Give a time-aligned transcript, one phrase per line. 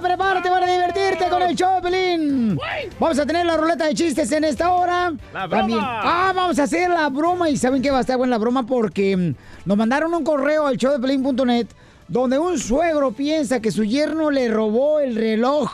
[0.00, 2.58] Prepárate para divertirte con el show de Pelín.
[2.98, 5.12] Vamos a tener la ruleta de chistes en esta hora.
[5.32, 6.00] ¡La broma!
[6.02, 7.48] Ah, vamos a hacer la broma.
[7.48, 8.66] ¿Y saben qué va a estar buena la broma?
[8.66, 9.34] Porque mm,
[9.64, 11.66] nos mandaron un correo al showdepelín.net
[12.08, 15.68] donde un suegro piensa que su yerno le robó el reloj.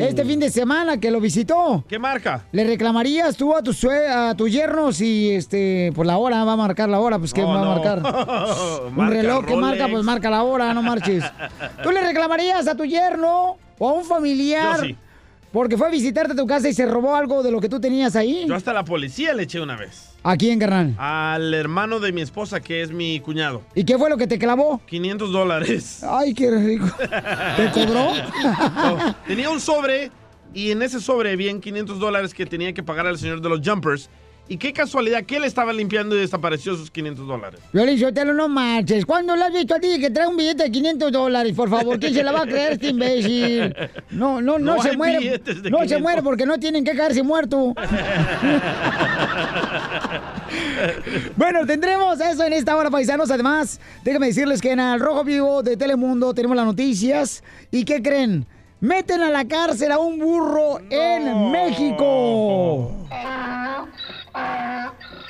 [0.00, 1.84] Este fin de semana que lo visitó.
[1.88, 2.44] ¿Qué marca?
[2.52, 6.54] ¿Le reclamarías tú a tu sue- a tu yerno si este por la hora va
[6.54, 7.18] a marcar la hora?
[7.18, 7.98] Pues qué va a marcar.
[8.88, 11.24] Un Marca reloj que marca, pues marca la hora, no marches.
[11.82, 14.76] ¿Tú le reclamarías a tu yerno o a un familiar?
[14.78, 14.96] Yo sí.
[15.52, 17.80] Porque fue a visitarte a tu casa y se robó algo de lo que tú
[17.80, 18.44] tenías ahí.
[18.46, 20.10] Yo hasta la policía le eché una vez.
[20.22, 20.94] ¿A quién, carnal?
[20.98, 23.62] Al hermano de mi esposa, que es mi cuñado.
[23.74, 24.80] ¿Y qué fue lo que te clavó?
[24.86, 26.04] 500 dólares.
[26.04, 26.86] Ay, qué rico.
[27.56, 28.10] ¿Te cobró?
[28.74, 30.10] No, tenía un sobre
[30.52, 33.60] y en ese sobre habían 500 dólares que tenía que pagar al señor de los
[33.66, 34.10] jumpers.
[34.50, 37.60] Y qué casualidad que él estaba limpiando y desapareció sus 500 dólares.
[37.72, 39.06] Violín Sotelo, no marches.
[39.06, 41.52] ¿Cuándo le has visto a ti que trae un billete de 500 dólares?
[41.54, 43.72] Por favor, ¿quién se la va a creer este imbécil?
[44.10, 45.40] No, no, no, No se muere.
[45.70, 46.00] No se 500.
[46.00, 47.74] muere porque no tienen que caerse muerto.
[51.36, 53.30] Bueno, tendremos eso en esta hora, paisanos.
[53.30, 57.44] Además, déjenme decirles que en el Rojo Vivo de Telemundo tenemos las noticias.
[57.70, 58.46] ¿Y qué creen?
[58.80, 62.90] Meten a la cárcel a un burro en México.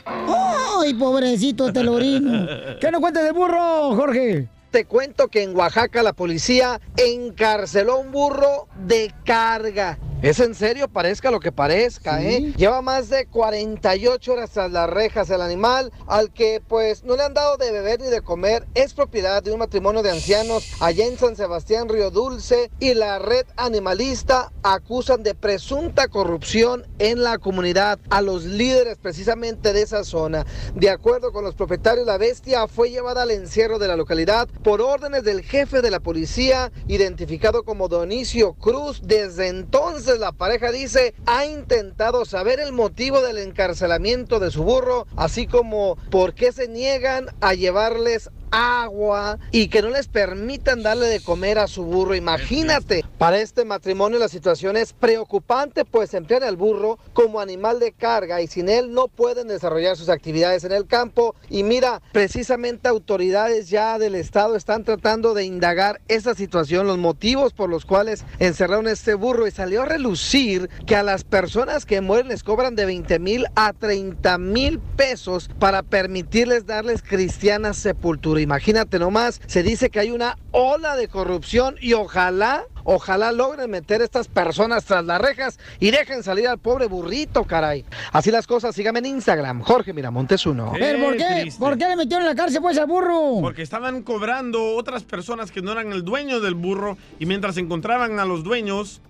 [0.07, 2.47] ¡Ay, pobrecito telorino!
[2.81, 4.49] ¿Qué nos cuentas del burro, Jorge?
[4.71, 9.99] Te cuento que en Oaxaca la policía encarceló a un burro de carga.
[10.23, 12.53] Es en serio, parezca lo que parezca, ¿eh?
[12.55, 17.23] Lleva más de 48 horas tras las rejas el animal, al que pues no le
[17.23, 18.67] han dado de beber ni de comer.
[18.75, 23.19] Es propiedad de un matrimonio de ancianos allá en San Sebastián, Río Dulce, y la
[23.19, 30.05] red animalista acusan de presunta corrupción en la comunidad a los líderes precisamente de esa
[30.05, 30.45] zona.
[30.75, 34.83] De acuerdo con los propietarios, la bestia fue llevada al encierro de la localidad por
[34.83, 39.01] órdenes del jefe de la policía, identificado como Donicio Cruz.
[39.03, 45.07] Desde entonces la pareja dice ha intentado saber el motivo del encarcelamiento de su burro,
[45.17, 51.07] así como por qué se niegan a llevarles agua y que no les permitan darle
[51.07, 52.15] de comer a su burro.
[52.15, 57.93] Imagínate, para este matrimonio la situación es preocupante, pues emplean al burro como animal de
[57.93, 61.35] carga y sin él no pueden desarrollar sus actividades en el campo.
[61.49, 67.53] Y mira, precisamente autoridades ya del estado están tratando de indagar esa situación, los motivos
[67.53, 72.01] por los cuales encerraron este burro y salió a relucir que a las personas que
[72.01, 78.40] mueren les cobran de 20 mil a 30 mil pesos para permitirles darles cristiana sepultura.
[78.41, 84.01] Imagínate nomás, se dice que hay una ola de corrupción y ojalá, ojalá logren meter
[84.01, 87.85] a estas personas tras las rejas y dejen salir al pobre burrito, caray.
[88.13, 90.73] Así las cosas, síganme en Instagram, Jorge Miramontes uno.
[90.79, 91.41] ¿Pero por qué?
[91.41, 91.61] triste.
[91.61, 93.41] ¿Por qué le metieron en la cárcel pues al burro?
[93.41, 98.19] Porque estaban cobrando otras personas que no eran el dueño del burro y mientras encontraban
[98.19, 99.01] a los dueños,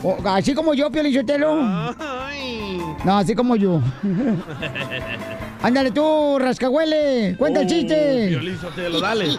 [0.01, 1.59] O- así como yo, Pio Lichotelo.
[1.99, 2.81] Ay.
[3.05, 3.79] No, así como yo.
[5.63, 7.35] Ándale tú, rascahuele.
[7.37, 8.27] Cuenta el chiste.
[8.29, 9.37] Piolín Sotelo, dale.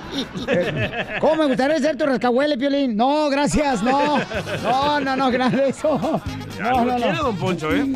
[1.21, 2.97] ¿Cómo me gustaría ser tu rascahuele, Piolín?
[2.97, 4.19] No, gracias, no.
[4.63, 5.85] No, no, no, gracias.
[5.85, 6.21] No,
[6.59, 7.23] lo no, quiere, no.
[7.25, 7.87] don Poncho, ¿eh?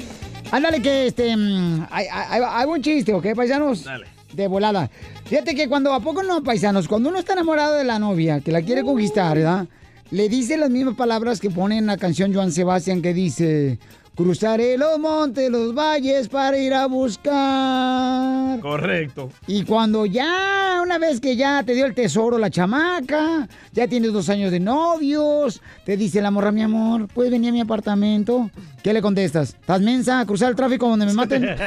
[0.51, 1.35] Ándale que este.
[1.37, 3.85] mm, Hay, hay, hay un chiste, ¿ok, paisanos?
[3.85, 4.07] Dale.
[4.33, 4.91] De volada.
[5.25, 6.87] Fíjate que cuando, ¿a poco no, paisanos?
[6.87, 9.67] Cuando uno está enamorado de la novia, que la quiere conquistar, ¿verdad?
[10.11, 13.79] Le dice las mismas palabras que pone en la canción Joan Sebastián que dice.
[14.19, 18.59] Cruzaré los montes, los valles para ir a buscar.
[18.59, 19.31] Correcto.
[19.47, 24.13] Y cuando ya, una vez que ya te dio el tesoro la chamaca, ya tienes
[24.13, 28.51] dos años de novios, te dice la morra, mi amor, ¿puedes venir a mi apartamento?
[28.83, 29.51] ¿Qué le contestas?
[29.51, 31.49] ¿Estás mensa a cruzar el tráfico donde me maten?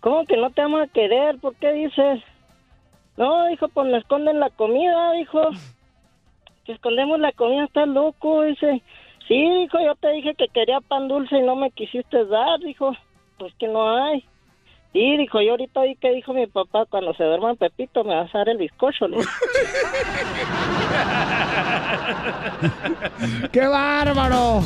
[0.00, 1.38] ¿Cómo que no te vamos a querer?
[1.40, 2.22] ¿Por qué dices?
[3.18, 5.42] No, hijo, pues me esconden la comida, hijo.
[6.64, 8.82] Que escondemos la comida, estás loco, dice.
[9.28, 12.92] Sí, hijo, yo te dije que quería pan dulce y no me quisiste dar, dijo.
[13.38, 14.24] Pues que no hay.
[14.92, 18.34] Sí, dijo, yo ahorita oí que dijo mi papá, cuando se duerma Pepito me vas
[18.34, 19.08] a dar el bizcocho.
[19.08, 19.20] dijo.
[23.52, 24.62] ¡Qué bárbaro!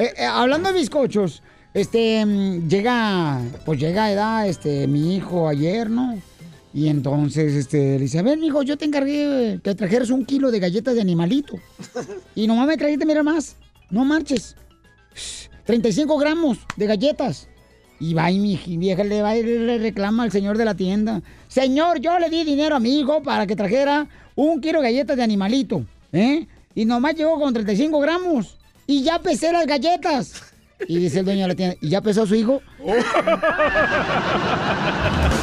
[0.00, 1.44] Eh, eh, hablando de bizcochos,
[1.74, 6.18] este, mm, llega, pues llega edad, este, mi hijo ayer, ¿no?
[6.74, 10.50] Y entonces, este, le dice, a ver, mijo, yo te encargué que trajeras un kilo
[10.50, 11.56] de galletas de animalito.
[12.34, 13.54] Y nomás me trajiste, mira más,
[13.90, 14.56] no marches.
[15.66, 17.48] 35 gramos de galletas.
[18.00, 21.22] Y va y mi vieja le va y le reclama al señor de la tienda.
[21.46, 25.16] Señor, yo le di dinero a mi hijo para que trajera un kilo de galletas
[25.16, 25.86] de animalito.
[26.12, 26.48] ¿Eh?
[26.74, 28.58] Y nomás llegó con 35 gramos.
[28.84, 30.42] Y ya pesé las galletas.
[30.88, 32.60] Y dice el dueño de la tienda, ¿y ya pesó su hijo?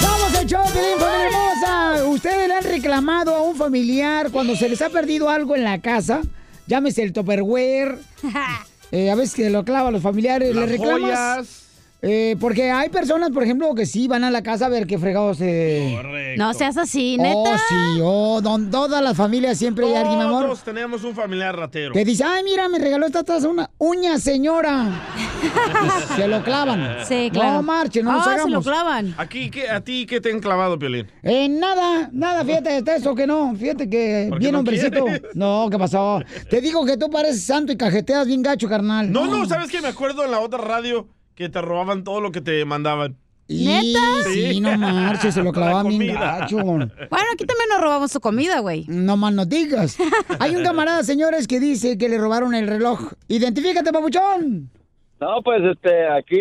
[0.00, 2.04] ¡Somos el show, familia hermosa!
[2.06, 5.80] ¿Ustedes le han reclamado a un familiar cuando se les ha perdido algo en la
[5.80, 6.20] casa?
[6.66, 7.98] Llámese el Tupperware.
[8.90, 11.00] Eh, a veces que lo clavan los familiares, ¿le Las reclamas?
[11.02, 11.67] joyas.
[12.00, 14.98] Eh, porque hay personas, por ejemplo, que sí van a la casa a ver qué
[14.98, 15.94] fregados se...
[15.96, 16.44] Correcto.
[16.44, 17.36] No seas así, neta.
[17.36, 21.56] Oh, sí, oh, don, todas las familias siempre hay alguien, amor, Todos tenemos un familiar
[21.56, 21.92] ratero.
[21.92, 24.92] que dice, ay, mira, me regaló esta taza una uña, señora.
[26.16, 26.98] Se lo clavan.
[27.06, 27.54] Sí, claro.
[27.54, 29.14] No marche, no nos Ah, se lo clavan.
[29.18, 31.08] Aquí, ¿qué- ¿A ti qué te han clavado, Piolín?
[31.22, 33.54] Eh, nada, nada, fíjate, está eso que no.
[33.56, 35.04] Fíjate que ¿Por qué bien no hombrecito.
[35.04, 35.22] quieres?
[35.34, 36.20] No, ¿qué pasó?
[36.48, 39.10] Te digo que tú pareces santo y cajeteas bien gacho, carnal.
[39.10, 39.80] No, no, ¿sabes qué?
[39.80, 43.16] Me acuerdo en la otra radio que te robaban todo lo que te mandaban.
[43.48, 44.00] ¿Neta?
[44.24, 44.60] Sí, Sí.
[44.60, 46.56] no marches, se lo clavaban La bien gacho.
[46.56, 46.90] Bueno,
[47.32, 48.84] aquí también nos robamos su comida, güey.
[48.88, 49.96] No más no digas.
[50.40, 53.12] Hay un camarada, señores, que dice que le robaron el reloj.
[53.28, 54.68] Identifícate, papuchón.
[55.20, 56.38] No, pues este, aquí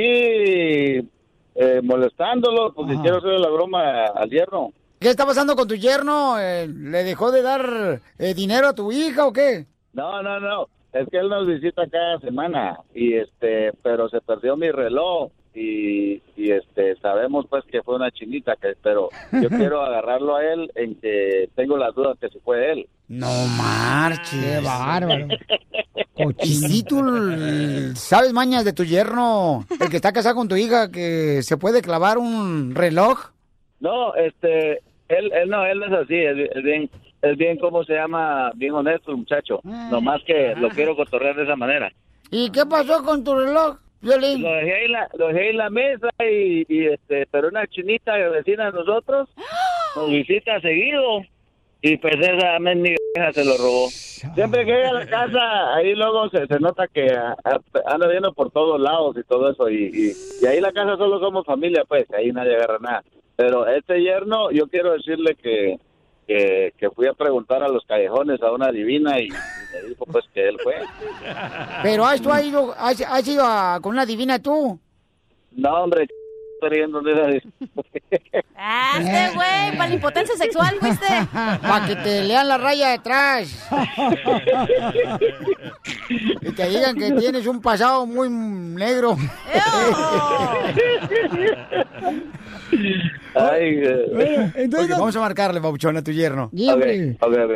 [1.55, 3.01] eh, molestándolo, pues Ajá.
[3.03, 4.73] quiero hacer la broma al yerno.
[4.99, 6.39] ¿Qué está pasando con tu yerno?
[6.39, 9.67] Eh, ¿Le dejó de dar eh, dinero a tu hija o qué?
[9.93, 10.67] No, no, no,
[10.99, 16.21] es que él nos visita cada semana y este, pero se perdió mi reloj y,
[16.35, 19.09] y este, sabemos pues que fue una chinita, que, pero
[19.41, 22.87] yo quiero agarrarlo a él en que tengo las dudas que se fue él.
[23.07, 24.39] No marches.
[24.39, 25.27] Qué bárbaro.
[26.13, 26.95] Cochinito,
[27.95, 29.65] ¿sabes mañas de tu yerno?
[29.79, 33.31] El que está casado con tu hija, que se puede clavar un reloj.
[33.79, 36.89] No, este, él, él no, él no es así, es, es bien,
[37.21, 38.51] es bien, ¿cómo se llama?
[38.55, 41.91] Bien honesto el muchacho, nomás que lo quiero cotorrear de esa manera.
[42.31, 44.41] ¿Y qué pasó con tu reloj, Violín?
[44.43, 48.15] Lo dejé en la, lo dejé en la mesa y, y, este, pero una chinita
[48.29, 49.29] vecina de nosotros
[49.95, 51.21] nos visita seguido
[51.81, 52.97] y pues esa mendiga
[53.31, 53.87] se lo robó.
[53.89, 57.61] Siempre que llega a la casa, ahí luego se, se nota que a- a-
[57.93, 60.11] anda viendo por todos lados y todo eso y, y,
[60.43, 63.03] y ahí en la casa solo somos familia, pues ahí nadie agarra nada.
[63.35, 65.77] Pero este yerno, yo quiero decirle que
[66.27, 70.05] que, que fui a preguntar a los callejones a una divina y, y me dijo
[70.05, 70.75] pues que él fue.
[71.83, 74.77] Pero has, tú has ido, has, has ido a- con una divina tú.
[75.53, 76.05] No, hombre,
[76.59, 77.41] de
[78.55, 81.05] Ah, este güey, para la impotencia sexual, ¿viste?
[81.61, 83.69] Para que te lean la raya de atrás.
[86.41, 89.15] y te digan que tienes un pasado muy negro.
[93.35, 93.81] Ay.
[94.55, 96.49] Entonces, Vamos a marcarle, Pabuchón, a tu yerno.
[96.55, 97.17] Sí, hombre.
[97.19, 97.51] Ok, ok.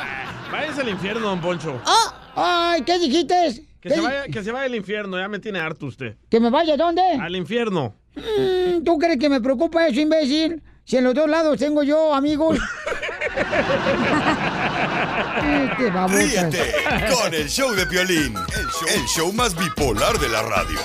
[0.50, 1.78] Váyase al infierno, don Poncho.
[2.34, 3.34] Ay, ¿qué dijiste?
[3.82, 6.16] Que ¿Qué se, vaya, que se vaya al infierno, ya me tiene harto usted.
[6.30, 7.02] ¿Que me vaya dónde?
[7.20, 7.94] Al infierno.
[8.16, 10.62] Mm, ¿Tú crees que me preocupa eso, imbécil?
[10.84, 12.58] Si en los dos lados tengo yo amigos.
[15.92, 16.18] Babotas.
[16.18, 16.74] Ríete
[17.14, 20.78] con el show de Piolín, el show, el show más bipolar de la radio.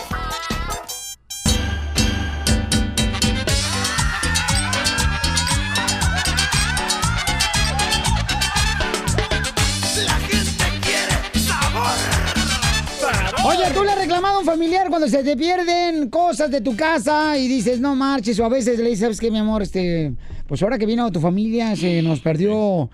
[13.45, 16.77] Oye, ¿tú le has reclamado a un familiar cuando se te pierden cosas de tu
[16.77, 18.39] casa y dices, no marches?
[18.39, 19.61] O a veces le dices, ¿sabes qué, mi amor?
[19.61, 20.13] Este,
[20.47, 22.89] pues ahora que vino tu familia se nos perdió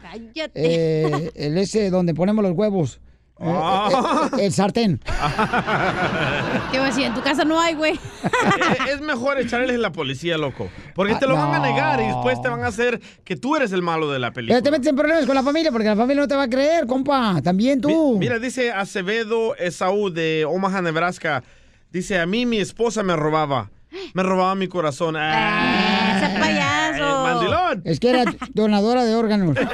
[0.56, 3.00] eh, el ese donde ponemos los huevos.
[3.42, 5.00] Eh, eh, eh, el sartén.
[6.72, 7.06] ¿Qué va a decir?
[7.06, 7.98] En tu casa no hay, güey.
[8.90, 10.70] Es mejor echarles a la policía, loco.
[10.94, 11.66] Porque te lo Ah, van a no.
[11.66, 14.48] negar y después te van a hacer que tú eres el malo de la Pero
[14.48, 14.62] película.
[14.62, 16.86] te metes en problemas con la familia porque la familia no te va a creer,
[16.86, 17.42] compa.
[17.42, 18.18] También tú.
[18.20, 21.44] Mira, dice Acevedo Esaú de Omaha, Nebraska.
[21.92, 23.70] Dice, a mí mi esposa me robaba.
[24.14, 25.16] Me robaba mi corazón.
[25.18, 27.24] Ah, Ese payaso.
[27.24, 27.82] mandilón.
[27.86, 29.56] Es que era donadora de órganos.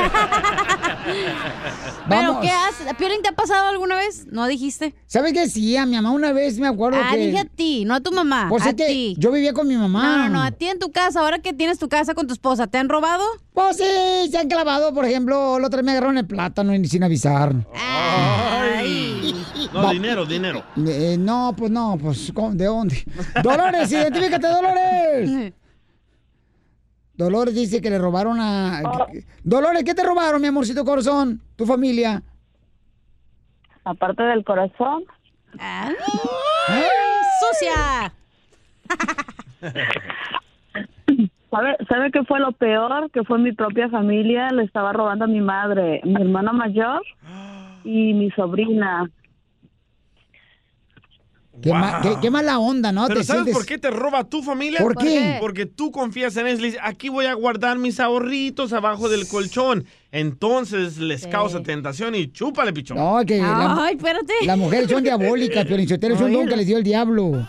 [2.10, 2.94] ¿Pero qué haces?
[2.98, 4.26] ¿Piolín te ha pasado alguna vez?
[4.28, 4.96] ¿No dijiste?
[5.08, 5.48] ¿Sabes qué?
[5.50, 7.18] Sí, a mi mamá una vez me acuerdo Ah, que...
[7.28, 8.48] dije a ti, no a tu mamá.
[8.50, 9.16] Pues a es que ti.
[9.18, 10.04] yo vivía con mi mamá.
[10.04, 12.34] No, no, no, a ti en tu casa, ahora que tienes tu casa con tu
[12.34, 13.24] esposa, ¿te han robado?
[13.54, 16.86] Pues sí, se han clavado, por ejemplo, la otra vez me agarraron el plátano y
[16.88, 17.54] sin avisar.
[19.74, 20.64] No, Va- dinero, dinero.
[20.88, 22.32] Eh, no, pues no, pues.
[22.54, 23.04] ¿de dónde?
[23.44, 25.54] Dolores, identifícate, Dolores.
[27.18, 28.82] Dolores dice que le robaron a...
[29.44, 31.42] Dolores, ¿qué te robaron, mi amorcito corazón?
[31.56, 32.22] Tu familia.
[33.86, 35.04] Aparte del corazón.
[35.60, 35.92] Ah,
[37.40, 38.12] ¡Sucia!
[41.52, 43.10] ¿Sabe, ¿Sabe qué fue lo peor?
[43.12, 44.52] Que fue mi propia familia.
[44.52, 47.02] Le estaba robando a mi madre, mi hermana mayor
[47.86, 49.10] y mi sobrina.
[51.62, 53.08] Qué, ma- qué- qué mala onda, ¿no?
[53.08, 54.80] Pero Te ¿sabes sientes- por qué te roba tu familia?
[54.82, 55.38] ¿Por qué?
[55.40, 59.86] Porque tú confías en dices, Aquí voy a guardar mis ahorritos abajo del colchón.
[60.18, 62.96] Entonces les causa tentación y chúpale, pichón.
[62.96, 64.34] No, que la- Ay, espérate.
[64.46, 67.46] las mujeres son diabólicas, pero es un don que les dio el diablo.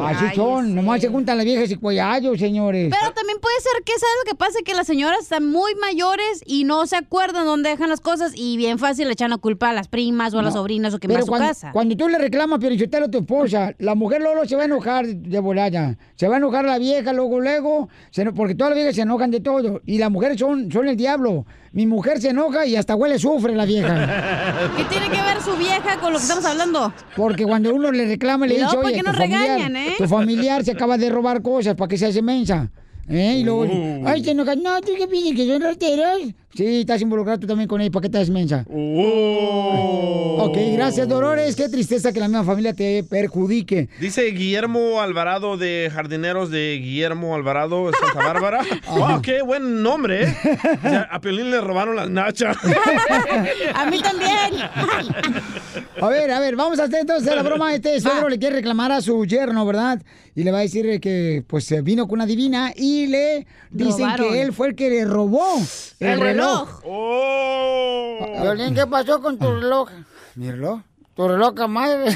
[0.00, 2.92] Así son, nomás se juntan las viejas y cuellallos, señores.
[2.92, 4.58] Pero también puede ser que, ¿sabes lo que pasa?
[4.64, 8.56] Que las señoras están muy mayores y no se acuerdan dónde dejan las cosas y
[8.56, 11.06] bien fácil le echan la culpa a las primas o a las sobrinas o que
[11.06, 11.70] Pero su cuando, casa.
[11.72, 15.06] cuando tú le reclamas, Piorichotelo, a tu esposa, la mujer luego se va a enojar
[15.06, 15.96] de volada.
[16.16, 19.30] Se va a enojar la vieja, luego, luego, se porque todas las viejas se enojan
[19.30, 19.80] de todo.
[19.86, 21.46] Y las mujeres son, son el diablo.
[21.72, 24.70] Mi mujer se enoja y hasta huele sufre la vieja.
[24.76, 26.92] ¿Qué tiene que ver su vieja con lo que estamos hablando?
[27.14, 29.94] Porque cuando uno le reclama, le dice, luego, ¿por oye, tu nos familiar, regañan, eh?
[29.98, 32.70] tu familiar se acaba de robar cosas, ¿para qué se hace mensa?
[33.08, 33.36] ¿Eh?
[33.38, 33.66] Y luego,
[34.06, 36.34] ay, se enoja, no, tú qué piensas que son rateros.
[36.56, 38.64] Sí, estás involucrado tú también con él, ¿para qué te haces mensa?
[38.68, 40.36] Uh.
[40.38, 41.54] Ok, gracias, Dolores.
[41.56, 43.88] Qué tristeza que la misma familia te perjudique.
[44.00, 48.62] Dice Guillermo Alvarado de Jardineros de Guillermo Alvarado de Santa Bárbara.
[48.88, 50.36] wow, qué buen nombre, ¿eh?
[50.84, 52.56] O sea, a Piolín le robaron las nachas.
[53.74, 54.62] A mí también.
[56.00, 57.74] A ver, a ver, vamos a hacer entonces la broma.
[57.74, 60.00] Este suegro le quiere reclamar a su yerno, ¿verdad?
[60.34, 64.28] Y le va a decir que pues vino con una divina y le dicen Robaron.
[64.32, 65.56] que él fue el que le robó
[66.00, 66.45] el, El reloj.
[66.46, 66.68] Reloj.
[66.84, 68.42] Oh.
[68.42, 69.90] Violín, ¿qué pasó con tu reloj?
[70.34, 70.80] ¿Mi reloj?
[71.14, 72.10] Tu reloj, madre.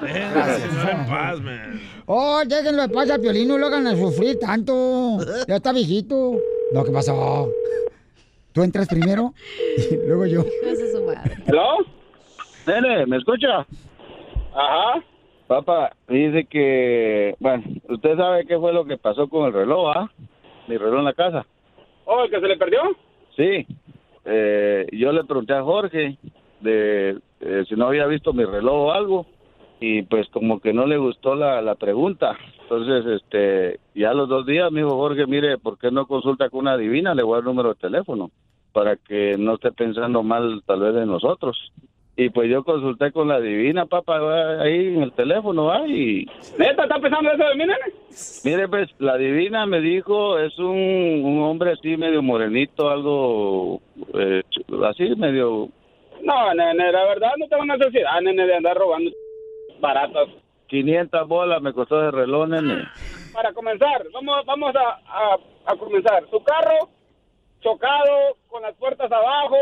[0.00, 1.80] Déjenme, señor, en paz, man.
[2.06, 5.18] Oh, déjenlo de paz a Piolín, no lo hagan a sufrir tanto.
[5.46, 6.36] Ya está viejito.
[6.72, 7.50] No, ¿qué pasó?
[8.52, 9.34] Tú entras primero
[9.90, 10.44] y luego yo.
[10.64, 11.36] Esa es su madre.
[11.46, 11.78] ¿Hello?
[12.66, 13.66] Nene, ¿me escucha?
[14.54, 15.02] Ajá.
[15.46, 20.10] Papá, dice que, bueno, usted sabe qué fue lo que pasó con el reloj, ¿ah?
[20.66, 21.46] Mi reloj en la casa.
[22.10, 22.80] Oh, ¿el que se le perdió?
[23.36, 23.66] Sí.
[24.24, 26.16] Eh, yo le pregunté a Jorge
[26.60, 29.26] de eh, si no había visto mi reloj o algo
[29.78, 32.34] y pues como que no le gustó la, la pregunta.
[32.62, 36.60] Entonces, este, ya los dos días me dijo Jorge, mire, ¿por qué no consulta con
[36.60, 37.14] una divina?
[37.14, 38.30] Le voy a número de teléfono
[38.72, 41.58] para que no esté pensando mal tal vez de nosotros.
[42.20, 44.18] Y pues yo consulté con la divina, papá,
[44.60, 46.26] ahí en el teléfono, va, y...
[46.58, 47.78] ¿Neta está pensando eso de mí, nene?
[48.42, 53.80] Mire, pues, la divina me dijo, es un, un hombre así medio morenito, algo
[54.14, 54.42] eh,
[54.84, 55.68] así medio...
[56.24, 59.12] No, nene, la verdad no tengo necesidad, nene, de andar robando
[59.78, 60.26] baratas.
[60.66, 62.82] 500 bolas me costó ese reloj, nene.
[63.32, 66.24] Para comenzar, vamos, vamos a, a, a comenzar.
[66.32, 66.88] Su carro
[67.60, 69.56] chocado, con las puertas abajo,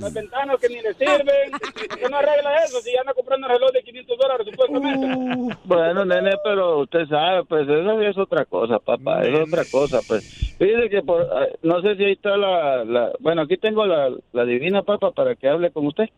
[0.00, 1.52] las ventanas que ni le sirven.
[2.00, 5.56] ¿Por no arregla eso si ya anda comprando un reloj de 500 dólares supuestamente?
[5.64, 10.24] Bueno, nene, pero usted sabe, pues eso es otra cosa, papá, es otra cosa, pues.
[10.58, 11.26] Fíjese que por,
[11.62, 15.34] no sé si ahí está la, la bueno, aquí tengo la, la divina, papá, para
[15.34, 16.08] que hable con usted.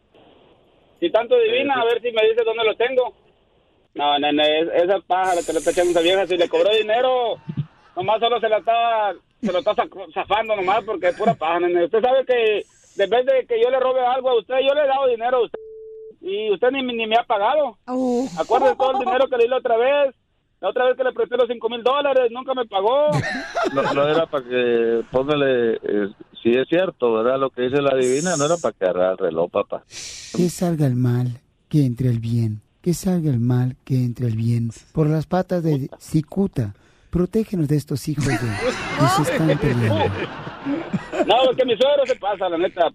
[1.01, 3.13] Si tanto divina, a ver si me dice dónde lo tengo.
[3.95, 7.37] No, nene, es- esa pájara que le está echando esa vieja, si le cobró dinero,
[7.97, 9.75] nomás solo se la está, se lo está
[10.15, 11.85] zafando nomás porque es pura paja, nene.
[11.85, 12.65] Usted sabe que
[12.97, 15.45] vez de que yo le robe algo a usted, yo le he dado dinero a
[15.45, 15.59] usted
[16.21, 17.79] y usted ni, ni me ha pagado.
[18.39, 20.15] Acuérdese todo el dinero que le di la otra vez.
[20.59, 23.11] La otra vez que le presté los cinco mil dólares, nunca me pagó.
[23.75, 26.09] No, no era para que, póngale, eh,
[26.43, 27.39] si es cierto, ¿verdad?
[27.39, 29.83] Lo que dice la divina, no era para que agarrara el reloj, papá.
[29.87, 32.63] Que salga el mal, que entre el bien.
[32.81, 34.71] Que salga el mal, que entre el bien.
[34.93, 36.75] Por las patas de Cicuta.
[37.11, 38.39] Protégenos de estos hijos de
[39.19, 40.05] que se están peleando.
[41.27, 42.91] No, es que mi suegro se pasa, la neta.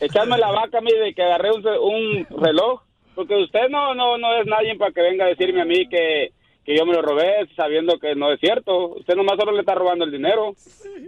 [0.00, 2.82] Echarme la vaca a mí de que agarré un, un reloj.
[3.14, 6.30] Porque usted no, no, no es nadie para que venga a decirme a mí que,
[6.64, 8.94] que yo me lo robé sabiendo que no es cierto.
[8.94, 10.54] Usted nomás solo le está robando el dinero.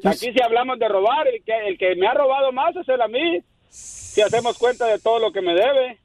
[0.05, 3.01] Aquí si hablamos de robar, el que, el que me ha robado más es él
[3.01, 3.41] a mí.
[3.69, 5.99] Si hacemos cuenta de todo lo que me debe.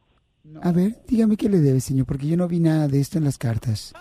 [0.62, 3.24] A ver, dígame qué le debe, señor, porque yo no vi nada de esto en
[3.24, 3.94] las cartas.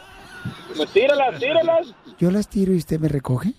[0.77, 1.95] Pues tíralas, tíralas.
[2.19, 3.55] Yo las tiro y usted me recoge.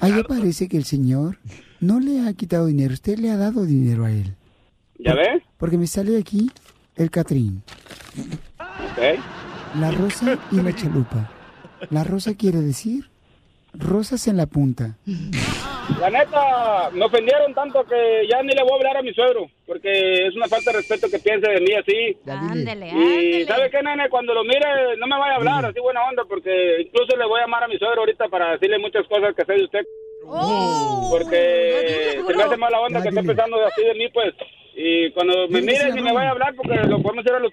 [0.00, 1.38] Ahí parece que el señor
[1.80, 4.34] no le ha quitado dinero, usted le ha dado dinero a él.
[4.98, 5.42] ¿Ya ves?
[5.58, 6.50] Porque me sale aquí
[6.96, 7.62] el Catrín,
[8.58, 9.18] Ok.
[9.80, 11.30] la rosa y la chalupa.
[11.90, 13.10] La rosa quiere decir
[13.72, 14.96] rosas en la punta.
[16.00, 19.46] La neta, me ofendieron tanto que ya ni le voy a hablar a mi suegro,
[19.66, 22.16] porque es una falta de respeto que piense de mí así.
[22.26, 24.08] Ándele, Y ¿sabe qué, nene?
[24.08, 27.38] Cuando lo mire, no me vaya a hablar así buena onda, porque incluso le voy
[27.40, 29.84] a llamar a mi suegro ahorita para decirle muchas cosas que sé de usted.
[31.10, 34.34] porque se me hace mala onda que esté pensando así de mí, pues.
[34.74, 37.52] Y cuando me mire, ni me vaya a hablar, porque lo podemos ir a los...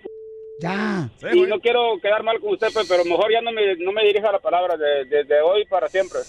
[0.60, 1.10] Ya.
[1.34, 4.04] Y no quiero quedar mal con usted, pues, pero mejor ya no me, no me
[4.06, 6.20] dirija la palabra de- desde hoy para siempre.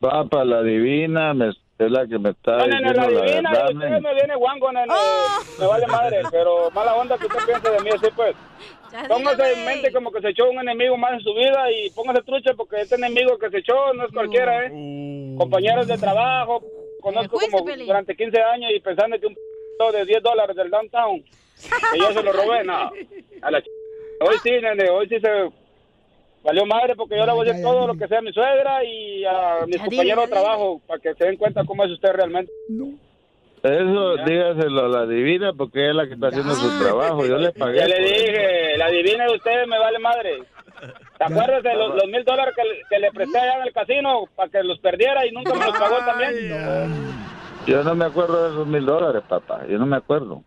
[0.00, 3.74] Papá, la divina me, es la que me está No, diciendo la la divina, verdad,
[3.74, 4.92] usted me viene guango, nene.
[5.58, 8.36] Me vale madre, pero mala onda que usted piense de mí así, pues.
[9.08, 12.22] Póngase en mente como que se echó un enemigo más en su vida y póngase
[12.22, 15.34] trucha porque este enemigo que se echó no es cualquiera, ¿eh?
[15.36, 16.62] Compañeros de trabajo,
[17.00, 21.22] conozco como durante 15 años y pensando que un p de 10 dólares del downtown,
[21.92, 22.90] que yo se lo robé, no.
[23.42, 23.66] A la ch...
[24.20, 25.50] Hoy sí, nene, hoy sí se
[26.46, 28.84] valió madre porque yo le voy a decir todo lo que sea a mi suegra
[28.84, 32.52] y a mis compañeros de trabajo para que se den cuenta cómo es usted realmente.
[33.62, 37.26] Eso, dígaselo a la divina porque es la que está haciendo su trabajo.
[37.26, 37.78] Yo le pagué.
[37.78, 38.14] Ya le eso.
[38.14, 40.38] dije, la divina de usted me vale madre.
[41.18, 44.24] ¿Te acuerdas de los, los mil dólares que, que le presté allá en el casino
[44.36, 46.32] para que los perdiera y nunca me los pagó también?
[47.66, 49.66] Yo no me acuerdo de esos mil dólares, papá.
[49.68, 50.44] Yo no me acuerdo.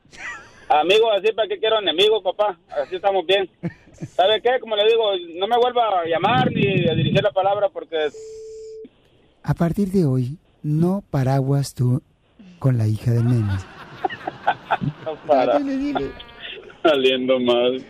[0.70, 2.58] Amigo, así para qué quiero enemigos, papá.
[2.70, 3.50] Así estamos bien.
[4.16, 4.60] ¿Sabe qué?
[4.60, 5.04] Como le digo,
[5.40, 8.10] no me vuelva a llamar ni a dirigir la palabra porque
[9.44, 12.02] A partir de hoy, no paraguas tú
[12.60, 13.54] con la hija del nene.
[15.06, 15.60] no para.
[16.84, 17.84] Saliendo mal.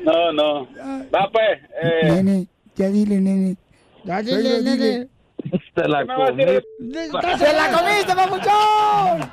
[0.00, 0.68] No, no.
[1.12, 1.60] Va pues.
[1.82, 3.56] Eh, Nene, ya dile, nene.
[4.04, 5.08] Ya dile, nene.
[5.74, 6.44] Se la ¿Qué me comí.
[7.38, 9.30] ¡Se la comiste, papuchón!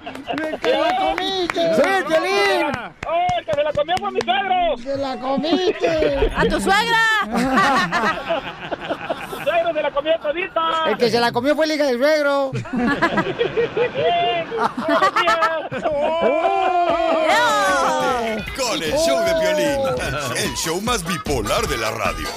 [0.61, 1.75] ¡Se la comiste!
[1.75, 2.71] ¡Sí, Piolín!
[3.07, 4.77] ¡Oh, el que se la comió fue mi suegro!
[4.77, 6.31] ¡Se la comiste!
[6.35, 7.03] ¡A tu suegra!
[9.37, 10.61] ¡Mi suegro se la comió todita!
[10.87, 12.51] El que se la comió fue el hija del suegro.
[18.57, 19.79] Con el show de violín,
[20.37, 22.27] el show más bipolar de la radio.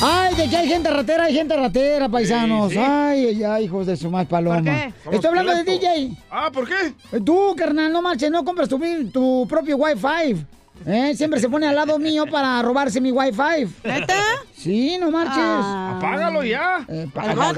[0.00, 2.72] Ay, de que hay gente ratera, hay gente ratera, paisanos.
[2.76, 4.56] Ay, ay, ay, hijos de su más paloma.
[4.56, 4.92] ¿Por qué?
[5.10, 5.64] Estoy hablando de.
[5.64, 6.16] DJ.
[6.30, 6.94] Ah, ¿por qué?
[7.24, 8.78] Tú, carnal, no marches, no compras tu,
[9.12, 10.36] tu propio Wi-Fi.
[10.86, 11.14] ¿Eh?
[11.16, 13.66] Siempre se pone al lado mío para robarse mi wifi.
[13.84, 14.14] ¿Neta?
[14.56, 15.34] Sí, no marches.
[15.38, 15.96] Ah.
[15.98, 16.84] Apágalo ya.
[16.88, 17.52] Eh, No.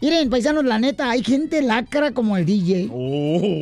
[0.00, 2.88] Miren, paisanos, la neta, hay gente lacra como el DJ.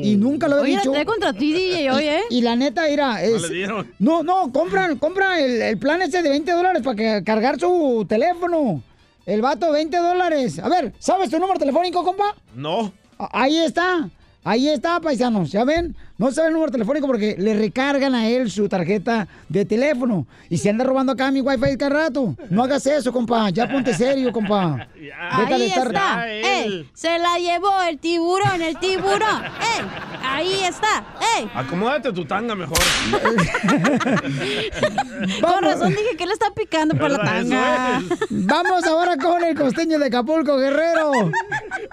[0.03, 0.91] Y nunca lo he Oye, dicho.
[0.93, 2.21] trae contra ti, DJ, hoy, ¿eh?
[2.31, 3.43] Y, y la neta, mira, es...
[3.43, 3.91] le dieron.
[3.99, 8.05] No, no, compran, compra el, el plan ese de 20 dólares para que, cargar su
[8.09, 8.83] teléfono.
[9.27, 10.59] El vato, 20 dólares.
[10.59, 12.35] A ver, ¿sabes tu número telefónico, compa?
[12.57, 12.93] No.
[13.19, 14.09] A- Ahí está.
[14.45, 15.53] Ahí está, paisanos.
[15.53, 15.95] ¿Ya ven?
[16.23, 20.25] No sabe el número telefónico porque le recargan a él su tarjeta de teléfono.
[20.49, 22.37] Y se anda robando acá mi wifi cada rato.
[22.49, 23.51] No hagas eso, compa.
[23.51, 24.87] Ya ponte serio, compa.
[24.95, 26.29] Deja de Ahí estar- está.
[26.31, 29.21] Ey, se la llevó el tiburón, el tiburón.
[29.43, 29.85] Ey,
[30.25, 31.05] ahí está.
[31.37, 31.51] Ey.
[31.57, 32.79] Acomódate tu tanga mejor.
[35.41, 38.01] Con razón dije que le está picando por la tanga.
[38.31, 41.11] Vamos ahora con el costeño de Acapulco, Guerrero.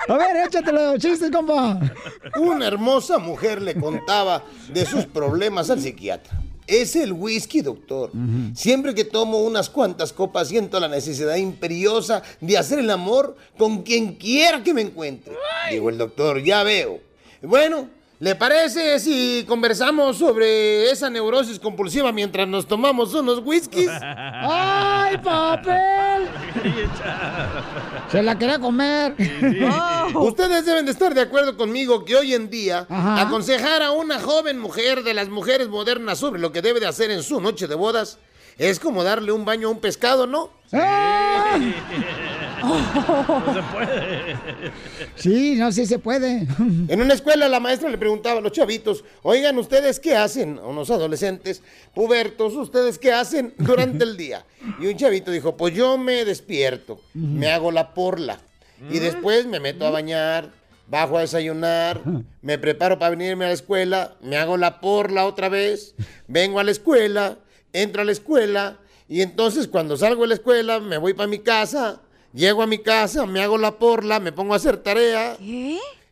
[0.08, 1.80] A ver, échate los chistes, compa.
[2.40, 4.19] Una hermosa mujer le contaba
[4.74, 6.42] de sus problemas al psiquiatra.
[6.68, 8.12] Es el whisky, doctor.
[8.54, 13.82] Siempre que tomo unas cuantas copas siento la necesidad imperiosa de hacer el amor con
[13.82, 15.34] quien quiera que me encuentre.
[15.72, 17.00] Digo el doctor, ya veo.
[17.42, 23.90] Bueno, ¿le parece si conversamos sobre esa neurosis compulsiva mientras nos tomamos unos whiskies?
[24.02, 26.28] ¡Ay, papel!
[28.12, 29.16] Se la quería comer.
[30.16, 33.22] Ustedes deben de estar de acuerdo conmigo que hoy en día Ajá.
[33.22, 37.12] aconsejar a una joven mujer de las mujeres modernas sobre lo que debe de hacer
[37.12, 38.20] en su noche de bodas
[38.58, 40.52] es como darle un baño a un pescado, ¿no?
[42.62, 44.36] No se puede.
[45.16, 46.48] Sí, no, sí se puede.
[46.88, 50.60] En una escuela la maestra le preguntaba a los chavitos, oigan, ¿ustedes qué hacen?
[50.60, 51.62] A unos adolescentes,
[51.94, 54.46] pubertos, ¿ustedes qué hacen durante el día?
[54.80, 58.40] Y un chavito dijo, pues yo me despierto, me hago la porla
[58.90, 60.52] y después me meto a bañar,
[60.88, 62.02] bajo a desayunar,
[62.42, 65.96] me preparo para venirme a la escuela, me hago la porla otra vez,
[66.28, 67.38] vengo a la escuela,
[67.74, 71.40] entro a la escuela y entonces cuando salgo de la escuela me voy para mi
[71.40, 72.02] casa,
[72.34, 75.38] llego a mi casa, me hago la porla, me pongo a hacer tarea.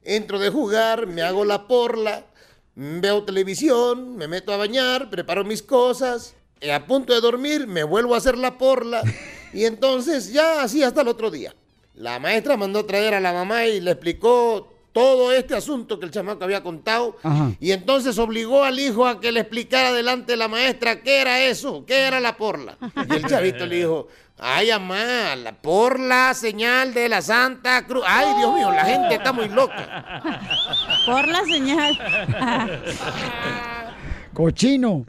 [0.03, 2.25] Entro de jugar, me hago la porla,
[2.75, 7.84] veo televisión, me meto a bañar, preparo mis cosas, y a punto de dormir me
[7.84, 9.01] vuelvo a hacer la porla
[9.53, 11.53] y entonces ya así hasta el otro día.
[11.95, 16.06] La maestra mandó a traer a la mamá y le explicó todo este asunto que
[16.06, 17.51] el chamaco había contado Ajá.
[17.60, 21.43] y entonces obligó al hijo a que le explicara delante de la maestra qué era
[21.43, 22.77] eso, qué era la porla.
[23.08, 24.08] Y el chavito le dijo,
[24.39, 28.04] ay, mamá, la porla, señal de la Santa Cruz.
[28.06, 30.21] Ay, Dios mío, la gente está muy loca.
[31.06, 32.00] Por la señal.
[34.34, 35.06] Cochino.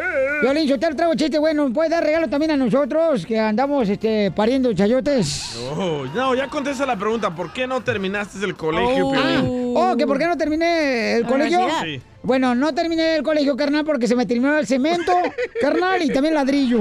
[0.42, 1.72] Violín, yo te traigo chiste bueno.
[1.72, 5.58] ¿Puedes dar regalo también a nosotros que andamos este, pariendo chayotes?
[5.76, 7.34] Oh, no, ya contesta la pregunta.
[7.34, 9.74] ¿Por qué no terminaste el colegio, Piolín?
[9.76, 11.58] Oh, ¿que por qué no terminé el colegio?
[11.82, 12.00] Sí.
[12.26, 15.12] Bueno, no terminé el colegio, carnal, porque se me terminó el cemento,
[15.60, 16.80] carnal, y también ladrillo.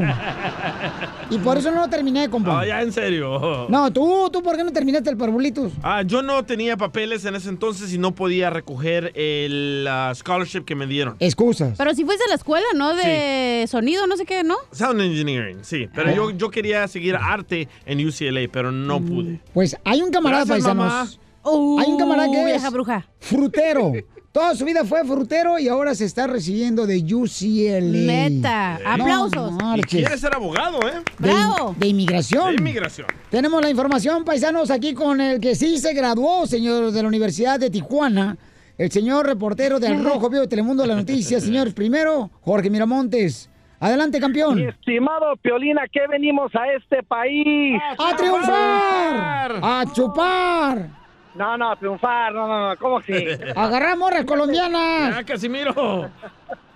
[1.29, 2.61] Y por eso no lo terminé, compa.
[2.61, 3.67] Ah, ya, en serio.
[3.69, 5.71] No, tú, tú, ¿por qué no terminaste el parvulitos?
[5.83, 10.65] Ah, yo no tenía papeles en ese entonces y no podía recoger el ah, scholarship
[10.65, 11.15] que me dieron.
[11.19, 11.75] Excusas.
[11.77, 12.95] Pero si fuiste a la escuela, ¿no?
[12.95, 14.55] De sonido, no sé qué, ¿no?
[14.71, 15.87] Sound Engineering, sí.
[15.93, 19.39] Pero yo, yo quería seguir arte en UCLA, pero no pude.
[19.53, 21.19] Pues hay un camarada, Gracias, paisanos.
[21.45, 21.81] mamá.
[21.83, 23.05] hay un camarada que Uh, es bruja.
[23.19, 23.91] frutero.
[24.35, 27.79] Toda su vida fue frutero y ahora se está recibiendo de UCLA.
[27.79, 28.79] Neta.
[28.85, 29.53] Aplausos.
[29.53, 29.87] Y marches.
[29.89, 31.01] quiere ser abogado, ¿eh?
[31.19, 31.33] De,
[31.77, 32.49] de inmigración.
[32.49, 33.07] De inmigración.
[33.29, 37.61] Tenemos la información, paisanos, aquí con el que sí se graduó, señor, de la Universidad
[37.61, 38.35] de Tijuana.
[38.77, 41.73] El señor reportero del Rojo Vivo de Telemundo de las Noticias, señores.
[41.73, 43.49] Primero, Jorge Miramontes.
[43.79, 44.57] Adelante, campeón.
[44.57, 47.79] Mi estimado Piolina, ¿qué venimos a este país?
[47.97, 49.59] ¡A triunfar!
[49.63, 51.04] ¡A chupar!
[51.35, 53.13] No, no, triunfar, no, no, no, ¿cómo así?
[53.55, 55.15] ¡Agarrar morras colombianas!
[55.15, 56.09] ¡Ya, Casimiro!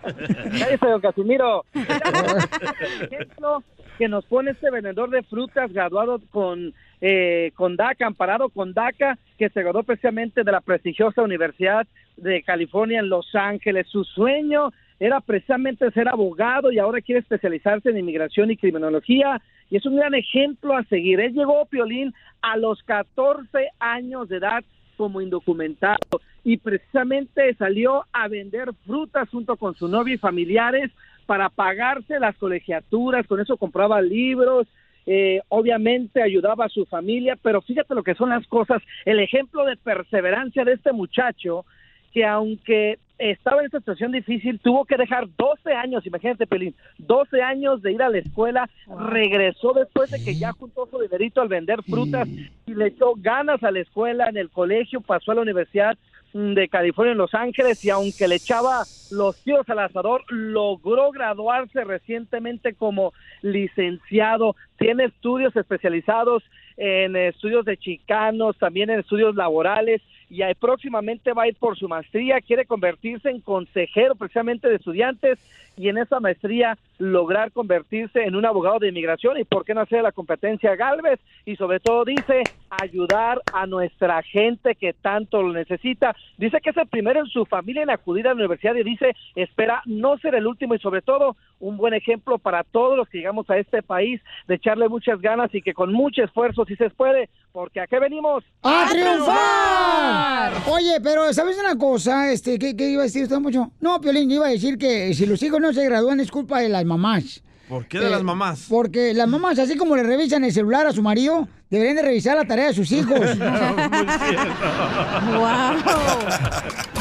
[0.01, 1.65] Cállese, don Casimiro.
[1.73, 3.63] ejemplo
[3.97, 9.17] que nos pone este vendedor de frutas graduado con, eh, con DACA, amparado con DACA,
[9.37, 13.87] que se graduó precisamente de la prestigiosa Universidad de California en Los Ángeles.
[13.87, 19.77] Su sueño era precisamente ser abogado y ahora quiere especializarse en inmigración y criminología y
[19.77, 21.19] es un gran ejemplo a seguir.
[21.19, 24.63] Él llegó, Piolín, a los 14 años de edad
[24.97, 30.91] como indocumentado y precisamente salió a vender frutas junto con su novia y familiares
[31.25, 34.67] para pagarse las colegiaturas, con eso compraba libros,
[35.05, 39.63] eh, obviamente ayudaba a su familia, pero fíjate lo que son las cosas, el ejemplo
[39.63, 41.65] de perseverancia de este muchacho,
[42.11, 47.41] que aunque estaba en esta situación difícil, tuvo que dejar 12 años, imagínate, Pelín, 12
[47.41, 51.49] años de ir a la escuela, regresó después de que ya juntó su dinerito al
[51.49, 52.27] vender frutas
[52.65, 55.97] y le echó ganas a la escuela, en el colegio, pasó a la universidad
[56.33, 61.11] mm, de California en Los Ángeles y aunque le echaba los tiros al asador, logró
[61.11, 66.41] graduarse recientemente como licenciado, tiene estudios especializados
[66.77, 71.77] en estudios de chicanos, también en estudios laborales y ahí próximamente va a ir por
[71.77, 75.39] su maestría, quiere convertirse en consejero precisamente de estudiantes
[75.75, 79.81] y en esa maestría lograr convertirse en un abogado de inmigración y por qué no
[79.81, 85.53] hacer la competencia Galvez y sobre todo dice ayudar a nuestra gente que tanto lo
[85.53, 86.15] necesita.
[86.37, 89.15] Dice que es el primero en su familia en acudir a la universidad y dice
[89.35, 93.19] espera no ser el último y sobre todo un buen ejemplo para todos los que
[93.19, 96.89] llegamos a este país de echarle muchas ganas y que con mucho esfuerzo si se
[96.89, 98.43] puede, porque ¿a qué venimos?
[98.63, 100.53] ¡A triunfar!
[100.71, 102.31] Oye, pero ¿sabes una cosa?
[102.31, 103.71] Este, ¿qué, qué iba a decir usted mucho?
[103.79, 106.69] No, Piolín, iba a decir que si los hijos no se gradúan es culpa de
[106.69, 107.41] las mamás.
[107.67, 108.65] ¿Por qué de Eh, las mamás?
[108.67, 112.35] Porque las mamás, así como le revisan el celular a su marido, deberían de revisar
[112.35, 113.19] la tarea de sus hijos.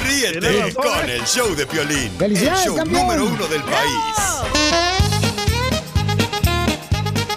[0.06, 1.16] Ríete Tienes razón, con ¿eh?
[1.16, 3.00] el show de Piolín, el ¡Felicidades, show campeón!
[3.02, 4.14] número uno del país.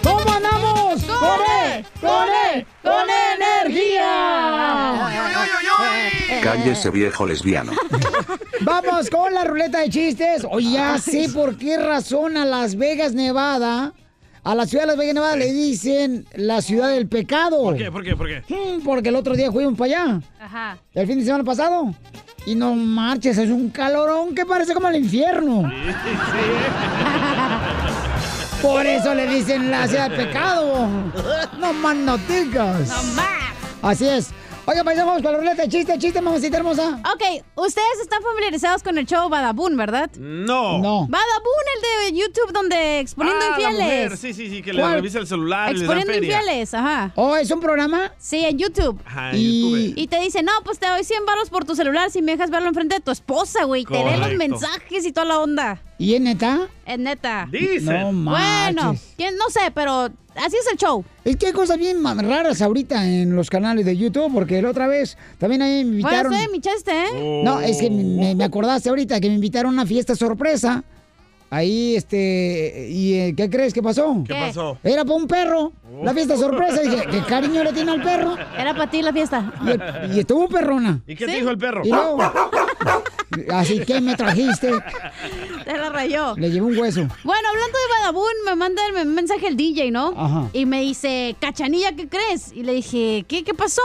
[0.02, 1.02] ¿Cómo andamos?
[2.00, 2.28] ¡Con
[2.82, 3.06] ¡Con
[3.40, 5.08] energía!
[6.42, 7.72] Cállese viejo lesbiano.
[8.62, 10.46] Vamos con la ruleta de chistes.
[10.50, 13.92] Oye, ya sé por qué razón a Las Vegas, Nevada,
[14.44, 17.62] a la ciudad de Las Vegas, Nevada le dicen la ciudad del pecado.
[17.62, 17.90] ¿Por qué?
[17.92, 18.16] ¿Por qué?
[18.16, 18.42] ¿Por qué?
[18.48, 20.78] Mm, Porque el otro día fuimos para allá, Ajá.
[20.94, 21.94] el fin de semana pasado.
[22.44, 25.70] Y no marches, es un calorón que parece como el infierno.
[28.62, 30.88] Por eso le dicen la ciudad del pecado.
[31.58, 32.88] No más noticas.
[32.88, 33.52] No más.
[33.82, 34.30] Así es.
[34.64, 37.00] Oiga, pues vamos con la ruleta de chiste, chiste, mamacita hermosa.
[37.12, 40.08] Ok, ustedes están familiarizados con el show Badabun, ¿verdad?
[40.20, 40.78] No.
[40.78, 41.08] No.
[41.08, 43.82] Badabun, el de YouTube donde exponiendo Ah, la infieles.
[43.84, 46.38] mujer, Sí, sí, sí, que le revisa el celular y le dan Exponiendo feria.
[46.42, 47.10] infieles, ajá.
[47.16, 48.12] ¿Oh, es un programa?
[48.18, 49.00] Sí, en YouTube.
[49.04, 49.92] Ajá, en Y- YouTube.
[49.96, 52.50] Y te dice, no, pues te doy 100 baros por tu celular si me dejas
[52.50, 53.84] verlo enfrente de tu esposa, güey.
[53.84, 55.82] Te lee los mensajes y toda la onda.
[56.02, 56.68] ¿Y es neta?
[56.84, 57.48] Es neta.
[57.50, 57.80] Dice.
[57.84, 58.96] No Bueno.
[59.16, 59.36] ¿quién?
[59.36, 61.04] no sé, pero así es el show.
[61.24, 64.88] Es que hay cosas bien raras ahorita en los canales de YouTube, porque la otra
[64.88, 66.32] vez también ahí me Bueno, invitaron.
[66.32, 67.42] estoy en mi chiste, ¿eh?
[67.44, 70.82] No, es que me, me acordaste ahorita que me invitaron a una fiesta sorpresa.
[71.52, 74.24] Ahí, este, ¿y eh, qué crees que pasó?
[74.26, 74.78] ¿Qué pasó?
[74.82, 75.70] Era para un perro.
[76.02, 76.80] La fiesta sorpresa.
[76.80, 78.38] Dije, ¿qué cariño le tiene al perro?
[78.56, 79.52] Era para ti la fiesta.
[80.10, 81.02] Y, y estuvo perrona.
[81.06, 81.82] ¿Y qué te dijo el perro?
[81.84, 82.22] Y luego,
[83.50, 84.72] así que me trajiste.
[85.66, 86.34] Te la rayó.
[86.38, 87.02] Le llevé un hueso.
[87.22, 90.14] Bueno, hablando de Badabun, me manda el mensaje el DJ, ¿no?
[90.16, 90.48] Ajá.
[90.54, 92.50] Y me dice, Cachanilla, ¿qué crees?
[92.54, 93.82] Y le dije, ¿qué, qué pasó?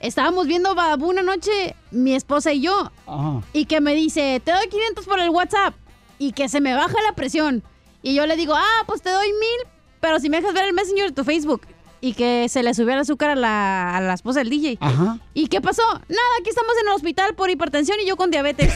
[0.00, 2.90] Estábamos viendo Badabun anoche, mi esposa y yo.
[3.06, 3.42] Ajá.
[3.52, 5.74] Y que me dice, te doy 500 por el WhatsApp.
[6.18, 7.62] Y que se me baja la presión.
[8.02, 10.72] Y yo le digo, ah, pues te doy mil, pero si me dejas ver el
[10.74, 11.62] Messenger de tu Facebook.
[12.00, 14.78] Y que se le subió el azúcar a la, a la esposa del DJ.
[14.80, 15.18] Ajá.
[15.34, 15.82] ¿Y qué pasó?
[15.92, 18.72] Nada, aquí estamos en el hospital por hipertensión y yo con diabetes.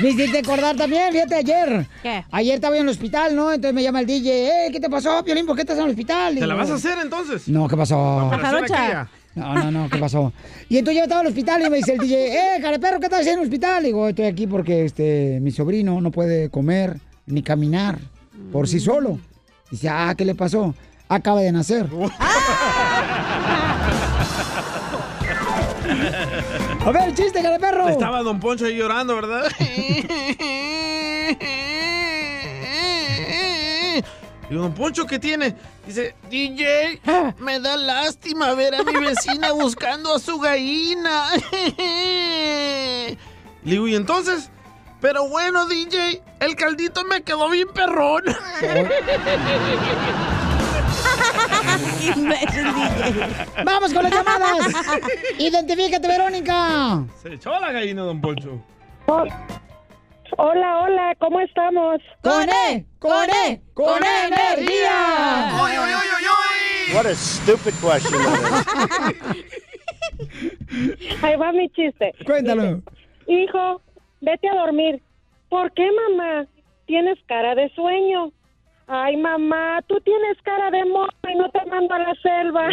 [0.00, 1.86] Me hiciste acordar también, fíjate, ayer.
[2.02, 2.24] ¿Qué?
[2.30, 3.52] Ayer estaba en el hospital, ¿no?
[3.52, 5.44] Entonces me llama el DJ, eh, ¿qué te pasó, Piolín?
[5.44, 6.36] ¿Por qué estás en el hospital?
[6.36, 7.48] ¿Te la vas a hacer entonces?
[7.48, 8.30] No, ¿qué pasó?
[8.32, 9.08] Aquella.
[9.38, 10.32] No, no, no, ¿qué pasó?
[10.68, 13.06] Y entonces yo estaba en el hospital y me dice el DJ, eh, careperro, ¿qué
[13.06, 13.84] estás haciendo en el hospital?
[13.84, 17.98] Digo, estoy aquí porque este, mi sobrino no puede comer ni caminar
[18.52, 19.18] por sí solo.
[19.70, 20.74] Dice, ah, ¿qué le pasó?
[21.08, 21.86] Acaba de nacer.
[26.84, 27.88] A ver, chiste, careperro.
[27.88, 29.44] Estaba Don Poncho ahí llorando, ¿verdad?
[34.50, 35.54] Y Don Poncho, ¿qué tiene?
[35.86, 37.00] Dice, DJ,
[37.38, 41.26] me da lástima ver a mi vecina buscando a su gallina.
[43.64, 44.50] Le digo, ¿y entonces?
[45.00, 48.22] Pero bueno, DJ, el caldito me quedó bien perrón.
[53.64, 54.74] Vamos con las llamadas.
[55.38, 57.04] Identifícate, Verónica.
[57.22, 58.60] Se echó la gallina, don Poncho.
[60.36, 62.00] Hola, hola, ¿cómo estamos?
[62.22, 62.86] ¡Con E!
[62.98, 63.62] ¡Con E!
[63.74, 65.52] ¡Con energía!
[66.94, 68.20] What a stupid question.
[71.22, 72.12] Ahí va mi chiste.
[72.26, 72.82] Cuéntalo.
[73.26, 73.80] Hijo,
[74.20, 75.02] vete a dormir.
[75.48, 76.46] ¿Por qué, mamá?
[76.86, 78.32] Tienes cara de sueño.
[78.86, 82.68] Ay, mamá, tú tienes cara de mono y no te mando a la selva.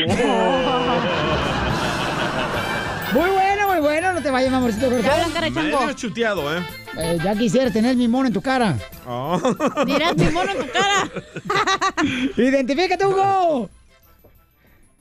[3.13, 4.13] Muy bueno, muy bueno.
[4.13, 5.33] No te vayas, amorcito corazón.
[5.53, 6.61] Medio chuteado, ¿eh?
[6.97, 8.77] Eh, ya quisiera tener mi mono en tu cara.
[9.05, 9.39] Oh.
[9.85, 11.09] Dirás mi mono en tu cara.
[12.37, 13.69] Identifícate, Hugo.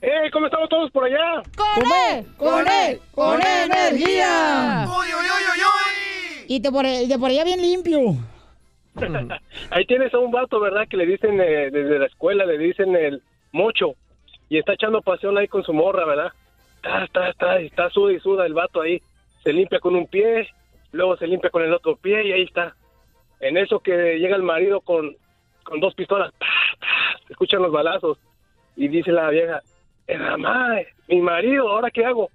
[0.01, 0.29] ¡Eh!
[0.31, 1.41] ¿Cómo estamos todos por allá?
[1.55, 2.25] ¡Con E!
[2.37, 2.99] ¡Con E!
[3.11, 4.87] ¡Con energía!
[6.47, 7.99] Y de por, de por allá bien limpio.
[9.71, 10.87] Ahí tienes a un vato, ¿verdad?
[10.89, 13.95] Que le dicen eh, desde la escuela, le dicen el mocho.
[14.49, 16.31] Y está echando pasión ahí con su morra, ¿verdad?
[16.75, 19.01] Está, está, está, está suda y suda el vato ahí.
[19.43, 20.47] Se limpia con un pie,
[20.95, 22.75] luego se limpia con el otro pie y ahí está.
[23.39, 25.15] En eso que llega el marido con,
[25.63, 26.33] con dos pistolas,
[27.29, 28.17] escuchan los balazos.
[28.75, 29.61] Y dice la vieja,
[30.07, 30.75] "Eh, mamá,
[31.07, 32.29] mi marido, ¿ahora qué hago?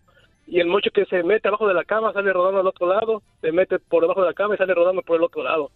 [0.47, 3.23] Y el mocho que se mete abajo de la cama sale rodando al otro lado,
[3.41, 5.71] se mete por debajo de la cama y sale rodando por el otro lado.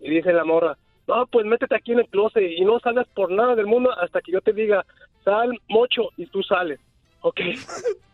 [0.00, 3.30] Y dice la morra, no, pues métete aquí en el closet y no salgas por
[3.30, 4.84] nada del mundo hasta que yo te diga,
[5.24, 6.80] sal, mocho, y tú sales.
[7.20, 7.40] Ok.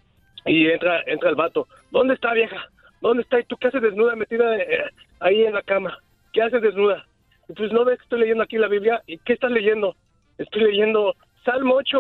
[0.45, 2.69] Y entra, entra el vato, ¿dónde está vieja?
[3.03, 3.39] ¿Dónde está?
[3.41, 4.85] ¿Y tú qué haces desnuda metida eh,
[5.21, 5.99] ahí en la cama?
[6.33, 7.05] ¿Qué haces desnuda?
[7.49, 9.03] Y pues no ves que estoy leyendo aquí la Biblia.
[9.07, 9.97] ¿Y qué estás leyendo?
[10.39, 11.99] Estoy leyendo Salmo 8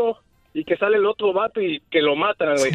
[0.54, 2.72] y que sale el otro vato y que lo matan, güey.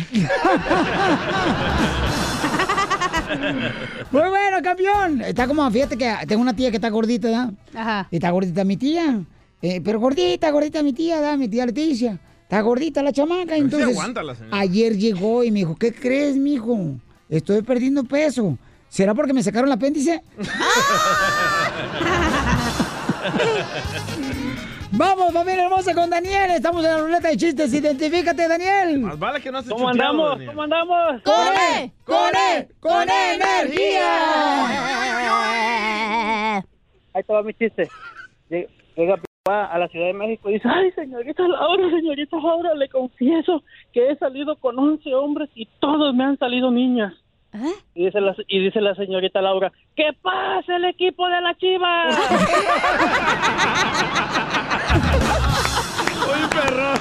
[4.11, 5.21] Muy bueno, campeón.
[5.21, 7.49] Está como, fíjate que tengo una tía que está gordita, ¿verdad?
[7.73, 8.07] Ajá.
[8.11, 9.21] Y está gordita mi tía.
[9.61, 11.37] Eh, pero gordita, gordita mi tía, ¿verdad?
[11.37, 12.19] Mi tía Leticia.
[12.43, 13.55] Está gordita la chamaca.
[13.55, 14.57] sí Entonces, aguanta la señora.
[14.59, 16.77] ayer llegó y me dijo, ¿qué crees, mijo?
[17.29, 18.57] Estoy perdiendo peso.
[18.89, 20.21] ¿Será porque me sacaron el apéndice?
[24.91, 26.51] Vamos, familia hermosa, con Daniel.
[26.51, 27.73] Estamos en la ruleta de chistes.
[27.73, 28.99] Identifícate, Daniel.
[28.99, 30.29] Más vale que no se ¿Cómo chuteado, andamos?
[30.31, 30.49] Daniel.
[30.49, 31.21] ¿Cómo andamos?
[31.23, 31.91] ¡Con E!
[32.05, 32.67] ¡Con E!
[32.79, 34.15] ¡Con energía!
[37.13, 37.89] Ahí va mi chiste.
[38.49, 42.89] Llega, papá a la Ciudad de México y dice, ay, señorita Laura, señorita Laura, le
[42.89, 47.13] confieso que he salido con 11 hombres y todos me han salido niñas.
[47.95, 52.05] Y, dice la, y dice la señorita Laura, ¡que pase el equipo de la chiva!
[56.27, 56.93] Oye, perro.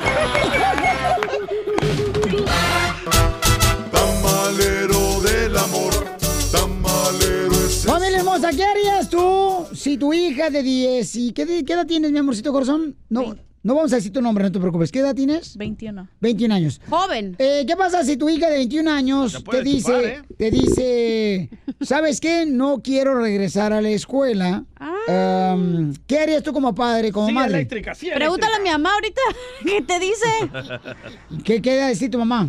[7.67, 12.13] Familia hermosa, ¿qué harías tú si tu hija de 10 y qué, qué edad tienes,
[12.13, 12.95] mi amorcito corazón?
[13.09, 14.93] No, no vamos a decir tu nombre, no te preocupes.
[14.93, 15.57] ¿Qué edad tienes?
[15.57, 16.09] 21.
[16.21, 16.81] 21 años.
[16.89, 17.35] Joven.
[17.41, 20.23] Eh, ¿Qué pasa si tu hija de 21 años te dice, chupar, ¿eh?
[20.39, 21.51] te dice,
[21.81, 22.47] ¿sabes qué?
[22.47, 24.65] No quiero regresar a la escuela.
[25.09, 27.55] Um, ¿Qué harías tú como padre, como Sí, madre?
[27.55, 29.21] eléctrica, sí, Pregúntale a mi mamá ahorita.
[29.65, 31.43] ¿Qué te dice?
[31.45, 32.49] ¿Qué queda decir tu mamá?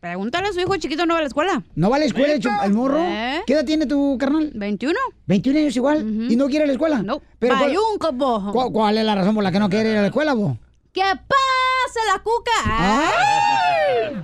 [0.00, 1.62] Pregúntale a su hijo chiquito, ¿no va a la escuela?
[1.74, 2.98] ¿No va a la escuela el, chu- el morro?
[2.98, 3.42] ¿Eh?
[3.46, 4.50] ¿Qué edad tiene tu carnal?
[4.54, 4.98] 21.
[5.26, 5.98] 21 años igual.
[6.30, 7.02] ¿Y no quiere ir a la escuela?
[7.02, 7.20] No.
[7.38, 7.54] Pero
[7.98, 8.50] ¿cuál, bo.
[8.52, 10.56] cuál- cuál es la razón por la que no quiere ir a la escuela, vos?
[10.92, 12.50] ¡Que pase la cuca!
[12.64, 14.22] ¡Ay!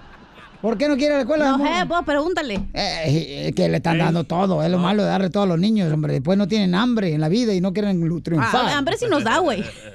[0.62, 1.56] ¿Por qué no quiere ir a la escuela?
[1.58, 2.54] No sé, vos pregúntale.
[2.72, 5.58] Eh, eh, que le están dando todo, es lo malo de darle todo a los
[5.58, 6.14] niños, hombre.
[6.14, 8.66] Después no tienen hambre en la vida y no quieren triunfar.
[8.66, 9.62] Ah, hambre sí nos da, güey.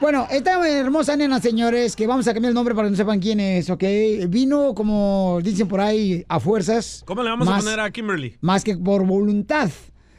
[0.00, 3.18] Bueno, esta hermosa nena, señores, que vamos a cambiar el nombre para que no sepan
[3.18, 3.82] quién es, ¿ok?
[4.28, 7.02] Vino, como dicen por ahí, a fuerzas.
[7.06, 8.36] ¿Cómo le vamos más, a poner a Kimberly?
[8.42, 9.70] Más que por voluntad.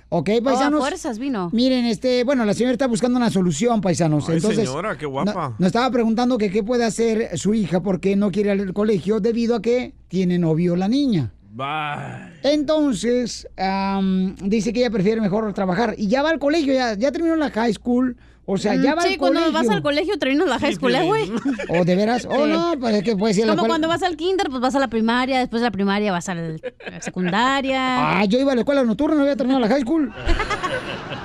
[0.09, 0.79] ¿Ok, paisanos?
[0.79, 1.49] Oh, a fuerzas vino.
[1.51, 4.27] Miren, este, bueno, la señora está buscando una solución, paisanos.
[4.29, 5.33] Ay, Entonces, señora, qué guapa.
[5.49, 8.73] no- Nos estaba preguntando que qué puede hacer su hija porque no quiere ir al
[8.73, 11.33] colegio debido a que tiene novio la niña.
[11.53, 12.39] Bye.
[12.43, 15.93] Entonces, am, dice que ella prefiere mejor trabajar.
[15.97, 18.15] Y ya va al colegio, ya, ya terminó la high school.
[18.49, 19.59] O sea, ya Mm, va sí, al cuando colegio.
[19.59, 21.29] vas al colegio terminas la high school, ¿eh, güey?
[21.69, 22.51] O de veras, o Sí.
[22.51, 23.71] no, pues es que puedes ir a la Como escuela.
[23.73, 26.33] cuando vas al kinder, pues vas a la primaria, después de la primaria vas a
[26.35, 26.55] la
[27.01, 28.19] secundaria.
[28.19, 30.13] Ah, yo iba a la escuela nocturna, no había terminado la high school.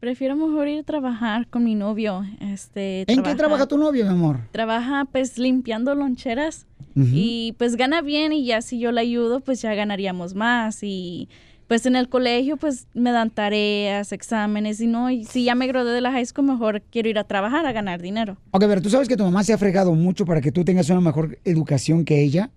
[0.00, 2.24] Prefiero mejor ir a trabajar con mi novio.
[2.40, 4.40] Este, ¿En qué trabaja tu novio, mi amor?
[4.52, 9.62] Trabaja pues limpiando loncheras y pues gana bien y ya si yo le ayudo pues
[9.62, 11.28] ya ganaríamos más y
[11.68, 15.68] pues en el colegio pues me dan tareas, exámenes y no, y si ya me
[15.68, 18.36] gradué de la high school mejor quiero ir a trabajar a ganar dinero.
[18.50, 20.90] Ok, pero tú sabes que tu mamá se ha fregado mucho para que tú tengas
[20.90, 22.50] una mejor educación que ella.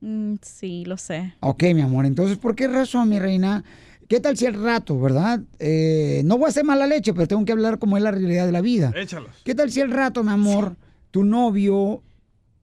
[0.00, 1.32] Mm, sí, lo sé.
[1.40, 3.64] Ok, mi amor, entonces, ¿por qué razón, mi reina?
[4.08, 5.40] ¿Qué tal si al rato, verdad?
[5.58, 8.46] Eh, no voy a hacer mala leche, pero tengo que hablar como es la realidad
[8.46, 8.92] de la vida.
[8.94, 9.30] Échalos.
[9.44, 10.76] ¿Qué tal si al rato, mi amor,
[11.10, 12.02] tu novio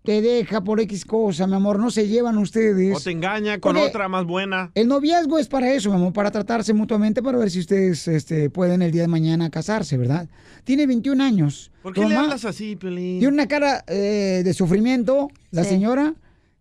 [0.04, 2.96] te deja por X cosa, mi amor, no se llevan ustedes?
[2.96, 4.72] O te engaña con Porque otra más buena.
[4.76, 8.50] El noviazgo es para eso, mi amor, para tratarse mutuamente, para ver si ustedes este,
[8.50, 10.28] pueden el día de mañana casarse, ¿verdad?
[10.64, 11.72] Tiene 21 años.
[11.82, 13.20] ¿Por qué le hablas así, Pelín?
[13.20, 15.70] Tiene una cara eh, de sufrimiento, la Sí.
[15.72, 16.14] señora,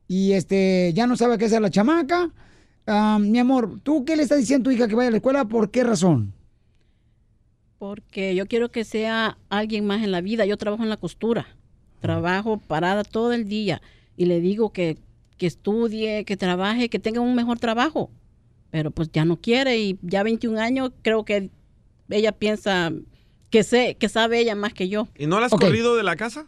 [0.08, 2.30] y este ya no sabe qué hacer la chamaca.
[2.86, 5.16] Ah, mi amor, ¿tú qué le estás diciendo a tu hija que vaya a la
[5.18, 5.44] escuela?
[5.44, 6.32] ¿Por qué razón?
[7.78, 10.46] Porque yo quiero que sea alguien más en la vida.
[10.46, 11.46] Yo trabajo en la costura.
[12.00, 13.82] Trabajo parada todo el día.
[14.16, 14.98] Y le digo que,
[15.36, 18.10] que estudie, que trabaje, que tenga un mejor trabajo.
[18.70, 21.50] Pero pues ya no quiere y ya 21 años creo que
[22.08, 22.92] ella piensa
[23.50, 25.08] que sé, que sabe ella más que yo.
[25.16, 26.46] ¿Y no la has corrido de la casa?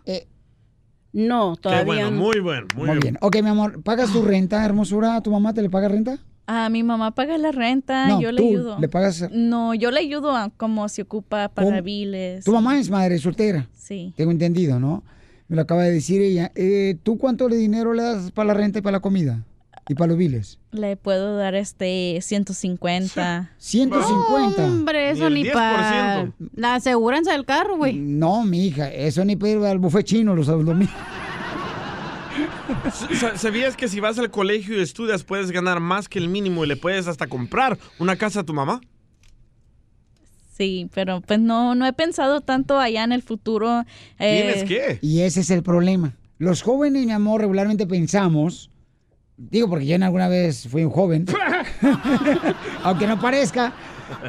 [1.14, 2.16] No, Qué todavía bueno, no.
[2.22, 3.00] muy bueno, muy, Muy bien.
[3.00, 3.18] bien.
[3.20, 5.20] Ok, mi amor, ¿pagas tu renta, hermosura?
[5.20, 6.18] ¿Tu mamá te le paga renta?
[6.46, 8.78] Ah, mi mamá paga la renta, No, yo le tú ayudo.
[8.80, 11.82] le pagas- No, yo le ayudo a como se ocupa para ¿Cómo?
[11.82, 12.44] biles.
[12.44, 13.68] Tu mamá es madre soltera.
[13.72, 14.12] Sí.
[14.16, 15.04] Tengo entendido, ¿no?
[15.48, 16.50] Me lo acaba de decir ella.
[16.56, 19.44] Eh, ¿Tú cuánto de dinero le das para la renta y para la comida?
[19.88, 20.58] Y para los biles.
[20.72, 23.50] Le puedo dar este 150.
[23.58, 24.64] 150.
[24.64, 26.32] Hombre, eso Ni para 10%.
[26.56, 27.94] la aseguranza del carro, güey.
[27.94, 30.88] No, mi hija, eso ni para ir al buffet chino los domingos.
[33.20, 36.64] Sa- ¿Sabías que si vas al colegio y estudias puedes ganar más que el mínimo
[36.64, 38.80] y le puedes hasta comprar una casa a tu mamá?
[40.56, 43.84] Sí, pero pues no, no he pensado tanto allá en el futuro.
[44.18, 46.14] eh, Y ese es el problema.
[46.38, 48.70] Los jóvenes, mi amor, regularmente pensamos,
[49.36, 51.26] digo porque yo en alguna vez fui un joven,
[52.82, 53.72] aunque no parezca.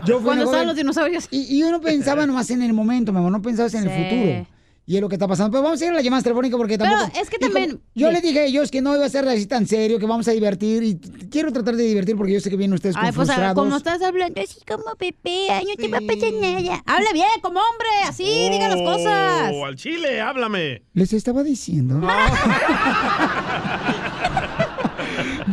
[0.05, 0.67] Yo fui Cuando un estaban joven.
[0.67, 1.27] los dinosaurios.
[1.31, 4.03] Y, y uno pensaba nomás en el momento, mi amor, no pensabas en el Sí.
[4.03, 4.47] futuro.
[4.87, 5.49] Y es lo que está pasando.
[5.51, 7.19] Pero vamos a ir a las llamadas telefónicas porque Pero tampoco...
[7.19, 8.13] es que como- también- Yo sí.
[8.13, 10.31] les dije a ellos que no iba a ser así tan serio, que vamos a
[10.31, 10.83] divertir.
[10.83, 10.97] Y
[11.31, 13.63] quiero tratar de divertir porque yo sé que vienen ustedes Ay, con pues a- frustrados.
[13.63, 16.83] como estás hablando así como Pepe, ay, no te va a pasar nada.
[16.85, 19.51] Habla bien, como hombre, así, diga las cosas.
[19.55, 20.83] Oh, al chile, háblame.
[20.93, 21.99] Les estaba diciendo.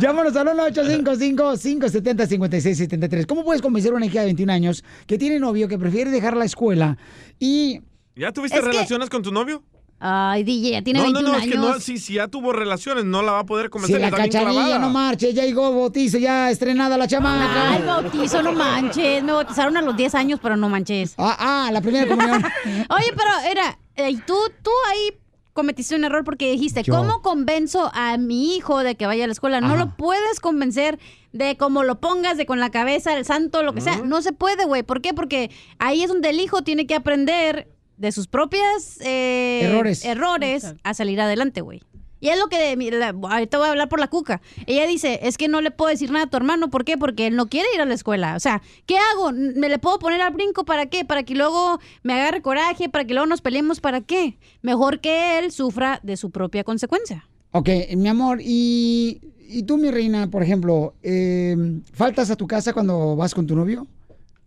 [0.03, 3.25] Llámanos al 1-855-570-5673.
[3.25, 6.35] ¿Cómo puedes convencer a una hija de 21 años que tiene novio, que prefiere dejar
[6.35, 6.97] la escuela
[7.39, 7.79] y...
[8.15, 9.63] ¿Ya tuviste Es que- relaciones con tu novio?
[10.05, 12.51] Ay, DJ, ya tiene no, 21 no, no, es que no, si, si ya tuvo
[12.51, 14.01] relaciones, no la va a poder Si convencer.
[14.01, 17.69] la está bien cachanilla no marche, ya llegó bautizo, ya estrenada la chamaca.
[17.71, 19.23] Ay, bautizo, no manches.
[19.23, 21.13] Me bautizaron a los 10 años, pero no manches.
[21.17, 22.43] Ah, ah, la primera comunión.
[22.89, 25.11] Oye, pero era, eh, tú, tú ahí
[25.53, 26.93] cometiste un error porque dijiste, Yo.
[26.95, 29.61] ¿cómo convenzo a mi hijo de que vaya a la escuela?
[29.61, 29.77] No Ajá.
[29.77, 30.99] lo puedes convencer
[31.31, 33.97] de cómo lo pongas, de con la cabeza, el santo, lo que sea.
[34.03, 34.83] No se puede, güey.
[34.83, 35.13] ¿Por qué?
[35.13, 35.49] Porque
[35.79, 40.03] ahí es donde el hijo tiene que aprender de sus propias eh, Errores.
[40.03, 41.81] errores a salir adelante, güey.
[42.23, 44.41] Y es lo que, la- ahorita voy a hablar por la cuca.
[44.65, 46.97] Ella dice, es que no le puedo decir nada a tu hermano, ¿por qué?
[46.97, 48.35] Porque él no quiere ir a la escuela.
[48.37, 49.33] O sea, ¿qué hago?
[49.33, 51.03] ¿Me le puedo poner al brinco para qué?
[51.03, 54.37] Para que luego me agarre coraje, para que luego nos peleemos, ¿para qué?
[54.61, 57.27] Mejor que él sufra de su propia consecuencia.
[57.51, 57.67] Ok,
[57.97, 59.19] mi amor, y,
[59.49, 61.57] y tú, mi reina, por ejemplo, eh,
[61.93, 63.85] ¿faltas a tu casa cuando vas con tu novio?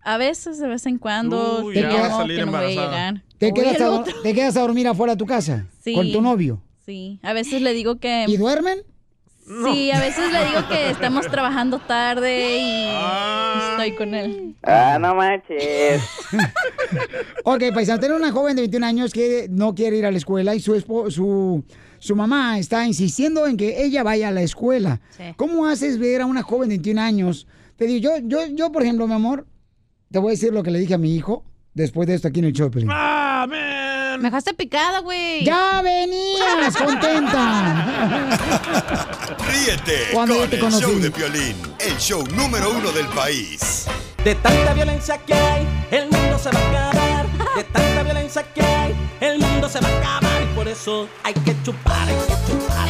[0.03, 2.53] A veces, de vez en cuando, Uy, te ya va a digo salir que no
[2.53, 3.11] voy a embarazada.
[3.13, 3.25] llegar.
[3.37, 4.05] ¿Te Oye, quedas, a.
[4.23, 5.67] ¿Te quedas a dormir afuera de tu casa?
[5.85, 5.93] Sí.
[5.95, 6.61] ¿Con tu novio?
[6.87, 8.25] Sí, a veces le digo que...
[8.29, 8.79] ¿Y duermen?
[9.73, 12.89] Sí, a veces le digo que estamos trabajando tarde y
[13.71, 14.55] estoy con él.
[14.63, 16.03] Ah, no manches.
[17.45, 20.55] Ok, paisano, tener una joven de 21 años que no quiere ir a la escuela
[20.57, 21.63] y su, espo- su,
[21.99, 25.01] su mamá está insistiendo en que ella vaya a la escuela.
[25.37, 27.47] ¿Cómo haces ver a una joven de 21 años?
[27.77, 29.47] Te digo, yo, yo, yo, por ejemplo, mi amor,
[30.11, 32.41] te voy a decir lo que le dije a mi hijo después de esto aquí
[32.41, 32.69] en el show.
[32.89, 33.16] ¡Ah,
[34.19, 35.45] Me dejaste picada, güey.
[35.45, 37.87] ¡Ya venías contenta!
[39.51, 40.83] Ríete Cuando yo con te el conocí.
[40.85, 43.87] show de Piolín, el show número uno del país.
[44.25, 47.27] De tanta violencia que hay, el mundo se va a acabar.
[47.57, 50.43] De tanta violencia que hay, el mundo se va a acabar.
[50.43, 52.87] Y por eso hay que chupar, hay que chupar.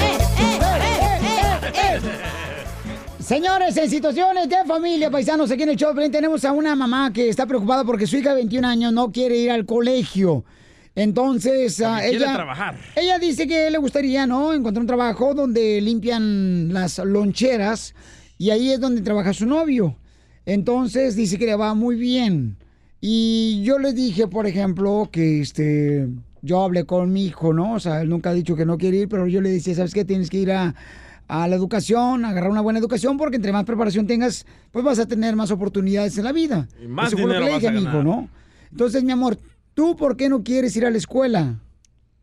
[3.19, 7.29] Señores, en situaciones de familia, paisanos, aquí en el show, tenemos a una mamá que
[7.29, 10.45] está preocupada porque su hija de 21 años no quiere ir al colegio.
[10.97, 12.77] Entonces, ah, quiere ella, trabajar.
[12.97, 14.55] ella dice que le gustaría, ¿no?
[14.55, 17.95] Encontrar un trabajo donde limpian las loncheras
[18.39, 19.97] y ahí es donde trabaja su novio.
[20.47, 22.57] Entonces, dice que le va muy bien.
[22.99, 26.09] Y yo le dije, por ejemplo, que este,
[26.41, 27.75] yo hablé con mi hijo, ¿no?
[27.75, 29.93] O sea, él nunca ha dicho que no quiere ir, pero yo le decía, ¿sabes
[29.93, 30.07] qué?
[30.07, 30.75] Tienes que ir a,
[31.29, 35.07] a la educación, agarrar una buena educación, porque entre más preparación tengas, pues vas a
[35.07, 36.69] tener más oportunidades en la vida.
[36.83, 38.03] Y más Eso fue lo que dinero le dije a mi hijo.
[38.03, 38.29] ¿no?
[38.71, 39.39] Entonces, mi amor,
[39.77, 41.61] ¿tú por qué no quieres ir a la escuela?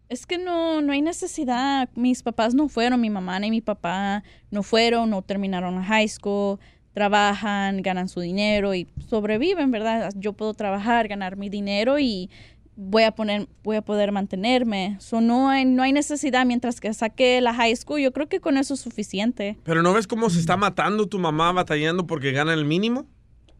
[0.09, 1.87] Es que no, no hay necesidad.
[1.95, 6.09] Mis papás no fueron, mi mamá ni mi papá no fueron, no terminaron la high
[6.09, 6.59] school,
[6.93, 10.11] trabajan, ganan su dinero y sobreviven, ¿verdad?
[10.15, 12.29] Yo puedo trabajar, ganar mi dinero y
[12.75, 14.97] voy a poner, voy a poder mantenerme.
[14.99, 18.01] So, no hay, no hay necesidad mientras que saque la high school.
[18.01, 19.57] Yo creo que con eso es suficiente.
[19.63, 23.05] Pero ¿no ves cómo se está matando tu mamá batallando porque gana el mínimo?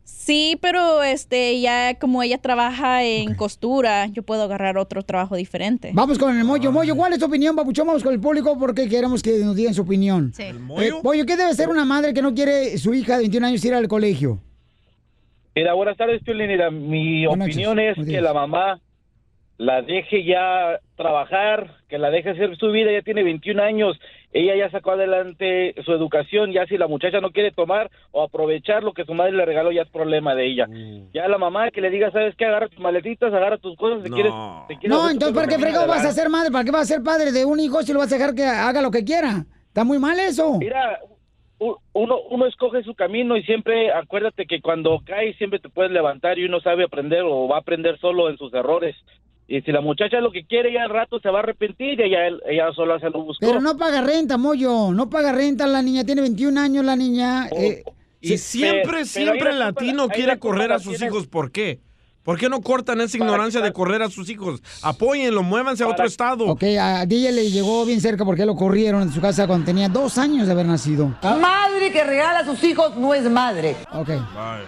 [0.05, 5.91] Sí, pero este ya como ella trabaja en costura, yo puedo agarrar otro trabajo diferente.
[5.93, 6.71] Vamos con el Moyo.
[6.71, 7.87] Moyo, ¿cuál es tu opinión, Papuchón?
[7.87, 10.33] Vamos con el público porque queremos que nos digan su opinión.
[10.33, 10.43] Sí.
[10.43, 13.47] ¿El Eh, Moyo, ¿qué debe ser una madre que no quiere su hija de 21
[13.47, 14.39] años ir al colegio?
[15.55, 16.47] Mira, buenas tardes, Piolín.
[16.47, 17.97] Mira, mi Buenas opinión noches.
[17.97, 18.79] es que la mamá
[19.57, 22.91] la deje ya trabajar, que la deje hacer su vida.
[22.91, 23.99] Ya tiene 21 años,
[24.34, 26.51] ella ya sacó adelante su educación.
[26.51, 29.71] Ya si la muchacha no quiere tomar o aprovechar lo que su madre le regaló,
[29.71, 30.67] ya es problema de ella.
[30.67, 31.11] Mm.
[31.13, 32.45] Ya la mamá que le diga, ¿sabes qué?
[32.45, 34.03] Agarra tus maletitas, agarra tus cosas.
[34.03, 34.34] Si quieres,
[34.67, 36.51] te quieres No, entonces, ¿para qué fregado vas a ser madre?
[36.51, 38.43] ¿Para qué vas a ser padre de un hijo si lo vas a dejar que
[38.43, 39.45] haga lo que quiera?
[39.67, 40.57] Está muy mal eso.
[40.57, 40.99] Mira,
[41.93, 46.39] uno, uno escoge su camino y siempre acuérdate que cuando caes siempre te puedes levantar
[46.39, 48.95] y uno sabe aprender o va a aprender solo en sus errores.
[49.47, 52.03] Y si la muchacha lo que quiere ya al rato se va a arrepentir y
[52.03, 53.45] ella, ella sola se lo buscó.
[53.45, 54.91] Pero no paga renta, Moyo.
[54.91, 56.03] No paga renta la niña.
[56.05, 57.47] Tiene 21 años la niña.
[57.49, 57.83] eh,
[58.21, 61.27] Y siempre, siempre el latino quiere correr a sus hijos.
[61.27, 61.81] ¿Por qué?
[62.23, 64.63] ¿Por qué no cortan esa ignorancia de correr a sus hijos?
[64.81, 66.45] Apóyenlo, muévanse a otro estado.
[66.47, 69.89] Ok, a DJ le llegó bien cerca porque lo corrieron de su casa cuando tenía
[69.89, 71.13] dos años de haber nacido.
[71.21, 73.75] Madre que regala a sus hijos no es madre.
[73.91, 74.09] Ok.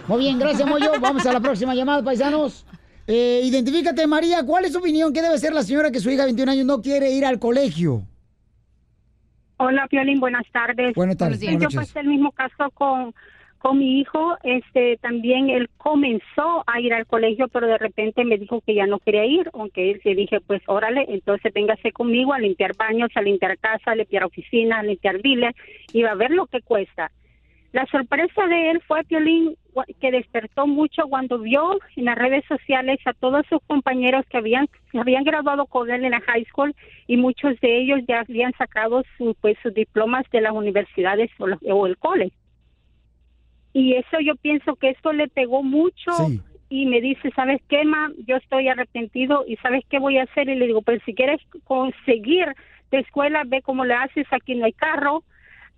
[0.06, 0.92] Muy bien, gracias, Moyo.
[1.00, 2.66] Vamos a la próxima llamada, paisanos.
[3.06, 4.44] Eh, identifícate, María.
[4.44, 5.12] ¿Cuál es tu opinión?
[5.12, 7.38] ¿Qué debe ser la señora que su hija de 21 años no quiere ir al
[7.38, 8.02] colegio?
[9.58, 10.92] Hola, Piolín, buenas tardes.
[10.94, 13.14] Buenas tardes, buenas Yo pasé el mismo caso con,
[13.58, 14.36] con mi hijo.
[14.42, 18.86] Este, también él comenzó a ir al colegio, pero de repente me dijo que ya
[18.86, 23.08] no quería ir, aunque él le dije, pues órale, entonces véngase conmigo a limpiar baños,
[23.14, 25.54] a limpiar casa, a limpiar oficinas, a limpiar biles,
[25.92, 27.10] y va a ver lo que cuesta.
[27.72, 29.56] La sorpresa de él fue, Piolín,
[30.00, 34.68] que despertó mucho cuando vio en las redes sociales a todos sus compañeros que habían,
[34.90, 36.74] que habían graduado con él en la high school
[37.06, 41.46] y muchos de ellos ya habían sacado su, pues, sus diplomas de las universidades o,
[41.46, 42.32] los- o el college.
[43.72, 46.12] Y eso yo pienso que esto le pegó mucho
[46.70, 48.10] y me dice, ¿sabes qué, ma?
[48.26, 50.48] Yo estoy arrepentido y ¿sabes qué voy a hacer?
[50.48, 52.46] Y le digo, pues si quieres conseguir
[52.90, 55.22] de escuela, ve cómo le haces, aquí no hay carro,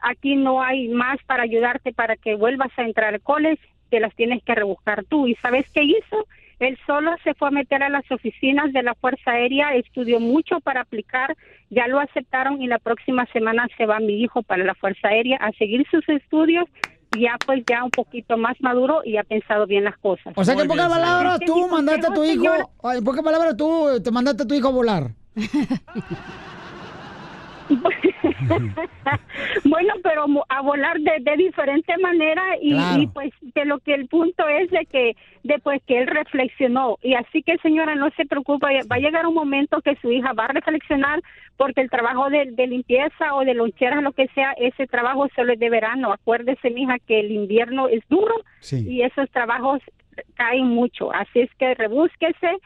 [0.01, 4.15] aquí no hay más para ayudarte para que vuelvas a entrar al college, te las
[4.15, 5.27] tienes que rebuscar tú.
[5.27, 6.27] ¿Y sabes qué hizo?
[6.61, 10.59] Él solo se fue a meter a las oficinas de la Fuerza Aérea, estudió mucho
[10.61, 11.37] para aplicar,
[11.71, 15.37] ya lo aceptaron y la próxima semana se va mi hijo para la Fuerza Aérea
[15.37, 16.65] a seguir sus estudios,
[17.17, 20.33] ya pues ya un poquito más maduro y ha pensado bien las cosas.
[20.37, 22.45] O sea que en pocas palabras tú mandaste a tu hijo,
[22.93, 25.11] en pocas palabras tú te mandaste a tu hijo a volar.
[29.65, 33.03] bueno, pero a volar de, de diferente manera y, Claro.
[33.03, 36.99] y, pues de lo que el punto es de que de pues que él reflexionó.
[37.03, 40.33] Y así que señora no se preocupe va a llegar un momento que su hija
[40.33, 41.21] va a reflexionar
[41.57, 45.53] porque el trabajo de, de limpieza o de loncheras lo que sea ese trabajo solo
[45.55, 48.35] es de verano acuérdese mija que el invierno es duro
[48.71, 49.81] y esos trabajos
[50.35, 51.13] caen mucho.
[51.13, 52.59] Así es que rebúsquese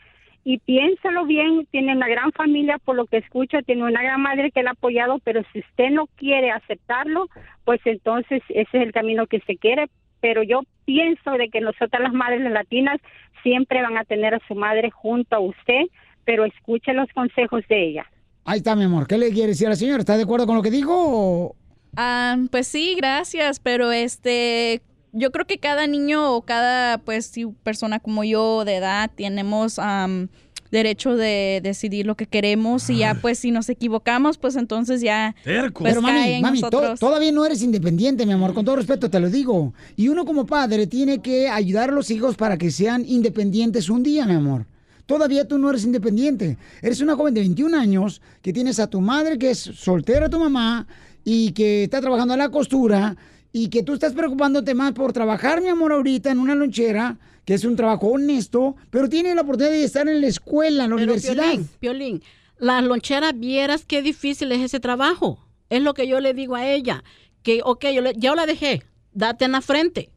[0.44, 4.50] y piénsalo bien, tiene una gran familia por lo que escucho, tiene una gran madre
[4.50, 7.28] que la ha apoyado, pero si usted no quiere aceptarlo,
[7.64, 9.86] pues entonces ese es el camino que se quiere.
[10.20, 12.98] Pero yo pienso de que nosotras las madres latinas
[13.42, 15.82] siempre van a tener a su madre junto a usted,
[16.24, 18.06] pero escuche los consejos de ella.
[18.44, 19.06] Ahí está, mi amor.
[19.08, 19.98] ¿Qué le quiere decir a la señora?
[19.98, 20.92] ¿Está de acuerdo con lo que dijo?
[20.94, 21.56] o-
[21.96, 24.80] Ah, pues sí, gracias, pero este,
[25.12, 27.32] yo creo que cada niño o cada, pues,
[27.62, 30.28] persona como yo de edad tenemos am,
[30.70, 35.34] derecho de decidir lo que queremos y ya, pues, si nos equivocamos, pues entonces ya,
[35.82, 39.28] pues, Pero mami, to- todavía no eres independiente, mi amor, con todo respeto te lo
[39.28, 39.74] digo.
[39.96, 44.02] Y uno como padre tiene que ayudar a los hijos para que sean independientes un
[44.02, 44.64] día, mi amor.
[45.04, 46.56] Todavía tú no eres independiente.
[46.80, 50.38] Eres una joven de 21 años que tienes a tu madre que es soltera, tu
[50.38, 50.86] mamá,
[51.22, 53.14] y que está trabajando en la costura,
[53.52, 57.54] y que tú estás preocupándote más por trabajar, mi amor, ahorita en una lonchera, que
[57.54, 60.96] es un trabajo honesto, pero tiene la oportunidad de estar en la escuela, en la
[60.96, 61.42] Pero, universidad.
[61.44, 62.22] Piolín, Piolín,
[62.58, 65.38] las loncheras vieras qué difícil es ese trabajo.
[65.68, 67.02] Es lo que yo le digo a ella.
[67.42, 68.82] Que, ok, yo, le- yo la dejé,
[69.12, 70.10] date en la frente.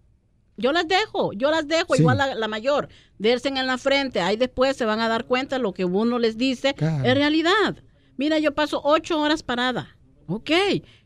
[0.58, 2.02] Yo las dejo, yo las dejo, Sí.
[2.02, 2.88] igual la, la mayor.
[3.18, 6.38] Derse en la frente, ahí después se van a dar cuenta lo que uno les
[6.38, 7.04] dice Claro.
[7.04, 7.76] es realidad.
[8.18, 9.95] Mira, yo paso ocho horas parada.
[10.28, 10.51] Ok,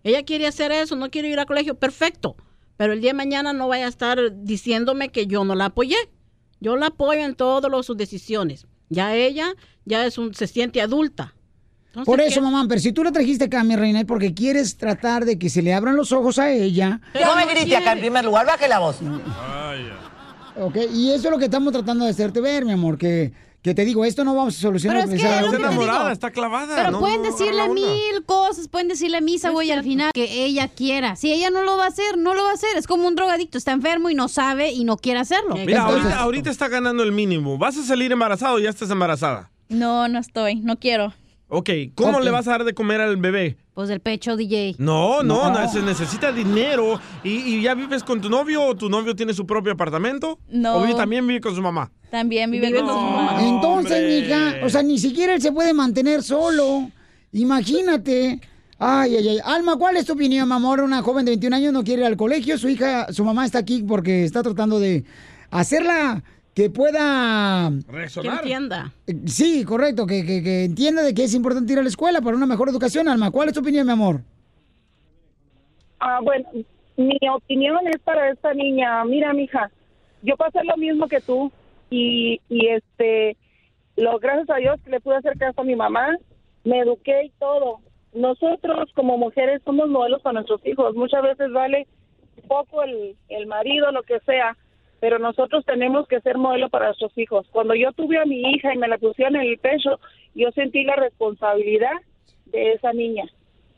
[0.03, 2.35] ella quiere hacer eso, no quiere ir al colegio, perfecto.
[2.77, 5.97] Pero el día de mañana no vaya a estar diciéndome que yo no la apoyé.
[6.61, 8.67] Yo la apoyo en todas sus decisiones.
[8.89, 9.53] Ya ella
[9.85, 11.35] ya es un, se siente adulta.
[11.87, 12.41] Entonces, Por eso, ¿qué?
[12.41, 15.49] mamá, pero si tú la trajiste acá, mi reina, es porque quieres tratar de que
[15.49, 17.01] se le abran los ojos a ella.
[17.15, 18.99] No me grite acá en primer lugar, baje la voz.
[20.55, 23.73] Ok, y eso es lo que estamos tratando de hacerte ver, mi amor, que, que
[23.73, 25.03] te digo, esto no vamos a solucionar.
[25.03, 25.53] Pero es que es digo.
[25.55, 26.75] enamorada, está clavada.
[26.75, 27.73] Pero no- pueden no decirle onda.
[27.73, 31.15] mil cosas, pueden decirle misa, güey, al final que ella quiera.
[31.15, 32.77] Si ella no lo va a hacer, no lo va a hacer.
[32.77, 35.55] Es como un drogadicto, está enfermo y no sabe y no quiere hacerlo.
[35.55, 37.57] Mira, ahorita, ahorita está ganando el mínimo.
[37.57, 39.51] ¿Vas a salir embarazado o ya estás embarazada?
[39.67, 41.13] No, no estoy, no quiero.
[41.51, 43.57] Ok, ¿cómo le vas a dar de comer al bebé?
[43.73, 44.75] Pues del pecho, DJ.
[44.77, 45.59] No, no, No.
[45.61, 46.99] no, se necesita dinero.
[47.23, 50.37] ¿Y, y ya vives con tu novio o tu novio tiene su propio apartamento?
[50.49, 50.75] No.
[50.77, 51.91] ¿O también vive con su mamá?
[52.11, 53.47] También vive Vive con su con su mamá.
[53.47, 54.21] Entonces, Hombre.
[54.21, 56.89] mija, o sea, ni siquiera él se puede mantener solo.
[57.31, 58.39] Imagínate.
[58.79, 59.39] Ay, ay, ay.
[59.43, 60.81] Alma, ¿cuál es tu opinión, mi amor?
[60.81, 62.57] Una joven de 21 años no quiere ir al colegio.
[62.57, 65.03] Su hija, su mamá está aquí porque está tratando de
[65.51, 66.23] hacerla
[66.55, 67.71] que pueda...
[68.21, 68.91] Que entienda.
[69.05, 72.21] Eh, Sí, correcto, que, que- que entienda de que es importante ir a la escuela
[72.21, 73.31] para una mejor educación, Alma.
[73.31, 74.21] ¿Cuál es tu opinión, mi amor?
[75.99, 76.45] Ah, bueno,
[76.97, 79.03] mi opinión es para esta niña.
[79.05, 79.69] Mira, mija,
[80.23, 81.51] yo pasé lo mismo que tú
[81.89, 83.37] y, y este,
[83.95, 86.17] lo gracias a Dios que le pude hacer caso a mi mamá,
[86.63, 87.79] me eduqué y todo.
[88.13, 90.95] Nosotros como mujeres somos modelos para nuestros hijos.
[90.95, 91.87] Muchas veces vale
[92.47, 94.57] poco el, el marido, lo que sea,
[94.99, 97.47] pero nosotros tenemos que ser modelo para nuestros hijos.
[97.51, 99.99] Cuando yo tuve a mi hija y me la pusieron en el pecho,
[100.35, 101.95] yo sentí la responsabilidad
[102.47, 103.25] de esa niña.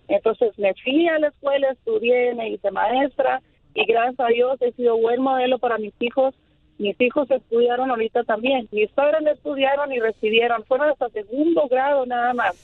[0.08, 3.42] Entonces me fui a la escuela, estudié, me hice maestra
[3.74, 6.36] y gracias a Dios he sido buen modelo para mis hijos.
[6.82, 8.68] Mis hijos estudiaron ahorita también.
[8.72, 12.56] Mis padres no estudiaron y recibieron, fueron hasta segundo grado nada más.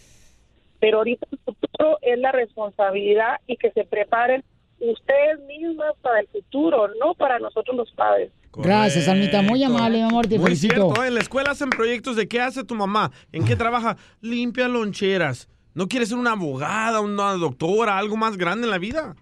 [0.79, 4.43] Pero ahorita el futuro es la responsabilidad y que se preparen
[4.79, 8.31] ustedes mismas para el futuro, no para nosotros los padres.
[8.53, 9.43] Gracias, Almita.
[9.43, 10.25] Muy amable, mi amor.
[10.25, 10.73] Te Muy felicito.
[10.73, 11.07] cierto, ¿eh?
[11.09, 15.47] en la escuela hacen proyectos de qué hace tu mamá, en qué trabaja, limpia loncheras.
[15.75, 19.15] ¿No quieres ser una abogada, una doctora, algo más grande en la vida?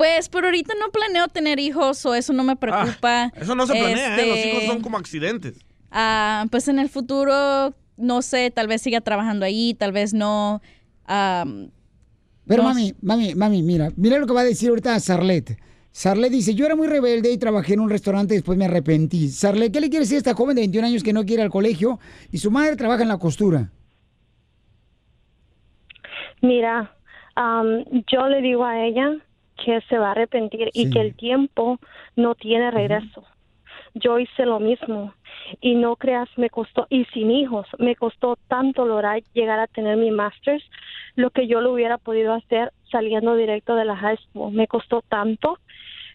[0.00, 3.24] Pues por ahorita no planeo tener hijos o eso no me preocupa.
[3.24, 4.26] Ah, Eso no se planea, ¿eh?
[4.26, 5.58] Los Este, hijos son como accidentes.
[5.90, 10.62] ah, pues en el futuro, no sé, tal vez siga trabajando ahí, tal vez no.
[11.06, 15.58] Pero no mami, mami, mami, mira, mira lo que va a decir ahorita Sarlet.
[15.92, 19.28] Sarlet dice, yo era muy rebelde y trabajé en un restaurante y después me arrepentí.
[19.28, 21.44] Sarlet, ¿qué le quiere decir a esta joven de 21 años que no quiere ir
[21.44, 22.00] al colegio
[22.32, 23.70] y su madre trabaja en la costura?
[26.40, 26.96] Mira,
[27.34, 29.10] am, yo le digo a ella
[29.64, 31.78] que se va a arrepentir y que el tiempo
[32.16, 33.24] no tiene regreso.
[33.94, 35.14] Yo hice lo mismo
[35.60, 39.96] y no creas, me costó, y sin hijos, me costó tanto lograr llegar a tener
[39.96, 40.62] mi master's,
[41.16, 44.52] lo que yo lo hubiera podido hacer saliendo directo de la high school.
[44.52, 45.58] Me costó tanto,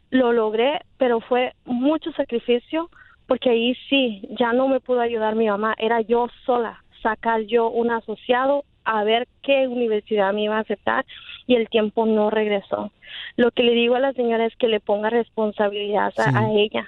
[0.10, 2.90] lo logré, pero fue mucho sacrificio
[3.28, 7.70] porque ahí sí, ya no me pudo ayudar mi mamá, era yo sola, sacar yo
[7.70, 11.06] un asociado a ver qué universidad me iba a aceptar
[11.48, 12.92] y el tiempo no regresó.
[13.38, 16.32] Lo que le digo a la señora es que le ponga responsabilidad a, Sí.
[16.36, 16.86] a ella,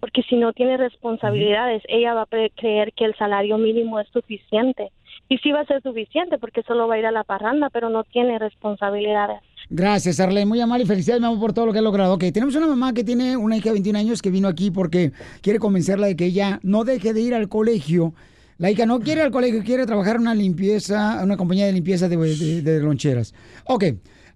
[0.00, 4.90] porque si no tiene responsabilidades, ella va a creer que el salario mínimo es suficiente.
[5.30, 7.90] Y sí va a ser suficiente porque solo va a ir a la parranda, pero
[7.90, 9.40] no tiene responsabilidades.
[9.68, 10.46] Gracias, Arlene.
[10.46, 12.14] Muy amable y felicidades, mi amor, por todo lo que ha logrado.
[12.14, 15.12] Ok, tenemos una mamá que tiene una hija de 21 años que vino aquí porque
[15.42, 18.14] quiere convencerla de que ella no deje de ir al colegio.
[18.58, 21.66] La hija no quiere ir al colegio, quiere trabajar en una limpieza, en una compañía
[21.66, 23.32] de limpieza de, de- de loncheras.
[23.66, 23.84] Ok,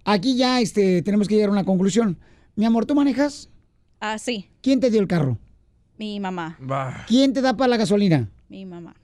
[0.05, 2.19] aquí ya este, tenemos que llegar a una conclusión.
[2.55, 3.49] Mi amor, ¿tú manejas?
[4.01, 5.39] Ah, sí, ¿Quién te dio el carro?
[5.99, 6.57] mi mamá.
[7.07, 8.29] ¿Quién te da para la gasolina?
[8.49, 8.97] Mi mamá.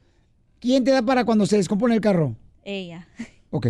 [0.58, 2.36] ¿Quién te da para cuando se descompone el carro?
[2.64, 3.06] Ella.
[3.50, 3.68] Ok.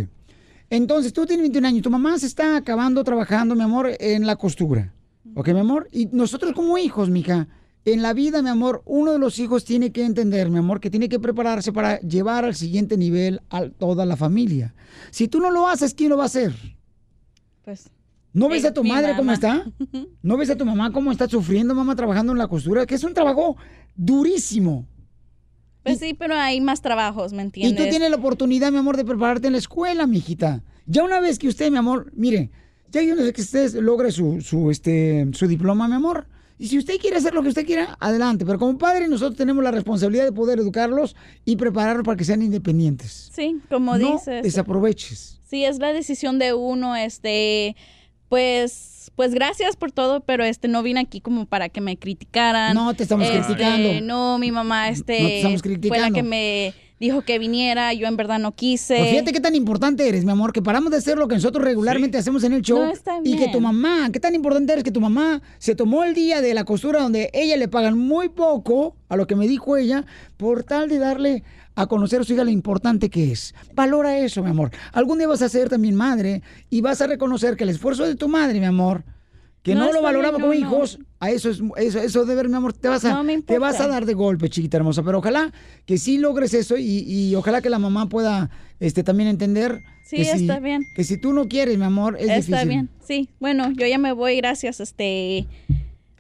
[0.71, 4.37] Entonces, tú tienes 21 años, tu mamá se está acabando trabajando, mi amor, en la
[4.37, 4.93] costura.
[5.35, 5.89] ¿Ok, mi amor?
[5.93, 7.47] Y nosotros como hijos, mija,
[7.93, 10.91] en la vida, mi amor, uno de los hijos tiene que entender, mi amor, que
[10.91, 14.75] tiene que prepararse para llevar al siguiente nivel a toda la familia.
[15.11, 16.55] Si tú no lo haces, ¿quién lo va a hacer?
[17.65, 17.91] Pues.
[18.33, 19.67] ¿No ves a tu madre cómo está?
[20.23, 22.87] ¿No ves a tu mamá cómo está sufriendo, mamá, trabajando en la costura?
[22.87, 23.57] Que es un trabajo
[23.97, 24.87] durísimo.
[25.83, 27.85] Pues sí, pero hay más trabajos, ¿me Y entiendes?
[27.85, 30.63] tú tienes la oportunidad, mi amor, de prepararte en la escuela, mijita.
[30.87, 32.51] Ya una vez que usted, mi amor, mire,
[32.91, 36.27] ya una vez que usted logre su, su, este, su diploma, mi amor,
[36.59, 38.45] y si usted quiere hacer lo que usted quiera, adelante.
[38.45, 42.43] Pero como padre, nosotros tenemos la responsabilidad de poder educarlos y prepararlos para que sean
[42.43, 43.31] independientes.
[43.33, 44.43] Sí, como no dices.
[44.43, 45.39] desaproveches.
[45.49, 47.75] Sí, es la decisión de uno, este,
[48.29, 52.75] pues, pues gracias por todo, pero este no vine aquí como para que me criticaran.
[52.75, 54.01] No te estamos Este, criticando.
[54.03, 56.15] No, mi mamá este No te estamos fue la criticando.
[56.15, 58.97] que me dijo que viniera, yo en verdad no quise.
[58.97, 61.65] Pues fíjate qué tan importante eres, mi amor, que paramos de hacer lo que nosotros
[61.65, 62.79] regularmente hacemos en el show.
[62.79, 66.05] No, está y que tu mamá, qué tan importante eres que tu mamá se tomó
[66.05, 69.49] el día de la costura donde ella le pagan muy poco, a lo que me
[69.49, 70.05] dijo ella,
[70.37, 71.43] por tal de darle
[71.75, 73.55] a conocer a su hija lo importante que es.
[73.75, 74.73] Valora eso, mi amor.
[74.93, 78.17] Algún día vas a ser también madre y vas a reconocer que el esfuerzo de
[78.17, 79.05] tu madre, mi amor,
[79.63, 80.55] que No, no, lo está no, como no.
[80.55, 83.81] hijos, a eso es eso, eso de ver, mi amor, te vas a te vas
[83.81, 85.53] a dar de golpe, chiquita hermosa, pero ojalá
[85.85, 88.51] que sí logres eso y, y ojalá que la mamá pueda
[88.81, 90.83] este también entender Sí, que si, está bien.
[90.97, 92.69] que si tú no quieres, mi amor, es Está difícil.
[92.69, 93.29] bien, sí.
[93.41, 95.47] Bueno, yo ya me voy, gracias, este,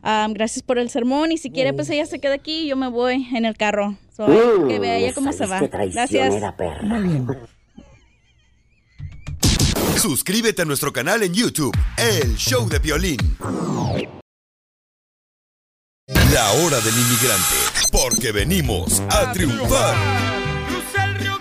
[0.02, 2.88] gracias por el sermón y si quiere pues ella se queda aquí y yo me
[2.88, 3.96] voy en el carro.
[4.14, 5.60] So, Uh, que vea ella cómo se va.
[5.60, 6.34] Gracias.
[6.82, 7.26] Muy bien.
[9.98, 13.18] Suscríbete a nuestro canal en YouTube, El Show de Violín.
[16.32, 17.56] La hora del inmigrante,
[17.90, 19.96] porque venimos a triunfar.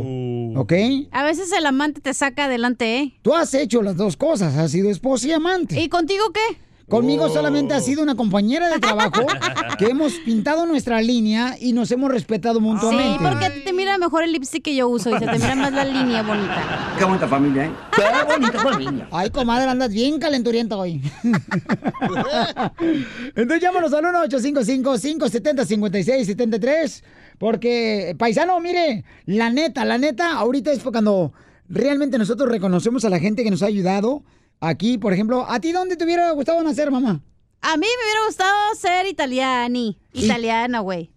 [0.58, 0.72] ¿Ok?
[1.10, 3.14] A veces el amante te saca adelante, ¿eh?
[3.20, 5.78] Tú has hecho las dos cosas, has sido esposa y amante.
[5.78, 6.56] ¿Y contigo qué?
[6.88, 7.28] Conmigo Oh.
[7.28, 9.26] solamente ha sido una compañera de trabajo
[9.78, 13.18] que hemos pintado nuestra línea y nos hemos respetado Sí, mutuamente.
[13.20, 15.56] porque a ti te mira mejor el lipstick que yo uso y se te mira
[15.56, 16.94] más la línea bonita.
[16.96, 17.70] Qué bonita familia, ¿eh?
[17.94, 18.02] Qué
[18.38, 19.08] bonita familia.
[19.10, 21.02] Ay, comadre, andas bien calenturienta hoy.
[23.34, 27.02] Entonces llámanos al 1-855-570-5673.
[27.38, 31.34] Porque, paisano, mire, la neta, la neta, ahorita es cuando
[31.68, 34.22] realmente nosotros reconocemos a la gente que nos ha ayudado.
[34.60, 37.20] Aquí, por ejemplo, ¿a ti dónde te hubiera gustado nacer, mamá?
[37.60, 39.98] A mí me hubiera gustado ser italiani.
[40.12, 41.10] Italiana, güey.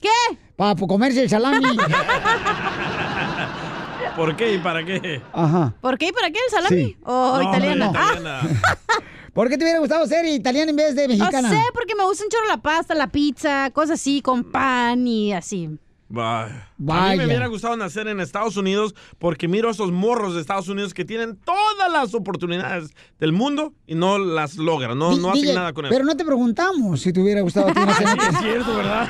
[0.00, 0.08] ¿Qué?
[0.56, 1.76] Para comerse el salami.
[4.16, 5.22] ¿Por qué y para qué?
[5.32, 5.74] Ajá.
[5.80, 6.84] ¿Por qué y para qué el salami?
[6.84, 6.96] Sí.
[7.04, 7.86] ¿O No, italiana?
[7.86, 8.60] hombre, Ah, italiana.
[9.32, 11.48] ¿Por qué te hubiera gustado ser italiana en vez de mexicana?
[11.48, 15.06] No sé, porque me gusta un chorro la pasta, la pizza, cosas así, con pan
[15.06, 15.70] y así.
[16.12, 16.68] Vaya.
[16.88, 20.42] A mí me hubiera gustado nacer en Estados Unidos porque miro a esos morros de
[20.42, 25.54] Estados Unidos que tienen todas las oportunidades del mundo y no las logran, no, hacen
[25.54, 25.94] nada con eso.
[25.94, 29.08] Pero no te preguntamos si te hubiera gustado a ti nacer en es cierto, ¿verdad?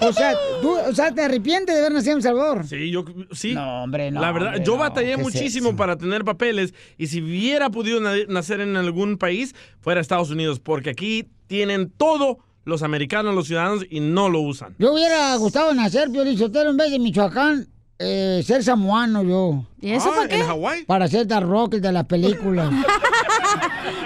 [0.00, 2.66] O sea, tú, o sea, te arrepientes de haber nacido en El Salvador.
[2.66, 3.52] Sí, yo sí.
[3.52, 4.22] No, hombre, no.
[4.22, 4.78] La verdad, hombre, yo no.
[4.78, 9.18] batallé ¿Qué es muchísimo para tener papeles y si hubiera podido na- nacer en algún
[9.18, 14.40] país, fuera Estados Unidos, porque aquí tienen todo los americanos, los ciudadanos y no lo
[14.40, 14.74] usan.
[14.78, 19.64] Yo hubiera gustado nacer, Pio Lizotero, en vez de Michoacán, eh, ser samoano yo.
[19.80, 20.40] ¿Y eso Ah, para qué?
[20.40, 20.84] ¿En Hawái?
[20.84, 22.70] Para ser The Rock el de las películas.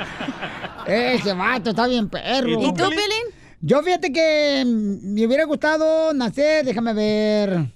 [0.86, 2.48] Ese vato está bien perro.
[2.50, 3.24] ¿Y tú, Piolín?
[3.62, 7.66] Yo fíjate que me hubiera gustado nacer, déjame ver.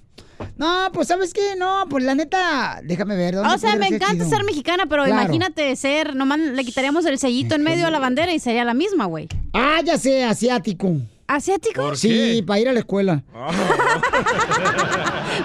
[0.57, 1.55] No, pues ¿sabes qué?
[1.57, 3.35] No, pues la neta, déjame ver.
[3.35, 4.29] ¿dónde O sea, me encanta chido?
[4.29, 5.21] ser mexicana, pero Claro.
[5.23, 8.73] imagínate ser, nomás le quitaríamos el sellito en medio a la bandera y sería la
[8.73, 9.27] misma, güey.
[9.53, 10.93] Ah, ya sé, asiático.
[11.27, 11.81] ¿Asiático?
[11.81, 13.23] ¿Por Sí, para ir a la escuela.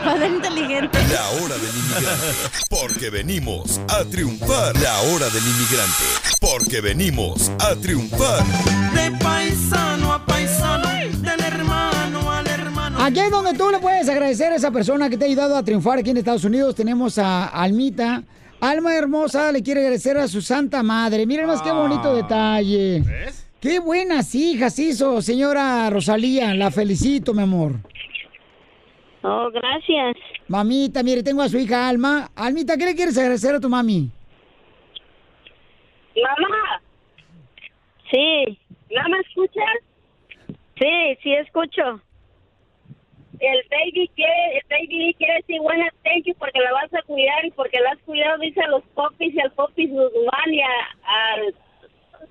[0.04, 0.98] Para ser inteligente.
[1.12, 2.34] La hora del inmigrante,
[2.68, 4.76] porque venimos a triunfar.
[4.80, 6.04] La hora del inmigrante,
[6.40, 8.44] porque venimos a triunfar.
[8.94, 10.88] De paisano a paisano,
[13.10, 15.64] Aquí es donde tú le puedes agradecer a esa persona que te ha ayudado a
[15.64, 16.76] triunfar aquí en Estados Unidos.
[16.76, 18.22] Tenemos a Almita.
[18.60, 21.26] Alma hermosa le quiere agradecer a su santa madre.
[21.26, 23.02] Miren más qué bonito detalle.
[23.04, 23.52] ¿Ves?
[23.60, 26.54] Qué buenas hijas hizo, señora Rosalía.
[26.54, 27.80] La felicito, mi amor.
[29.24, 30.16] Oh, gracias.
[30.46, 32.30] Mamita, mire, tengo a su hija Alma.
[32.36, 34.08] Almita, ¿qué le quieres agradecer a tu mami?
[36.14, 36.80] Mamá.
[38.08, 38.56] Sí.
[38.88, 39.78] ¿No me escuchas?
[40.78, 42.00] Sí, sí escucho.
[43.40, 47.44] El baby quiere, el baby quiere decir buenas thank you porque la vas a cuidar
[47.44, 50.90] y porque la has cuidado, dice a los popis y al popis Guzmán y a-
[51.04, 51.54] al,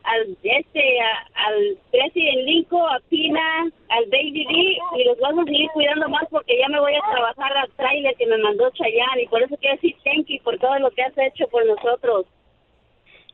[0.04, 5.52] al este, a- al president Lincoln, a Pina, al baby D y los vamos a
[5.52, 9.24] seguir cuidando más porque ya me voy a trabajar al trailer que me mandó Chayanne
[9.24, 12.28] y por eso quiero decir thank you por todo lo que has hecho por nosotros.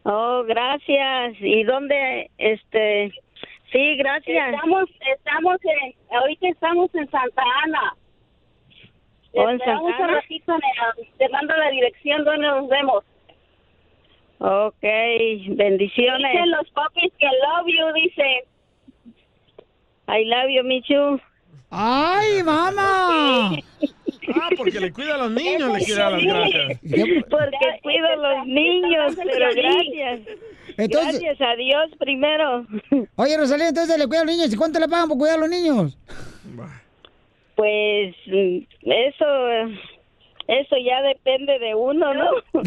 [0.07, 1.33] Oh, gracias.
[1.41, 3.11] ¿Y dónde, este?
[3.71, 4.53] Sí, gracias.
[4.53, 7.95] Estamos, estamos en, ahorita estamos en Santa Ana.
[9.33, 10.07] ¿Oh, en Santa un Ana?
[10.07, 10.93] ratito, nena.
[11.17, 13.03] te mando la dirección donde nos vemos.
[14.39, 14.81] Ok,
[15.55, 16.31] bendiciones.
[16.31, 18.45] Dicen los papis que love you, dice.
[20.07, 21.19] I love you, Michu.
[21.71, 23.51] ¡Ay, mamá!
[24.33, 26.79] Ah, porque le cuida a los niños, le quiere dar las gracias.
[27.29, 30.19] Porque cuido a los niños, pero gracias.
[30.77, 32.65] Entonces- gracias a Dios primero.
[33.15, 34.53] Oye, Rosalía, entonces le cuida a los niños.
[34.53, 35.97] ¿Y cuánto le pagan por cuidar a los niños?
[37.55, 39.25] Pues eso,
[40.47, 42.29] eso ya depende de uno, ¿no?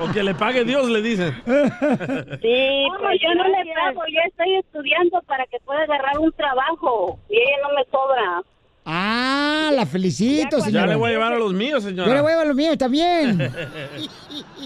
[0.00, 1.32] o que le pague Dios, le dicen.
[1.44, 7.18] Sí, pues yo no le pago, yo estoy estudiando para que pueda agarrar un trabajo
[7.30, 8.42] y ella no me cobra.
[8.90, 10.86] Ah, la felicito, Ya señora.
[10.86, 12.22] le voy a llevar a los míos, Yo le señora.
[12.22, 13.38] voy a llevar a los míos también.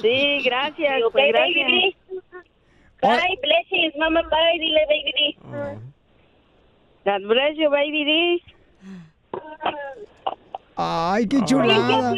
[0.01, 1.67] Sí, gracias, pues baby gracias.
[1.67, 1.97] D.
[3.03, 5.37] Bye, blessings, mamá, bye, dile baby D.
[7.05, 8.43] God bless you, baby D.
[10.77, 12.15] Ay, qué chulada.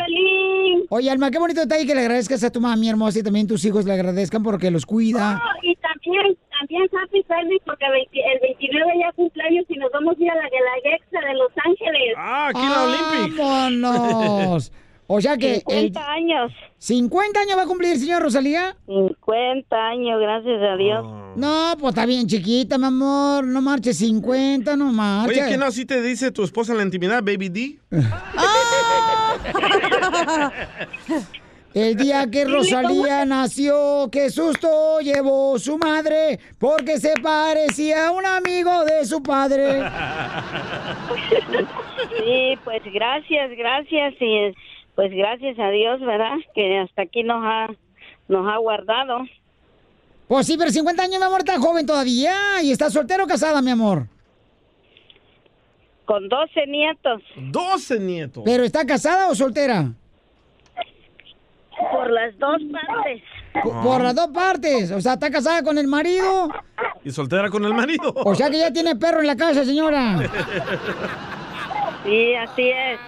[0.90, 3.64] Oye, Alma, qué bonito detalle que le agradezcas a tu mami hermosa y también tus
[3.64, 5.40] hijos le agradezcan porque los cuida.
[5.42, 6.36] Oh, y también,
[6.66, 10.30] también Happy Birthday porque el 20 el 29 ya cumpleaños y nos vamos a ir
[10.30, 12.14] a la Galaxia de Los Ángeles.
[12.16, 12.50] Ah,
[13.36, 14.72] ¡Vámonos!
[15.06, 15.56] O sea que...
[15.56, 16.50] 50 años.
[16.80, 18.74] ¿50 años va a cumplir, señor Rosalía?
[18.86, 21.04] 50 años, gracias a Dios.
[21.36, 23.44] No, pues está bien chiquita, mi amor.
[23.44, 25.42] No marches 50, no marches.
[25.42, 27.78] Oye, ¿qué no así te dice tu esposa en la intimidad, baby D?
[31.74, 38.24] El día que Rosalía nació, qué susto llevó su madre, porque se parecía a un
[38.24, 39.82] amigo de su padre.
[42.16, 44.54] Sí, pues gracias, gracias y
[44.94, 46.36] pues gracias a Dios, ¿verdad?
[46.54, 47.66] Que hasta aquí nos ha
[48.28, 49.24] nos ha guardado.
[50.28, 52.62] Pues sí, pero 50 años, mi amor, está joven todavía.
[52.62, 54.06] ¿Y está soltero o casada, mi amor?
[56.04, 57.22] Con 12 nietos.
[57.36, 58.42] 12 nietos.
[58.44, 59.92] ¿Pero está casada o soltera?
[61.90, 63.22] Por las dos partes.
[63.62, 64.90] Por, por las dos partes.
[64.90, 66.48] O sea, está casada con el marido.
[67.04, 68.12] Y soltera con el marido.
[68.16, 70.18] O sea que ya tiene perro en la casa, señora.
[72.04, 72.98] Sí, así es.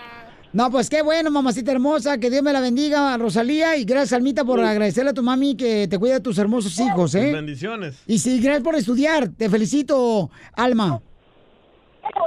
[0.52, 2.18] No, pues qué bueno, mamacita hermosa.
[2.18, 3.76] Que Dios me la bendiga, Rosalía.
[3.76, 7.14] Y gracias, Almita, por agradecerle a tu mami que te cuida de tus hermosos hijos,
[7.14, 7.32] ¿eh?
[7.32, 8.02] Bendiciones.
[8.06, 9.28] Y sí, gracias por estudiar.
[9.28, 11.00] Te felicito, Alma.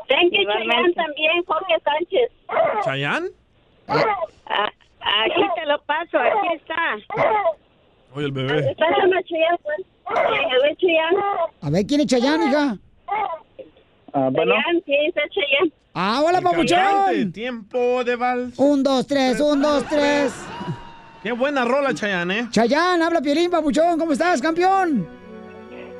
[0.07, 2.31] Thank you, Chayanne, también, Jorge Sánchez.
[2.83, 3.29] ¿Chayán?
[3.87, 4.69] Ah,
[5.01, 6.95] aquí te lo paso, aquí está.
[8.15, 8.75] Oye, el bebé.
[8.77, 9.77] Pásame a Chayanne, pues.
[10.05, 11.17] A ver, Chayanne.
[11.61, 12.77] A ver, ¿quién es Chayanne, hija?
[14.13, 14.53] Ah, bueno.
[14.55, 15.71] Chayanne, sí, es el Chayanne.
[15.93, 17.31] Ah, hola, papuchón.
[17.31, 18.57] Tiempo de vals.
[18.57, 20.33] Un, dos, tres, un, dos, tres.
[21.21, 22.47] Qué buena rola, Chayán, ¿eh?
[22.49, 23.99] Chayanne, habla Piolín, papuchón.
[23.99, 25.07] ¿Cómo estás, campeón?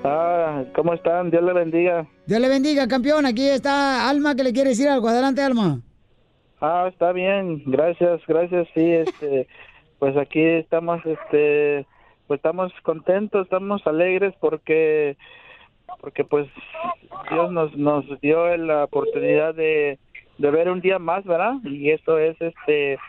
[0.04, 1.30] Ah, ¿cómo están?
[1.30, 2.08] Dios le bendiga.
[2.26, 3.26] Dios le bendiga, campeón.
[3.26, 5.10] Aquí está Alma que le quiere decir algo.
[5.10, 5.82] Adelante, Alma.
[6.62, 9.48] Ah, está bien, gracias, gracias, sí, este,
[9.98, 11.86] pues aquí estamos, este,
[12.28, 15.16] pues estamos contentos, estamos alegres porque,
[16.02, 16.48] porque pues
[17.32, 20.00] Dios nos, nos dio la oportunidad de,
[20.38, 21.56] de ver un día más, ¿verdad?
[21.64, 23.00] Y eso es, este,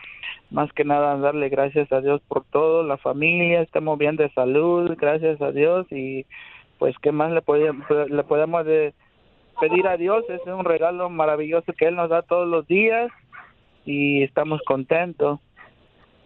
[0.49, 4.95] más que nada darle gracias a Dios por todo, la familia, estamos bien de salud,
[4.97, 6.25] gracias a Dios y
[6.79, 8.93] pues qué más le podemos, le podemos de
[9.59, 13.11] pedir a Dios, es un regalo maravilloso que Él nos da todos los días
[13.91, 15.39] y estamos contentos.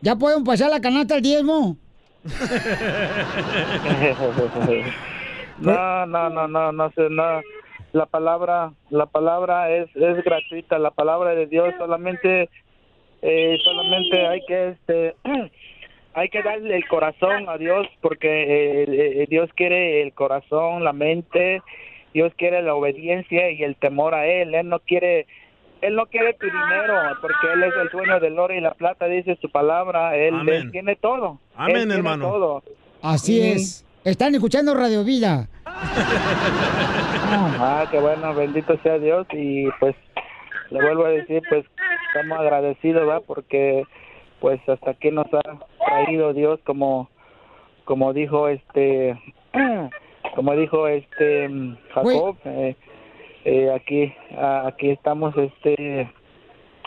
[0.02, 1.78] ¿Ya pueden pasar la canasta al diezmo?
[5.60, 7.42] no, no, no, no, no sé, no.
[7.94, 12.50] La palabra, la palabra es, es gratuita, la palabra de Dios solamente,
[13.22, 15.16] eh, solamente hay que, este,
[16.14, 20.94] hay que darle el corazón a Dios porque eh, eh, Dios quiere el corazón, la
[20.94, 21.62] mente,
[22.14, 24.56] Dios quiere la obediencia y el temor a Él.
[24.56, 25.28] Él no quiere,
[25.82, 29.06] Él no quiere tu dinero porque Él es el dueño del oro y la plata,
[29.06, 30.16] dice su palabra.
[30.16, 31.40] Él, tiene todo.
[31.56, 32.30] Amén, Él tiene hermano.
[32.30, 32.64] todo.
[33.02, 33.52] Así Sí.
[33.52, 33.86] es.
[34.04, 35.48] Están escuchando Radio Vida.
[37.58, 39.96] Ah, qué bueno, bendito sea Dios y pues
[40.70, 41.66] le vuelvo a decir, pues
[42.08, 43.20] estamos agradecidos, ¿va?
[43.22, 43.84] Porque
[44.40, 45.42] pues hasta aquí nos ha
[45.86, 47.10] traído Dios como
[47.84, 49.20] como dijo este
[50.36, 51.50] como dijo este
[51.94, 52.76] Jacob, eh,
[53.46, 56.12] eh, aquí a- aquí estamos este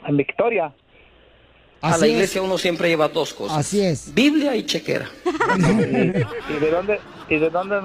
[0.06, 0.72] en victoria.
[1.80, 3.56] a la iglesia uno siempre lleva dos cosas.
[3.58, 4.12] Así es.
[4.14, 5.06] Biblia y chequera.
[5.58, 6.98] ¿Y, y de dónde
[7.30, 7.76] y de dónde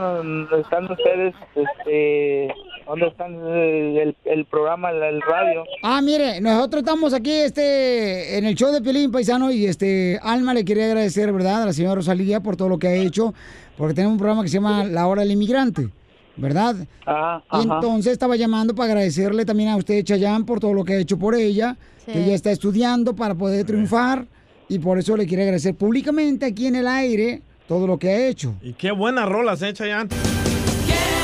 [0.62, 2.54] están ustedes este
[2.88, 5.64] dónde están eh, el, el programa el, el radio?
[5.84, 10.54] Ah, mire, nosotros estamos aquí este, en el show de Piolín Paisano y este Alma
[10.54, 13.34] le quería agradecer, ¿verdad?, a la señora Rosalía por todo lo que ha hecho,
[13.78, 15.88] porque tenemos un programa que se llama La Hora del Inmigrante,
[16.36, 16.76] ¿verdad?
[17.06, 17.76] Ah, Y ajá.
[17.76, 21.18] entonces estaba llamando para agradecerle también a usted, Chayán, por todo lo que ha hecho
[21.18, 22.12] por ella, Sí.
[22.12, 24.26] que ella está estudiando para poder triunfar
[24.68, 28.28] y por eso le quiere agradecer públicamente aquí en el aire todo lo que ha
[28.28, 28.56] hecho.
[28.62, 30.10] Y qué buenas rolas, ¿eh, Chayán?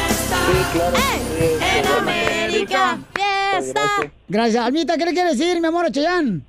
[0.10, 0.38] Está
[1.40, 3.82] En América, fiesta.
[4.28, 4.64] Gracias.
[4.64, 6.42] Almita, ¿qué le quiere decir, mi amor, a Cheyenne?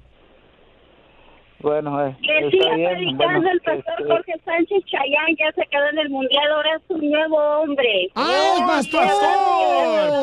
[1.63, 2.91] Bueno, eh, Que está siga bien.
[2.93, 6.71] predicando bueno, el pastor este, Jorge Sánchez Chayán, ya se quedó en el mundial, ahora
[6.77, 8.09] es un nuevo hombre.
[8.15, 9.03] ¡Ay, pastor!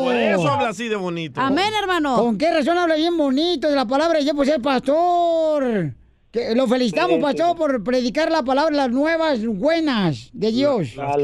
[0.03, 1.39] Por eso habla así de bonito.
[1.39, 2.17] Amén, hermano.
[2.17, 5.91] ¿Con qué razón habla bien bonito de la palabra Dios por ser pastor?
[6.31, 10.91] Que lo felicitamos, Sí, pastor, por predicar la palabra, las nuevas buenas de Dios.
[10.93, 11.23] Claro,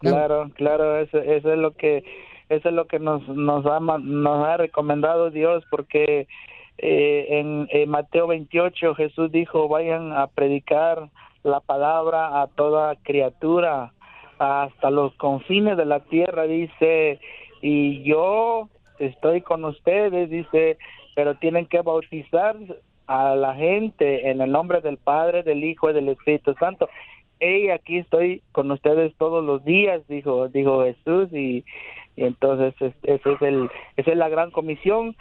[0.00, 2.04] Claro, claro, eso, eso es lo que
[2.50, 6.26] eso es lo que nos nos ha ma- nos ha recomendado Dios porque
[6.78, 11.08] eh, en, Mateo 28 Jesús dijo vayan a predicar
[11.42, 13.92] la palabra a toda criatura
[14.38, 17.20] hasta los confines de la tierra dice.
[17.62, 18.68] Y yo
[18.98, 20.78] estoy con ustedes dice
[21.14, 22.56] pero tienen que bautizar
[23.06, 26.88] a la gente en el nombre del Padre del Hijo y del Espíritu Santo
[27.40, 31.64] hey, aquí estoy con ustedes todos los días, dijo, dijo Jesús, y,
[32.16, 35.16] entonces es- ese es el, esa es la gran comisión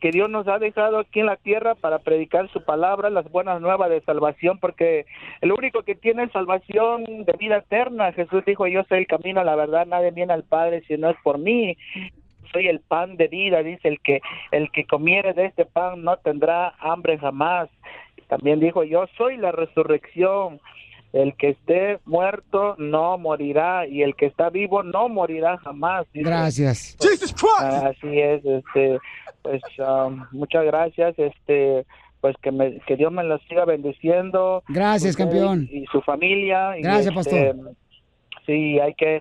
[0.00, 3.60] que Dios nos ha dejado aquí en la tierra para predicar su palabra, las buenas
[3.60, 5.06] nuevas de salvación, porque
[5.40, 9.56] el único que tiene salvación de vida eterna, Jesús dijo, yo soy el camino, la
[9.56, 11.76] verdad, nadie viene al Padre si no es por mí.
[12.52, 14.20] Soy el pan de vida, dice el que
[14.50, 17.68] el que comiere de este pan no tendrá hambre jamás.
[18.28, 20.60] También dijo, yo soy la resurrección.
[21.12, 26.06] El que esté muerto no morirá y el que está vivo no morirá jamás.
[26.12, 26.28] dice.
[26.28, 26.96] Gracias.
[27.60, 28.98] Ah, Así es, este,
[29.42, 31.84] pues um, muchas gracias, este,
[32.20, 34.62] pues que me, que Dios me los siga bendiciendo.
[34.68, 35.68] Gracias, campeón.
[35.70, 36.78] Y, y su familia.
[36.78, 37.74] y, Gracias, este, pastor.
[38.46, 39.20] Sí, hay que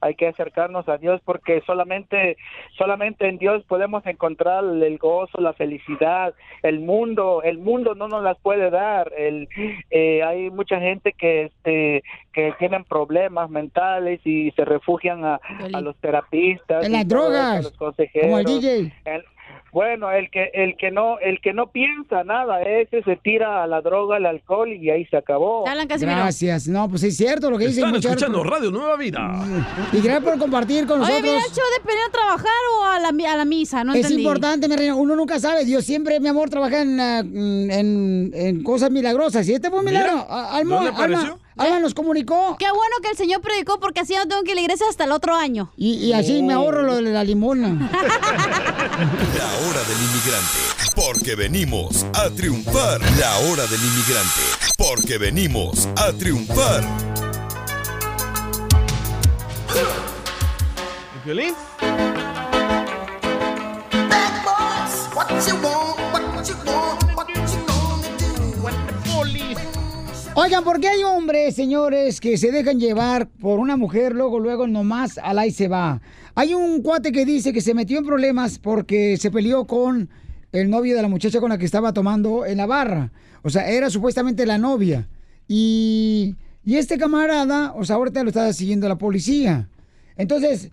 [0.00, 2.36] hay que acercarnos a Dios porque solamente
[2.76, 6.34] solamente en Dios podemos encontrar el gozo, la felicidad.
[6.62, 9.12] El mundo, el mundo no nos las puede dar.
[9.16, 9.48] El
[9.90, 15.40] eh, hay mucha gente que este que tienen problemas mentales y se refugian a,
[15.72, 18.26] a los terapistas, En las drogas, a los consejeros.
[18.26, 18.92] como el DJ.
[19.72, 23.66] Bueno, el que el que no el que no piensa nada, ese se tira a
[23.66, 25.64] la droga, al alcohol y ahí se acabó.
[25.64, 26.68] Gracias.
[26.68, 27.80] No, pues es cierto lo que dice.
[27.80, 29.30] Están muchas escuchando Radio Nueva Vida.
[29.92, 31.22] Y gracias por compartir con Oye, nosotros.
[31.22, 33.84] ¿viene el show de venir a trabajar o a la, a la misa?
[33.84, 34.22] No es entendí.
[34.22, 34.94] importante, mi reina.
[34.94, 35.64] Uno nunca sabe.
[35.64, 39.48] Dios siempre, mi amor, trabaja en, ah, en, en cosas milagrosas.
[39.48, 40.26] Y este fue un Mira, milagro.
[40.28, 41.38] Ah, Alma, ¿dónde Alma, apareció?
[41.56, 42.56] Alma nos comunicó.
[42.58, 44.86] Qué bueno que el Señor predicó porque así no tengo que ir a la iglesia
[44.88, 45.70] hasta el otro año.
[45.76, 47.90] Y, y así me ahorro lo de la limona.
[49.62, 50.58] Hora del inmigrante,
[50.94, 52.98] porque venimos a triunfar.
[53.18, 54.40] La hora del inmigrante,
[54.78, 56.82] porque venimos a triunfar.
[70.34, 74.68] Oigan, ¿por qué hay hombres, señores, que se dejan llevar por una mujer, luego, luego
[74.68, 76.00] nomás al ahí se va?
[76.36, 80.08] Hay un cuate que dice que se metió en problemas porque se peleó con
[80.52, 83.10] el novio de la muchacha con la que estaba tomando en la barra.
[83.42, 85.08] O sea, era supuestamente la novia.
[85.48, 89.68] Y, y este camarada, o sea, ahorita lo está siguiendo la policía.
[90.16, 90.70] Entonces,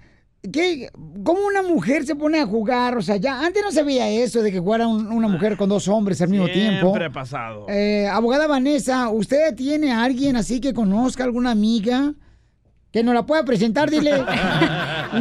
[0.52, 0.90] ¿qué,
[1.24, 2.98] ¿cómo una mujer se pone a jugar?
[2.98, 5.70] O sea, ya antes no se veía eso de que jugara un- una mujer con
[5.70, 6.88] dos hombres al mismo tiempo.
[6.88, 7.66] Siempre ha pasado.
[7.70, 12.14] Eh, abogada Vanessa, ¿usted tiene a alguien así que conozca alguna amiga
[12.92, 13.90] que nos la pueda presentar?
[13.90, 14.12] Dile.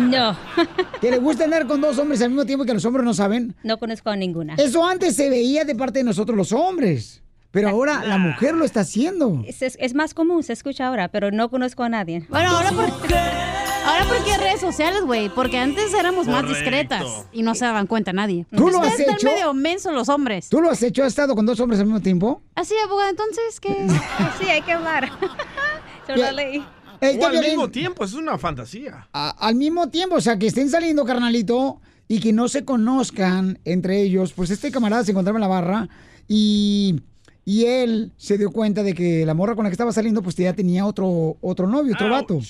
[0.01, 0.37] No.
[1.01, 3.55] Que le gusta andar con dos hombres al mismo tiempo que los hombres no saben.
[3.63, 4.55] No conozco a ninguna.
[4.55, 7.23] Eso antes se veía de parte de nosotros los hombres.
[7.57, 9.43] Pero ahora la mujer lo está haciendo.
[9.47, 12.27] Es, es- es más común, se escucha ahora, pero no conozco a nadie.
[12.29, 17.43] Bueno, ahora por, ahora por qué redes sociales, güey, porque antes éramos más discretas y
[17.43, 18.45] no se daban cuenta nadie.
[18.55, 19.27] ¿Tú lo has están hecho?
[19.29, 20.49] medio mensos los hombres.
[20.51, 21.03] ¿Tú lo has hecho?
[21.03, 22.43] ¿Has estado con dos hombres al mismo tiempo?
[22.55, 23.87] Así, abogada, entonces, ¿qué?
[24.41, 25.11] sí, hay que hablar.
[26.07, 26.65] Sobre la ley.
[27.01, 29.09] Este o al mismo tiempo, es una fantasía.
[29.13, 33.59] a- al mismo tiempo, o sea, que estén saliendo, carnalito, y que no se conozcan
[33.65, 35.89] entre ellos, pues este camarada se encontraba en la barra
[36.29, 37.01] y,
[37.49, 40.35] y él se dio cuenta de que la morra con la que estaba saliendo, pues
[40.35, 42.41] ya tenía otro, otro novio, otro vato.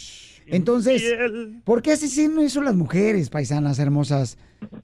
[0.47, 1.05] Entonces,
[1.65, 4.39] ¿por qué hacen eso las mujeres, paisanas hermosas?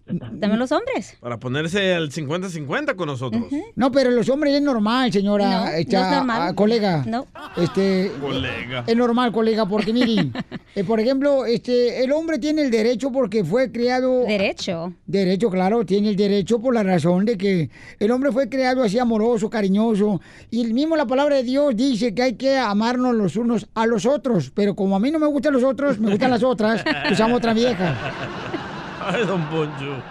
[0.06, 1.16] También los hombres.
[1.20, 3.44] Para ponerse al 50-50 con nosotros.
[3.76, 5.64] No, pero los hombres es normal, señora.
[5.64, 6.54] No, es normal.
[6.54, 7.04] colega.
[7.06, 7.26] No.
[7.56, 8.84] Este, Colega.
[8.86, 10.32] Es normal, colega, porque miren,
[10.74, 14.24] eh, por ejemplo, este, el hombre tiene el derecho porque fue creado.
[14.24, 14.92] Derecho.
[15.06, 18.98] Derecho, claro, tiene el derecho por la razón de que el hombre fue creado así
[18.98, 20.20] amoroso, cariñoso.
[20.50, 23.86] Y el mismo la palabra de Dios dice que hay que amarnos los unos a
[23.86, 24.50] los otros.
[24.54, 27.36] Pero como a mí no me gustan los otros, me gustan las otras, pues amo
[27.36, 27.96] otra vieja.
[29.04, 30.02] Ay, don Poncho.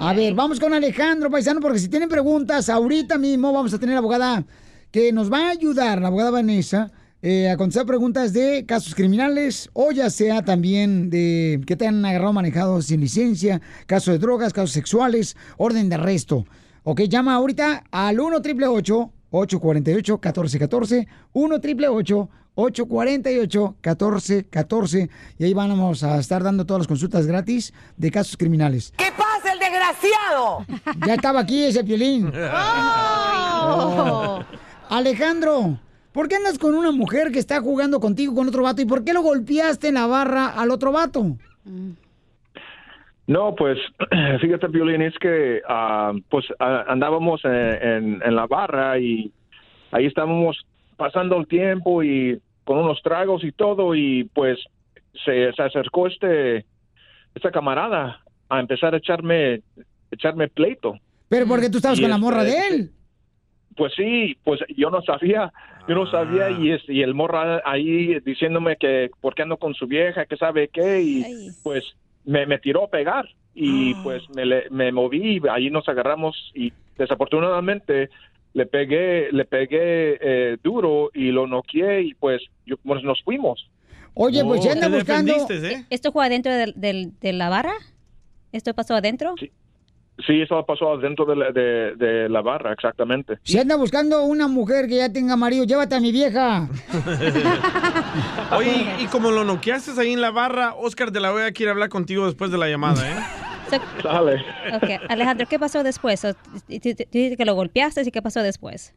[0.00, 3.94] A ver, vamos con Alejandro Paisano, porque si tienen preguntas, ahorita mismo vamos a tener
[3.94, 4.44] la abogada
[4.90, 6.90] que nos va a ayudar, la abogada Vanessa,
[7.22, 12.04] eh, a contestar preguntas de casos criminales o ya sea también de que te han
[12.04, 16.46] agarrado manejado sin licencia, casos de drogas, casos sexuales, orden de arresto.
[16.82, 26.02] Ok, llama ahorita al 1 888 848 1414 1 888 848 1414 y ahí vamos
[26.04, 28.92] a estar dando todas las consultas gratis de casos criminales.
[28.96, 30.66] ¿Qué pasa, el desgraciado?
[31.06, 32.30] Ya estaba aquí ese piolín.
[33.62, 34.42] Oh.
[34.88, 35.78] Alejandro,
[36.12, 39.04] ¿por qué andas con una mujer que está jugando contigo con otro vato y por
[39.04, 41.36] qué lo golpeaste en la barra al otro vato?
[43.26, 43.78] No, pues
[44.40, 49.30] fíjate, Violín, es que ah, pues ah, andábamos en, en- en la barra y
[49.92, 50.56] ahí estábamos
[51.00, 54.58] pasando el tiempo y con unos tragos y todo y pues
[55.24, 56.66] se, se acercó este
[57.34, 58.20] esta camarada
[58.50, 59.62] a empezar a echarme
[60.10, 60.98] echarme pleito.
[61.30, 62.90] Pero porque tú estabas Y con la este, morra de él.
[63.76, 65.50] Pues sí, pues yo no sabía,
[65.88, 69.72] yo no sabía y, es, y el morra ahí diciéndome que por qué ando con
[69.72, 71.82] su vieja, que sabe qué y pues
[72.26, 76.36] me, me tiró a pegar y pues me, le- me moví y ahí nos agarramos
[76.54, 78.10] y desafortunadamente
[78.52, 83.68] le pegué, le pegué eh, duro y lo noqueé y pues, yo, pues nos fuimos.
[84.14, 85.34] Oye, pues ya anda buscando.
[85.88, 87.72] ¿Esto fue adentro del- del- de la barra?
[88.52, 89.34] ¿Esto pasó adentro?
[90.26, 93.38] Sí, eso pasó dentro de la, de, de la barra, exactamente.
[93.44, 96.68] Si anda buscando una mujer que ya tenga marido, llévate a mi vieja.
[98.56, 101.88] Oye, y como lo noqueaste ahí en la barra, Oscar de la Hoya quiere hablar
[101.88, 103.14] contigo después de la llamada, ¿eh?
[104.02, 104.42] Dale.
[105.08, 106.20] Alejandro, ¿qué pasó después?
[106.22, 106.34] Tú
[106.68, 108.94] dices que lo golpeaste y qué pasó después.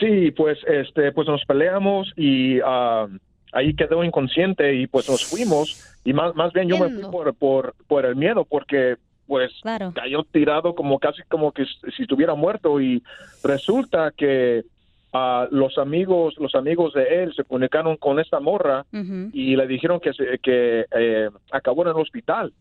[0.00, 3.06] Sí, pues este, pues nos peleamos y ah,
[3.52, 5.98] ahí quedó inconsciente y pues nos fuimos.
[6.04, 8.96] Y más, más bien yo me fui por, por, por el miedo porque
[9.26, 9.50] pues
[9.92, 11.64] cayó tirado como casi como que
[11.96, 12.80] si estuviera muerto.
[12.80, 13.02] Y
[13.42, 14.64] resulta que
[15.12, 18.84] ah, los amigos los amigos de él se comunicaron con esta morra
[19.32, 22.52] y le dijeron que se- que eh, acabó en el hospital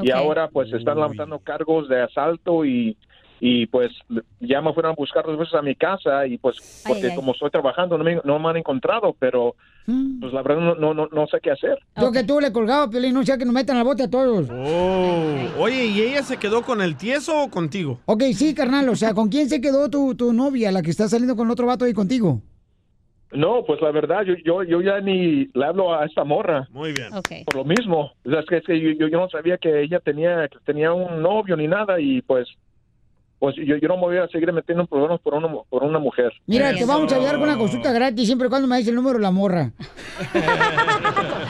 [0.00, 2.96] y ahora pues se están levantando cargos de asalto y
[3.44, 3.90] y pues
[4.38, 7.16] ya me fueron a buscar dos veces a mi casa y pues porque ay.
[7.16, 11.08] como estoy trabajando no me, no me han encontrado pero pues la verdad no, no,
[11.10, 13.76] no, sé qué hacer Yo que tú le colgaba, Piolín, no sea que nos metan
[13.76, 14.48] al bote a todos.
[14.48, 15.60] Oh.
[15.60, 17.98] Oye, ¿y ella se quedó con el tieso o contigo?
[18.04, 21.08] Ok, sí, carnal, o sea, ¿con quién se quedó tu, tu novia, la que está
[21.08, 22.40] saliendo con otro vato ahí contigo?
[23.32, 26.68] No pues la verdad yo yo, yo ya ni le hablo a esta morra.
[26.70, 27.08] Muy bien.
[27.44, 28.12] Por lo mismo.
[28.24, 30.58] O sea, es que, es que yo, yo, yo no sabía que ella tenía que
[30.64, 32.48] tenía un novio ni nada y pues
[33.42, 35.98] pues yo, yo no me voy a seguir metiendo en problemas por una, por una
[35.98, 38.90] mujer Mira, te vamos a ayudar con una consulta gratis siempre y cuando me dice
[38.90, 39.72] el número de la morra.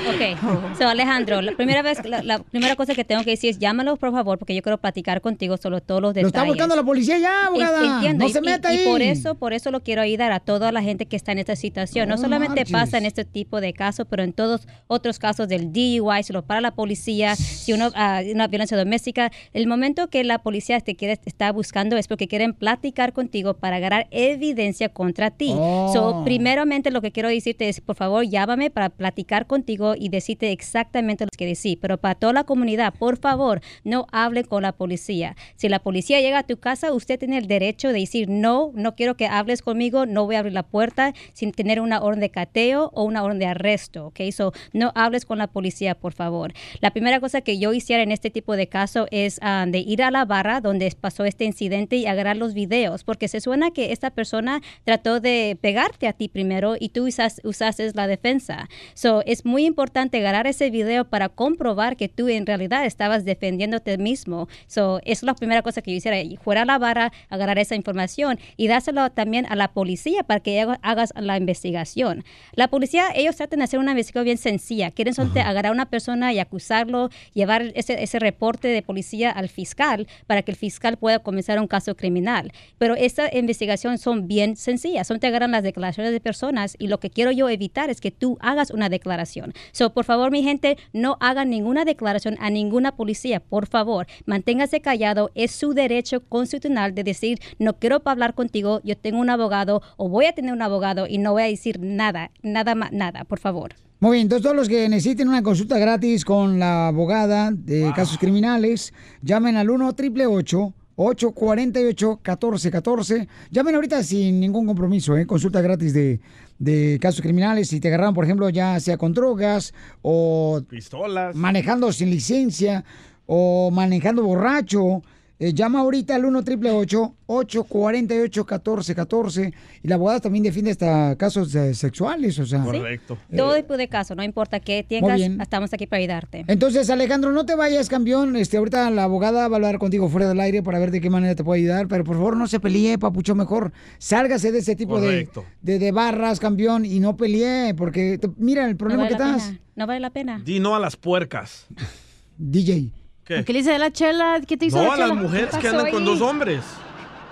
[0.09, 3.59] Ok, so Alejandro, la primera vez, la, la primera cosa que tengo que decir es
[3.59, 6.29] llámalo por favor porque yo quiero platicar contigo sobre todos los Lo detalles.
[6.35, 7.97] está buscando la policía ya, abogada.
[7.97, 8.85] Entiendo, No y- se y- meta y, ahí.
[8.87, 11.57] por eso, por eso lo quiero ayudar a toda la gente que está en esta
[11.57, 12.09] situación.
[12.09, 12.73] No, No solamente marches.
[12.73, 16.43] pasa en este tipo de casos, pero en todos otros casos del DUI, si lo
[16.43, 20.97] para la policía, si uno ah, una violencia doméstica, el momento que la policía te
[20.97, 25.53] quiere está buscando es porque quieren platicar contigo para agarrar evidencia contra ti.
[25.57, 25.91] Oh.
[25.93, 30.53] So, primeramente lo que quiero decirte es, por favor, llámame para platicar contigo y decirte
[30.53, 31.79] exactamente lo que decir.
[31.81, 35.37] Pero para toda la comunidad, por favor, no hable con la policía.
[35.57, 38.95] Si la policía llega a tu casa, usted tiene el derecho de decir, no, no
[38.95, 42.31] quiero que hables conmigo, no voy a abrir la puerta sin tener una orden de
[42.31, 44.21] cateo o una orden de arresto, ¿ok?
[44.33, 46.53] So, no hables con la policía, por favor.
[46.81, 50.03] La primera cosa que yo hiciera en este tipo de caso es ah, de ir
[50.03, 53.93] a la barra donde pasó este incidente y agarrar los videos, porque se suena que
[53.93, 58.69] esta persona trató de pegarte a ti primero y tú usas, usaste la defensa.
[58.95, 63.99] So, es muy importante agarrar ese video para comprobar que tú en realidad estabas defendiéndote
[63.99, 64.49] mismo.
[64.67, 68.69] So, es la primera cosa que yo hiciera, a la barra, agarrar esa información y
[68.69, 72.25] dárselo también a la policía para que haga- hagas la investigación.
[72.55, 74.91] La policía, ellos tratan de hacer una investigación bien sencilla.
[74.91, 79.49] Quieren solamente agarrar a una persona y acusarlo, llevar ese, ese reporte de policía al
[79.49, 82.53] fiscal para que el fiscal pueda comenzar un caso criminal.
[82.79, 85.07] Pero esta investigación son bien sencillas.
[85.07, 88.11] Son te agarran las declaraciones de personas y lo que quiero yo evitar es que
[88.11, 89.55] tú hagas una declaración.
[89.73, 93.41] So, por favor, mi gente, no hagan ninguna declaración a ninguna policía.
[93.41, 95.31] Por favor, manténgase callado.
[95.35, 100.09] Es su derecho constitucional de decir, no quiero hablar contigo, yo tengo un abogado o
[100.09, 103.39] voy a tener un abogado y no voy a decir nada, nada más, nada, por
[103.39, 103.75] favor.
[104.01, 108.19] Muy bien, entonces todos los que necesiten una consulta gratis con la abogada de casos
[108.19, 108.93] criminales,
[109.23, 115.27] llamen al 1 888 848 1414 Llamen ahorita sin ningún compromiso, ¿eh?
[115.27, 116.21] consulta gratis de,
[116.59, 117.69] de casos criminales.
[117.69, 121.35] Si te agarraron, por ejemplo, ya sea con drogas o Pistolas.
[121.35, 122.85] manejando sin licencia
[123.27, 125.03] o manejando borracho.
[125.43, 129.53] Eh, llama ahorita al 1 888 848 1414
[129.83, 132.63] y la abogada también defiende hasta casos eh, sexuales, o sea.
[132.63, 133.19] Correcto.
[133.35, 135.41] Todo tipo de caso, no importa qué tengas, bien.
[135.41, 136.45] estamos aquí para ayudarte.
[136.47, 138.37] Entonces, Alejandro, no te vayas, campeón.
[138.37, 141.11] Este, ahorita la abogada va a hablar contigo fuera del aire para ver de qué
[141.11, 141.89] manera te puede ayudar.
[141.89, 143.35] Pero por favor, no se pelee, papucho.
[143.35, 145.29] Mejor sálgase de ese tipo de,
[145.63, 147.75] de, de barras, campeón, y no pelee.
[147.75, 149.49] Porque, te- mira, el No problema vale que la estás.
[149.49, 149.61] pena.
[149.75, 150.43] No vale la pena.
[150.45, 151.67] Di no a las puercas.
[152.39, 152.91] DJ.
[153.25, 153.45] ¿Qué?
[153.45, 154.41] ¿Qué le dice de la chela?
[154.47, 155.21] ¿Qué te hizo No la a las chela?
[155.23, 156.61] mujeres ¿Qué que andan con dos hombres.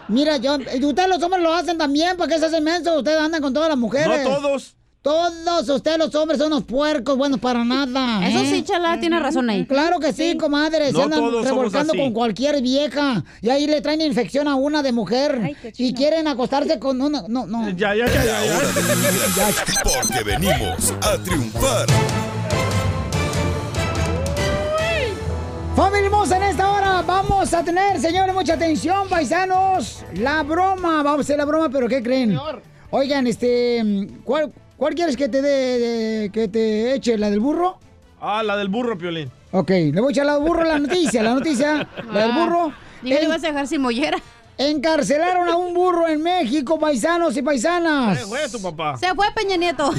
[0.08, 2.16] Mira, yo, y ustedes los hombres lo hacen también.
[2.16, 2.96] ¿Para qué se hacen mensos?
[2.96, 4.28] Ustedes andan con todas las mujeres.
[4.28, 4.74] No todos.
[5.02, 8.28] Todos ustedes los hombres son unos puercos, buenos para nada.
[8.28, 8.46] Eso ¿eh?
[8.50, 9.64] sí, chala, tiene razón ahí.
[9.64, 10.88] Claro que sí, comadre.
[10.88, 12.02] Se No andan todos somos revolcando así.
[12.02, 13.24] con cualquier vieja.
[13.40, 15.56] Y ahí le traen infección a una de mujer.
[15.78, 17.22] y quieren acostarse con una.
[17.28, 17.70] No, no.
[17.70, 18.44] Ya, ya, ya, ya.
[18.44, 21.86] Inmigrante, porque venimos a triunfar.
[26.20, 30.04] En esta hora vamos a tener, señores, mucha atención, paisanos.
[30.14, 32.38] La broma, vamos a hacer la broma, pero ¿qué creen?
[32.90, 37.16] Oigan, este, ¿cuál, cuál quieres que te dé, que te eche?
[37.16, 37.78] ¿La del burro?
[38.20, 39.30] Ah, la del burro, Piolín.
[39.50, 42.72] Ok, le voy a echar la del burro, la noticia, la noticia, la del burro.
[43.02, 44.18] Digo, le vas a dejar sin mollera.
[44.60, 48.20] Encarcelaron a un burro en México, paisanos y paisanas.
[48.20, 48.98] Eh, fue tu papá.
[48.98, 49.90] Se fue Peña Nieto.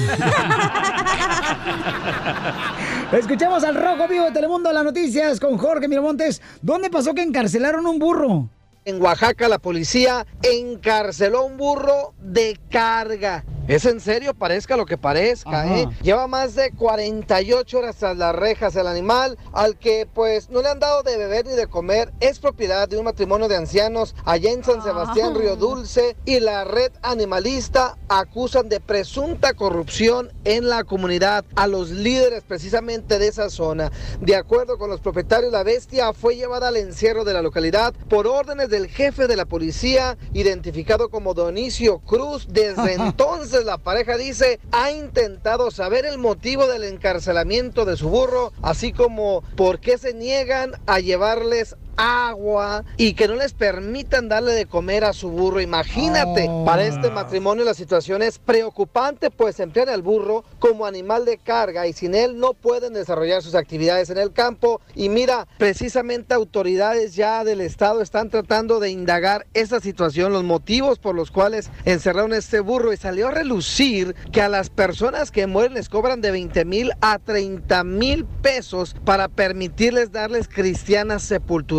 [3.12, 6.40] Escuchemos al Rojo Vivo de Telemundo las noticias con Jorge Miramontes.
[6.60, 8.48] ¿Dónde pasó que encarcelaron a un burro?
[8.84, 13.44] En Oaxaca la policía encarceló a un burro de carga.
[13.72, 15.66] Es en serio, parezca lo que parezca.
[15.66, 15.88] ¿eh?
[16.02, 20.68] Lleva más de 48 horas tras las rejas el animal, al que pues no le
[20.68, 22.12] han dado de beber ni de comer.
[22.20, 26.64] Es propiedad de un matrimonio de ancianos allá en San Sebastián, Río Dulce, y la
[26.64, 33.48] red animalista acusan de presunta corrupción en la comunidad a los líderes precisamente de esa
[33.48, 33.90] zona.
[34.20, 38.26] De acuerdo con los propietarios, la bestia fue llevada al encierro de la localidad por
[38.26, 42.48] órdenes del jefe de la policía, identificado como Donicio Cruz.
[42.50, 48.52] Desde entonces la pareja dice ha intentado saber el motivo del encarcelamiento de su burro,
[48.62, 54.52] así como por qué se niegan a llevarles agua y que no les permitan darle
[54.52, 55.60] de comer a su burro.
[55.60, 56.64] Imagínate, Oh.
[56.64, 61.86] para este matrimonio la situación es preocupante, pues emplean al burro como animal de carga
[61.86, 64.80] y sin él no pueden desarrollar sus actividades en el campo.
[64.94, 70.98] Y mira, precisamente autoridades ya del estado están tratando de indagar esa situación, los motivos
[70.98, 75.46] por los cuales encerraron este burro y salió a relucir que a las personas que
[75.46, 81.18] mueren les cobran de 20 mil a 30 mil pesos para permitirles darles cristiana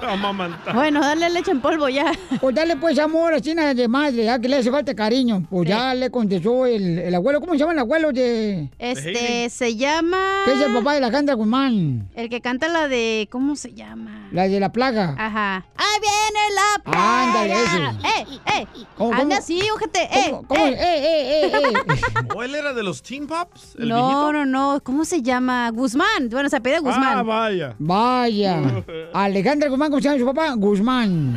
[0.74, 2.12] Bueno, dale leche en polvo ya.
[2.40, 5.44] Pues dale pues amor, así nada de madre, ya que le hace falta cariño.
[5.50, 7.40] Pues ya le contestó el, el abuelo.
[7.40, 8.70] ¿Cómo se llama el abuelo de...?
[8.80, 10.42] Este, se llama...
[10.46, 12.10] ¿Qué es el papá de Alejandra Guzmán?
[12.16, 13.28] El que canta la de...
[13.32, 14.28] ¿Cómo se llama?
[14.32, 15.16] La de la plaga.
[15.18, 15.66] Ajá.
[15.76, 17.24] ¡Ahí viene la plaga!
[17.24, 18.08] Ándale, ese.
[18.08, 18.68] ¡Eh, eh!
[18.98, 19.36] ¿Cómo, Anda cómo?
[19.38, 20.04] así, ojete.
[20.12, 20.66] ¡Eh, ¿Cómo?
[20.66, 20.74] eh!
[20.74, 22.28] ¡Eh, eh, eh, eh!
[22.36, 23.76] ¿O él era de los Teen Pops?
[23.80, 24.34] ¿El No, viejito?
[24.34, 24.80] no, no.
[24.84, 25.70] ¿Cómo se llama?
[25.72, 26.30] Guzmán.
[26.30, 27.20] Bueno, se pide Guzmán.
[27.20, 27.76] Ah, vaya.
[27.80, 28.84] Vaya.
[29.14, 30.54] Alejandra Guzmán, ¿cómo se llama su papá?
[30.56, 31.36] Guzmán.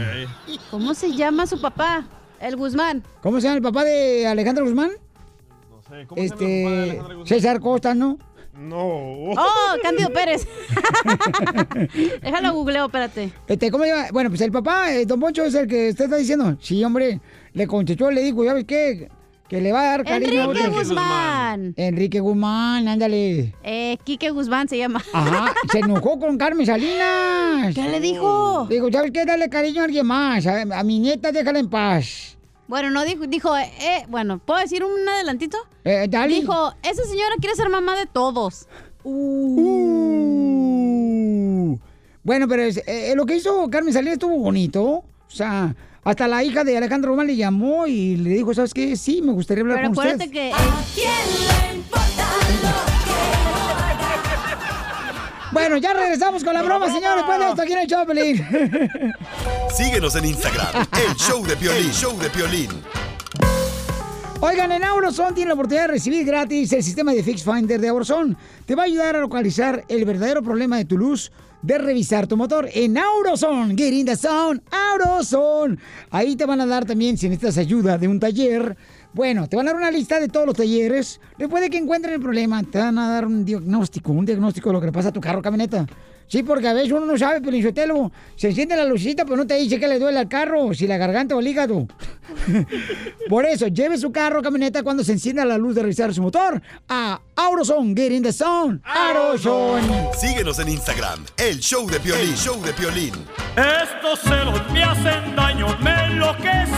[0.71, 2.07] ¿Cómo se llama su papá?
[2.41, 3.03] El Guzmán.
[3.23, 4.91] ¿Cómo se llama el papá de Alejandra Guzmán?
[5.71, 8.19] No sé, ¿cómo Este, César Costa, ¿no?
[8.55, 8.79] No.
[8.79, 10.47] ¡Oh, Cándido Pérez!
[12.23, 13.33] Déjalo googleo, espérate.
[13.47, 14.09] Este, ¿cómo se llama?
[14.13, 16.57] Bueno, pues el papá, eh, Don Poncho, es el que usted está diciendo.
[16.61, 17.21] Sí, hombre,
[17.53, 19.09] le contestó, le dijo, ¿ya ves qué?
[19.51, 20.43] Que le va a dar cariño.
[20.43, 20.69] a Enrique.
[20.69, 21.75] Guzmán.
[21.77, 23.53] Enrique Guzmán, ándale.
[23.65, 25.03] Eh, Quique Guzmán se llama.
[25.13, 27.75] Ajá, se enojó con Carmen Salinas.
[27.75, 28.67] ¿Qué le dijo?
[28.71, 29.25] Digo, ¿sabes qué?
[29.25, 30.47] Dale cariño a alguien más.
[30.47, 32.37] A, a mi nieta déjala en paz.
[32.69, 35.59] Bueno, no dijo, dijo, eh, eh, bueno, ¿puedo decir un adelantito?
[35.83, 36.33] Eh, dale.
[36.37, 38.69] Dijo, esa señora quiere ser mamá de todos.
[40.63, 41.77] Uh.
[42.23, 44.83] Bueno, pero es- eh, lo que hizo Carmen Salinas estuvo bonito.
[44.89, 48.97] O sea, hasta la hija de Alejandro Román le llamó y le dijo, ¿sabes qué?
[48.97, 50.15] Sí, me gustaría hablar Pero con usted.
[50.15, 50.53] acuérdate que...
[55.53, 57.17] Bueno, ya regresamos con la broma, señores.
[57.17, 59.15] Después de esto, aquí en el Choplin.
[59.77, 62.71] Síguenos en Instagram, el show de Piolín, el show de Piolín.
[64.43, 67.89] Oigan, en Auroson tiene la oportunidad de recibir gratis el sistema de Fix Finder de
[67.89, 68.35] Auroson.
[68.65, 71.31] Te va a ayudar a localizar el verdadero problema de tu luz
[71.61, 73.77] de revisar tu motor en Auroson.
[73.77, 74.63] Get in the zone.
[76.11, 78.79] Ahí te van a dar también, si necesitas ayuda de un taller,
[79.13, 81.21] bueno, te van a dar una lista de todos los talleres.
[81.37, 84.73] Después de que encuentren el problema, te van a dar un diagnóstico, un diagnóstico de
[84.73, 85.87] lo que le pasa a tu carro camioneta.
[86.31, 89.49] Sí, porque a veces uno no sabe, pero Sotelo, se enciende la lucita, pero no
[89.49, 91.89] te dice que le duele al carro, si la garganta o el hígado.
[93.29, 96.23] Por eso, lleve su carro o camioneta cuando se encienda la luz de revisar su
[96.23, 97.97] motor a Auroson.
[97.97, 98.81] Get in the zone.
[98.85, 99.83] Auroson.
[100.17, 103.15] Síguenos en Instagram, el show de Piolín, el show de Piolín.
[103.57, 106.71] Estos celos me hacen daño, me enloquecen.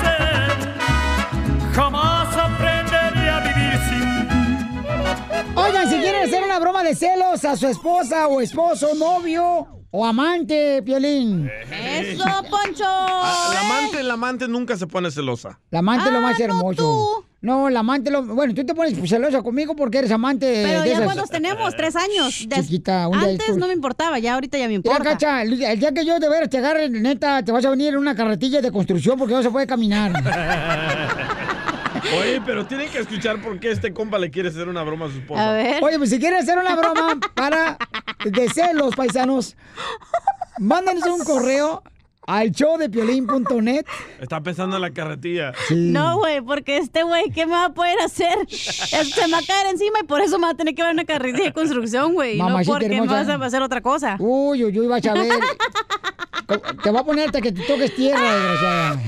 [1.75, 2.12] Jamás
[5.85, 10.05] Oigan, si quieren hacer una broma de celos a su esposa o esposo, novio o
[10.07, 11.51] amante, Piolín.
[11.71, 12.85] ¡Eso, Poncho!
[12.87, 15.59] Ah, La amante, la amante nunca se pone celosa.
[15.71, 17.27] La amante es lo Ah, más hermoso.
[17.43, 18.23] No, la amante lo...
[18.23, 21.75] Bueno, tú te pones celosa conmigo porque eres amante Pero de ya esas- cuántos tenemos,
[21.77, 22.45] tres años.
[22.49, 25.03] Des- Chiquita, un día Antes no me importaba, ya ahorita ya me importa.
[25.03, 27.97] Cacha, el día que yo de veras te agarre, neta, te vas a venir en
[27.99, 30.13] una carretilla de construcción porque no se puede caminar.
[32.21, 35.11] Oye, pero tienen que escuchar por qué este compa le quiere hacer una broma a
[35.11, 35.51] su esposa.
[35.83, 37.79] Oye, pues si quieren hacer una broma para
[38.25, 39.57] de celos, paisanos,
[40.59, 41.83] mándanos un correo
[42.27, 43.85] al showdepiolín.net.
[44.21, 45.53] Está pensando en la carretilla.
[45.71, 48.49] No, güey, porque este güey, ¿qué me va a poder hacer?
[48.49, 50.93] Se me va a caer encima y por eso me va a tener que ver
[50.93, 52.39] una carretilla de construcción, güey.
[52.39, 54.17] No porque me vas a hacer otra cosa.
[54.19, 55.33] Uy, uy, uy, vas a ver.
[56.83, 59.01] Te va a poner hasta que te toques tierra, desgraciada.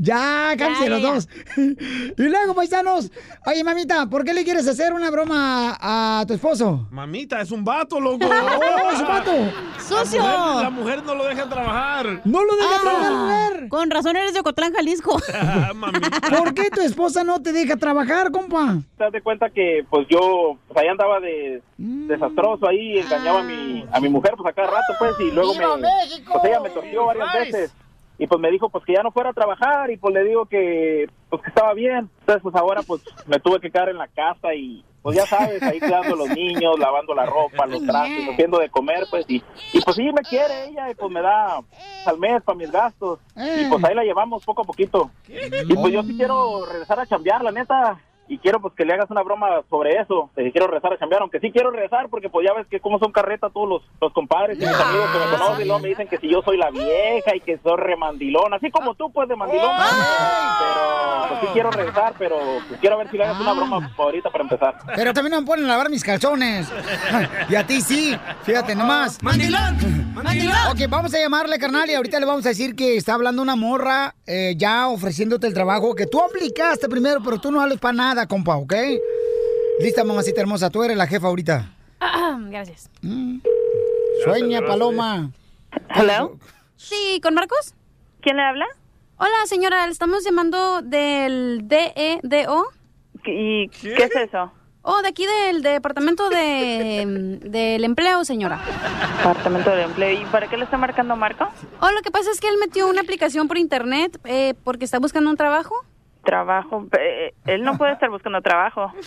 [0.00, 1.28] Ya, cállense los dos.
[2.16, 3.10] Y luego, paisanos,
[3.46, 6.86] oye, mamita, ¿por qué le quieres hacer una broma a tu esposo?
[6.90, 8.24] Mamita, es un vato, loco.
[8.26, 9.32] ¡Oh, es un vato!
[9.80, 10.22] ¡Sucio!
[10.22, 12.20] La mujer, la mujer no lo deja trabajar.
[12.24, 13.68] ¡No lo deja Ah, trabajar!
[13.68, 15.18] Con razón eres de Ocotlán, Jalisco.
[16.38, 18.78] ¿Por qué tu esposa no te deja trabajar, compa?
[18.96, 22.08] te das de cuenta que pues yo pues ahí andaba de Mm.
[22.08, 25.54] desastroso ahí engañaba a mi a mi mujer pues a cada rato pues y luego
[25.54, 26.32] me ¡Viva México!
[26.32, 27.72] pues ella me torció varias veces
[28.18, 30.46] y pues me dijo pues que ya no fuera a trabajar y pues le digo
[30.46, 32.10] que pues que estaba bien.
[32.20, 35.62] Entonces pues ahora pues me tuve que quedar en la casa y pues ya sabes
[35.62, 39.36] ahí cuidando los niños lavando la ropa los trastes haciendo de comer pues y,
[39.72, 41.60] y pues sí me quiere ella y pues me da
[42.04, 43.20] al mes para mis gastos.
[43.36, 45.10] Y pues ahí la llevamos poco a poquito.
[45.28, 48.00] Y pues yo sí quiero regresar a chambear, la neta.
[48.28, 50.30] Y quiero pues que le hagas una broma sobre eso.
[50.36, 52.80] De que quiero regresar a chambear, aunque sí quiero regresar porque pues ya ves que
[52.80, 55.80] como son carreta todos los, los compadres y mis amigos que me conocen y luego
[55.80, 59.10] me dicen que si yo soy la vieja y que soy remandilón, así como tú
[59.10, 59.70] pues de mandilón.
[59.76, 62.36] Pero pues sí quiero regresar, pero
[62.68, 64.78] pues quiero ver si le hagas una broma ahorita para empezar.
[64.94, 66.70] Pero también no me ponen a lavar mis calzones.
[67.48, 69.22] Y a ti sí, fíjate nomás.
[69.22, 70.12] ¡Mandilón!
[70.14, 70.56] ¡Mandilón!
[70.70, 73.56] Ok, vamos a llamarle, carnal, y ahorita le vamos a decir que está hablando una
[73.56, 77.94] morra eh, ya ofreciéndote el trabajo que tú aplicaste primero, pero tú no vales para
[77.94, 78.74] nada, compa, ¿ok?
[79.80, 81.70] Lista, mamacita hermosa, tú eres la jefa ahorita.
[82.50, 82.90] Gracias.
[84.24, 85.30] Sueña, Paloma.
[85.94, 86.38] Hello.
[86.76, 87.74] Sí, ¿con Marcos?
[88.20, 88.66] ¿Quién le habla?
[89.18, 92.66] Hola, señora, le estamos llamando del DEDO.
[93.24, 94.52] ¿Y qué, es eso?
[94.82, 98.60] Oh, de aquí del Departamento de, del Empleo, señora.
[99.18, 100.22] Departamento de Empleo.
[100.22, 101.48] ¿Y para qué le está marcando Marco?
[101.80, 104.98] Oh, lo que pasa es que él metió una aplicación por internet eh, porque está
[104.98, 105.74] buscando un trabajo.
[106.28, 106.86] Trabajo.
[107.00, 108.92] Eh, él no puede estar buscando trabajo.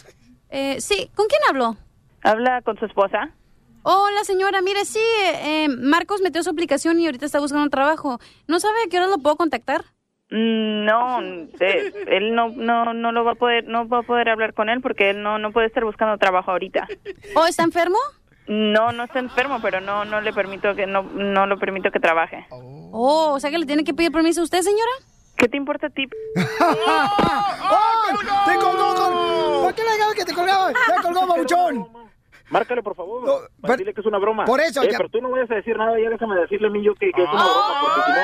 [0.54, 1.78] Eh, sí, ¿con quién habló?
[2.24, 3.30] ¿Habla con su esposa?
[3.84, 5.00] Hola, señora, mire, sí,
[5.36, 8.20] eh, Marcos metió su aplicación y ahorita está buscando trabajo.
[8.50, 9.86] ¿No sabe a qué hora lo puedo contactar?
[10.30, 14.28] Mm, No, eh, él no, no, no lo va a poder, no va a poder
[14.28, 16.86] hablar con él porque él no, no puede estar buscando trabajo ahorita.
[17.34, 17.98] ¿O está enfermo?
[18.48, 22.02] No, no está enfermo, pero no, no le permito que, no, no lo permito que
[22.02, 22.46] trabaje.
[22.50, 24.92] Oh, o sea que le tiene que pedir permiso a usted, señora.
[25.42, 26.06] ¿Qué te importa a ti?
[26.62, 28.46] ¡Oh!
[28.46, 29.64] ¡Te colgó con...
[29.64, 30.72] ¿Por qué le que te colgaba?
[30.88, 31.88] ¡Ya colgó, babuchón!
[32.52, 33.50] Márcale, por favor.
[33.64, 34.46] decirle que es una broma.
[34.46, 36.70] por eso, Eh, ya- Pero tú no vayas a decir nada, ya déjame decirle a
[36.70, 38.22] mí yo que, que es una broma, porque si no,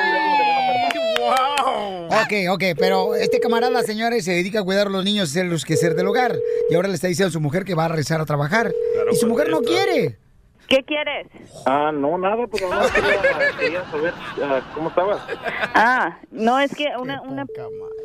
[2.09, 5.65] Ok, ok, pero este camarada, señores, se dedica a cuidar a los niños, ser los
[5.65, 6.35] que ser del hogar.
[6.69, 8.71] Y ahora le está diciendo a su mujer que va a regresar a trabajar.
[9.11, 10.19] y su mujer no quiere.
[10.67, 11.27] ¿Qué quieres?
[11.65, 13.21] Ah, no, nada, pues nada más quería,
[13.59, 14.13] quería saber
[14.73, 15.25] cómo estabas.
[15.73, 17.45] Ah, no, es que una, una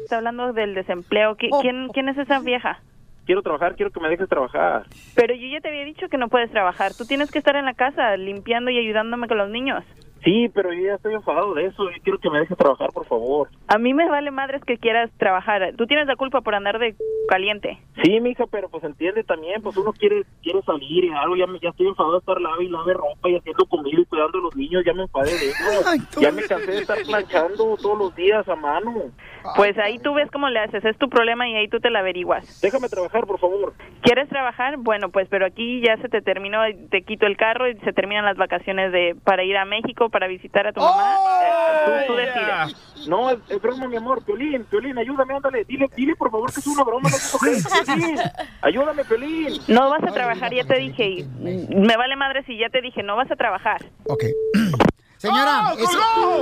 [0.05, 1.37] está hablando del desempleo.
[1.37, 2.81] ¿Qui- ¿Quién, ¿Quién es esa vieja?
[3.27, 4.87] Quiero trabajar, quiero que me dejes trabajar.
[5.15, 6.93] Pero yo ya te había dicho que no puedes trabajar.
[6.95, 9.85] Tú tienes que estar en la casa limpiando y ayudándome con los niños.
[10.25, 11.91] Sí, pero yo ya estoy enfadado de eso.
[11.91, 13.49] Yo quiero que me dejes trabajar, por favor.
[13.69, 15.75] A mí me vale madres que quieras trabajar.
[15.77, 16.95] Tú tienes la culpa por andar de
[17.29, 17.79] caliente.
[18.03, 21.59] Sí, mija, pero pues entiende también, pues uno quiere quiere salir y algo, ya, me,
[21.61, 24.43] ya estoy enfadado de estar lave y lave ropa y haciendo comida y cuidando a
[24.43, 26.21] los niños, ya me enfadé de eso.
[26.21, 29.11] ya me cansé de estar planchando todos los días a mano.
[29.57, 30.85] Pues ahí tú ves cómo le haces.
[30.85, 32.61] Es tu problema y ahí tú te la averiguas.
[32.61, 33.75] Déjame trabajar, por favor.
[34.03, 34.77] ¿Quieres trabajar?
[34.79, 38.25] Bueno, pues pero aquí ya se te terminó, te quito el carro y se terminan
[38.25, 41.17] las vacaciones de para ir a México, para visitar a tu mamá.
[41.43, 43.09] Eh, tú, tú decides.
[43.09, 44.25] No, es, es broma, mi amor.
[44.25, 45.65] Piolín, Piolín, ayúdame, ándale.
[45.65, 47.11] Dile, dile, por favor, que es una broma.
[47.11, 47.85] No te toques.
[47.87, 48.21] Piolín,
[48.61, 49.61] ayúdame, Piolín.
[49.67, 51.05] No vas a trabajar, ya te dije.
[51.05, 53.85] y me vale madre si ya te dije, no vas a trabajar.
[54.07, 54.25] Ok.
[55.23, 55.79] Señora, ¡Oh,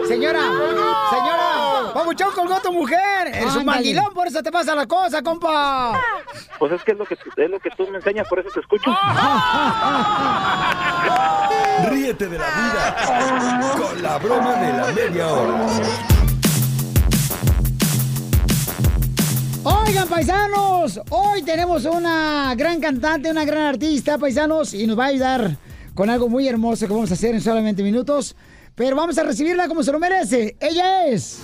[0.03, 1.11] es- señora, ¡Colgó!
[1.11, 3.27] señora, papuchón colgó a tu mujer.
[3.27, 6.01] Eres un mandilón, por eso te pasa la cosa, compa.
[6.59, 8.61] Pues es que es lo que, es lo que tú me enseñas, por eso te
[8.61, 8.91] escucho.
[11.91, 12.97] Ríete de la vida
[13.77, 15.67] con la broma de la media hora.
[19.63, 25.09] Oigan, paisanos, hoy tenemos una gran cantante, una gran artista, paisanos, y nos va a
[25.09, 25.51] ayudar
[25.95, 28.35] con algo muy hermoso que vamos a hacer en solamente minutos.
[28.81, 30.57] Pero vamos a recibirla como se lo merece.
[30.59, 31.39] Ella es.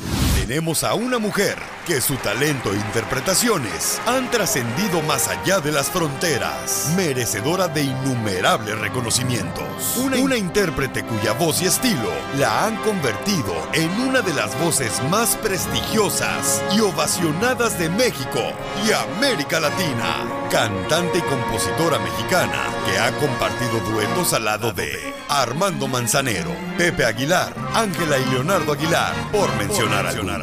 [0.46, 1.56] Tenemos a una mujer
[1.88, 8.78] que su talento e interpretaciones han trascendido más allá de las fronteras, merecedora de innumerables
[8.78, 9.96] reconocimientos.
[9.96, 15.02] Una, una intérprete cuya voz y estilo la han convertido en una de las voces
[15.10, 18.52] más prestigiosas y ovacionadas de México
[18.86, 20.46] y América Latina.
[20.48, 27.52] Cantante y compositora mexicana que ha compartido duetos al lado de Armando Manzanero, Pepe Aguilar,
[27.74, 30.35] Ángela y Leonardo Aguilar, por mencionar algunos.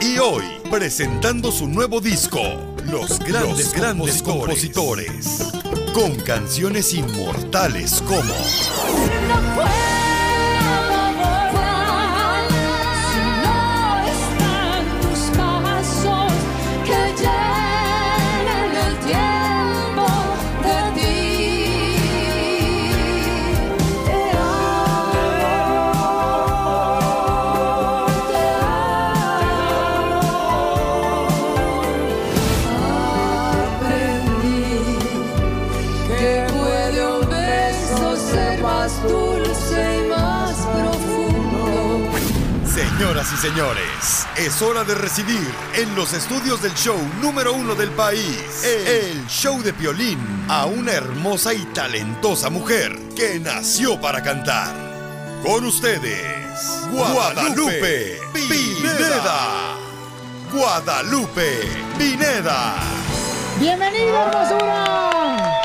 [0.00, 2.40] Y hoy, presentando su nuevo disco,
[2.90, 5.52] Los Grandes, grandes compositores,
[5.94, 8.34] con canciones inmortales como
[43.50, 49.26] señores, es hora de recibir en los estudios del show número uno del país, el
[49.26, 50.18] show de Piolín,
[50.48, 54.74] a una hermosa y talentosa mujer que nació para cantar.
[55.42, 59.76] Con ustedes, Guadalupe Pineda.
[60.50, 61.60] Guadalupe
[61.98, 62.76] Pineda.
[63.60, 65.60] ¡Bienvenida, hermosura!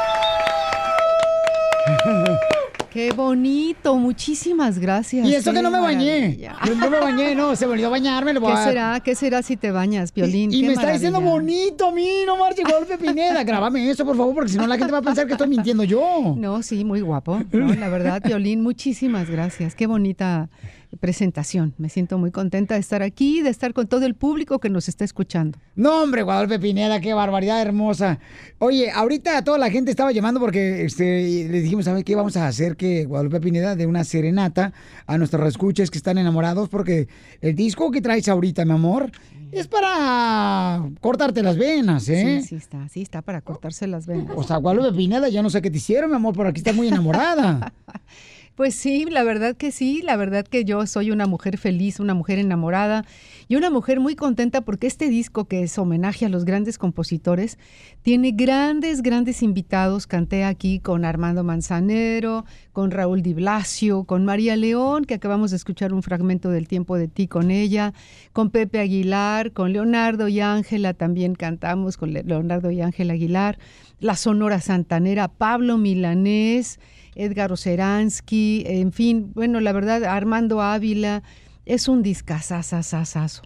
[2.91, 5.27] Qué bonito, muchísimas gracias.
[5.27, 6.37] Y eso que no me bañé.
[6.65, 8.33] Yo no me bañé, no, se me olvidó bañarme.
[8.33, 8.99] lo voy ¿Qué a- será?
[8.99, 10.51] ¿Qué será si te bañas, Violín?
[10.51, 13.43] Y me está diciendo bonito a mí, no marche golpe Pineda.
[13.43, 15.83] Grábame eso, por favor, porque si no la gente va a pensar que estoy mintiendo
[15.83, 16.33] yo.
[16.35, 17.39] No, sí, muy guapo.
[17.51, 19.75] No, la verdad, Violín, muchísimas gracias.
[19.75, 20.49] Qué bonita
[20.97, 21.73] presentación.
[21.77, 24.87] Me siento muy contenta de estar aquí, de estar con todo el público que nos
[24.87, 25.59] está escuchando.
[25.75, 28.19] No, hombre, Guadalupe Pineda, qué barbaridad hermosa.
[28.57, 32.47] Oye, ahorita toda la gente estaba llamando porque este, les dijimos, ¿sabes qué vamos a
[32.47, 32.75] hacer?
[32.75, 34.73] Que Guadalupe Pineda de una serenata
[35.05, 37.07] a nuestros escuches que están enamorados porque
[37.41, 39.11] el disco que traes ahorita, mi amor,
[39.51, 42.41] es para cortarte las venas, ¿eh?
[42.41, 44.33] Sí, sí está, sí está para cortarse las venas.
[44.35, 46.75] O sea, Guadalupe Pineda, yo no sé qué te hicieron, mi amor, pero aquí estás
[46.75, 47.73] muy enamorada.
[48.59, 52.13] Pues sí, la verdad que sí, la verdad que yo soy una mujer feliz, una
[52.13, 53.05] mujer enamorada
[53.47, 57.57] y una mujer muy contenta porque este disco que es homenaje a los grandes compositores
[58.01, 60.07] tiene grandes, grandes invitados.
[60.07, 65.55] Canté aquí con Armando Manzanero, con Raúl Di Blasio, con María León, que acabamos de
[65.55, 67.93] escuchar un fragmento del tiempo de ti con ella,
[68.33, 73.57] con Pepe Aguilar, con Leonardo y Ángela también cantamos con Le- Leonardo y Ángela Aguilar,
[74.01, 76.77] la Sonora Santanera, Pablo Milanés.
[77.15, 81.23] Edgar Oceransky, en fin, bueno, la verdad, Armando Ávila,
[81.65, 83.43] es un discazazazazazo.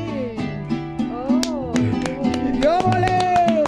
[2.62, 3.64] ¡Yo volé!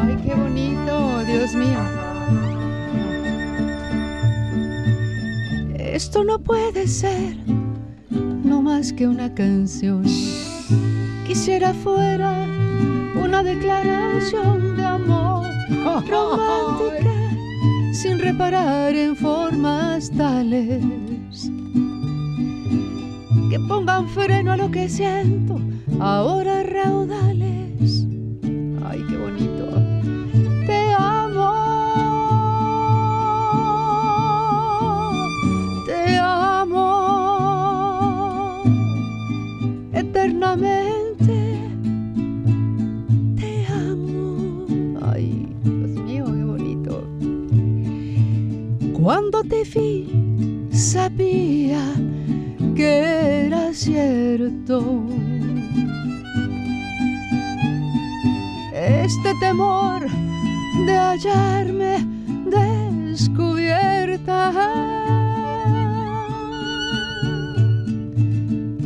[0.00, 1.78] Ay, qué bonito, Dios mío.
[5.78, 7.36] Esto no puede ser,
[8.44, 10.04] no más que una canción.
[11.26, 12.46] Quisiera fuera
[13.22, 15.46] una declaración de amor
[16.08, 17.12] romántica,
[17.92, 20.84] sin reparar en formas tales
[23.50, 25.60] que pongan freno a lo que siento,
[26.00, 27.63] ahora raudales.
[40.54, 41.66] Te
[43.66, 44.66] amo.
[45.02, 47.04] Ay, Dios mío, qué bonito.
[48.92, 51.82] Cuando te vi, sabía
[52.76, 55.04] que era cierto.
[58.72, 60.06] Este temor
[60.86, 62.06] de hallarme
[63.08, 64.52] descubierta.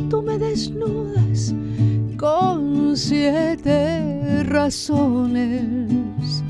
[0.09, 0.98] Tú me desnudas
[2.99, 6.43] siete razones.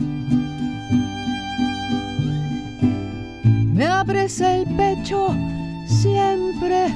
[3.76, 5.36] Me abres el pecho
[5.86, 6.88] siempre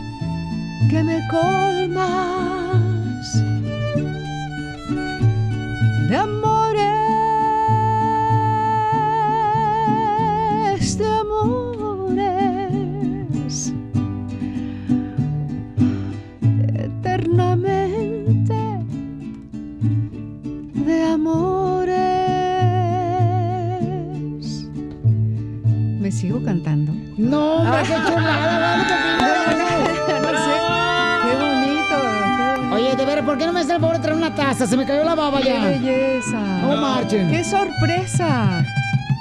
[0.90, 2.73] que me colmas
[26.34, 26.92] sigo cantando?
[27.18, 30.56] No, hombre, qué chulada, No sé,
[31.24, 32.76] qué bonito, qué bonito.
[32.76, 34.66] Oye, de veras, ¿por qué no me hace el favor de traer una taza?
[34.66, 35.60] Se me cayó la baba ¡Qué ya.
[35.62, 36.40] belleza!
[36.62, 37.30] No marchen.
[37.30, 38.66] ¡Qué sorpresa!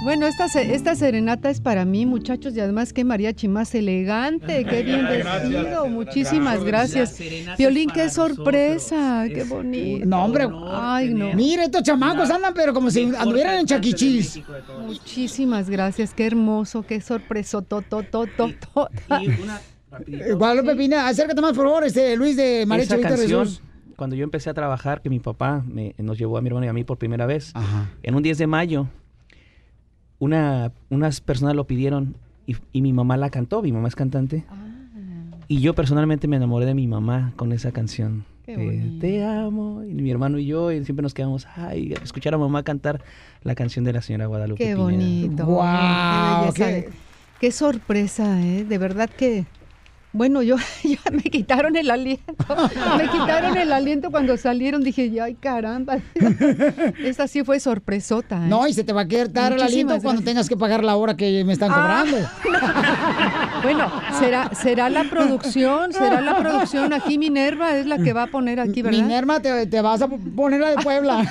[0.04, 4.82] Bueno, esta, esta serenata es para mí, muchachos, y además qué mariachi más elegante, qué
[4.82, 5.50] bien Gracias.
[5.52, 5.86] vestido.
[5.88, 7.18] Muchísimas gracias.
[7.56, 10.04] Violín, qué sorpresa, qué bonito.
[10.06, 10.48] No, hombre.
[10.72, 11.32] Ay, no.
[11.34, 14.40] Mira, estos chamacos andan, pero como si anduvieran en chaquichis.
[14.84, 18.26] Muchísimas gracias, qué hermoso, qué sorpreso, to, to, to.
[20.06, 23.62] Eh, Guadalupe Pina, acércate más, por favor, este Luis de Chavita canción, Jesús.
[23.96, 26.68] cuando yo empecé a trabajar, que mi papá me- nos llevó a mi hermano y
[26.70, 27.52] a mí por primera vez,
[28.02, 28.88] en un 10 de mayo,
[30.22, 32.14] una, unas personas lo pidieron
[32.46, 34.44] y, y mi mamá la cantó, mi mamá es cantante.
[35.48, 38.24] Y yo personalmente me enamoré de mi mamá con esa canción.
[38.46, 39.00] Qué de, bonito.
[39.00, 42.62] Te amo, y mi hermano y yo, y siempre nos quedamos, ay, escuchar a mamá
[42.62, 43.02] cantar
[43.42, 44.58] la canción de la señora Guadalupe.
[44.62, 44.82] Qué Pineda".
[44.84, 45.44] bonito.
[45.46, 46.88] Guau, Qué, belleza.
[46.90, 47.02] qué-
[47.40, 48.64] Qué sorpresa, ¿eh?
[48.64, 49.46] De verdad que.
[50.14, 52.34] Bueno, yo ya me quitaron el aliento.
[52.98, 54.82] Me quitaron el aliento cuando salieron.
[54.82, 55.98] Dije, ay, caramba.
[57.02, 58.36] Esa sí fue sorpresota.
[58.44, 58.48] ¿eh?
[58.48, 60.24] No, y se te va a quedar el aliento cuando gracias.
[60.24, 62.04] tengas que pagar la hora que me están Ah.
[62.04, 62.28] cobrando.
[63.62, 66.92] Bueno, será, será la producción, será la producción.
[66.92, 68.98] Aquí Minerva es la que va a poner aquí, ¿verdad?
[68.98, 71.22] Minerva, te, te vas a poner la de Puebla.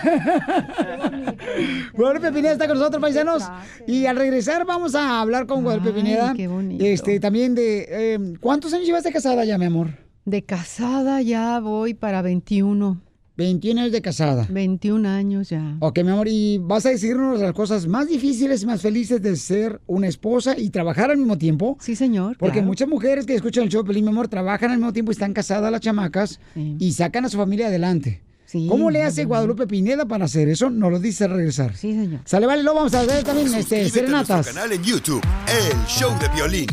[1.93, 3.43] Guadalupe Pineda está con nosotros, paisanos.
[3.87, 6.33] Y al regresar vamos a hablar con Guadalupe Pineda.
[6.35, 6.83] qué bonito.
[6.85, 7.85] Este, también de...
[7.89, 9.97] eh, ¿Cuántos años llevas de casada ya, mi amor?
[10.25, 13.01] De casada ya voy para 21.
[13.37, 14.45] 21 años de casada.
[14.49, 15.77] 21 años ya.
[15.79, 19.35] Ok, mi amor, y vas a decirnos las cosas más difíciles y más felices de
[19.35, 21.77] ser una esposa y trabajar al mismo tiempo.
[21.79, 22.37] Sí, señor.
[22.37, 22.67] Porque claro.
[22.67, 25.13] muchas mujeres que escuchan el show, de Pelín, mi amor, trabajan al mismo tiempo y
[25.13, 28.21] están casadas las chamacas y sacan a su familia adelante.
[28.67, 30.69] ¿Cómo le hace Guadalupe Pineda para hacer eso?
[30.69, 31.75] Nos lo dice al regresar.
[31.75, 32.19] Sí, señor.
[32.25, 34.47] Sale, vale, lo vamos a ver también este, Suscríbete a nuestro serenatas.
[34.47, 36.67] canal en YouTube, El Show de Violín.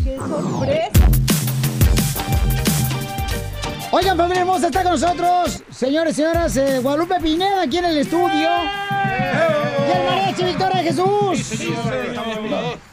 [4.09, 7.98] Oigan, familia hermosa, está con nosotros, señores y señoras, eh, Guadalupe Pineda aquí en el
[7.98, 8.48] estudio.
[8.48, 11.68] Y el mariachi Victoria Jesús.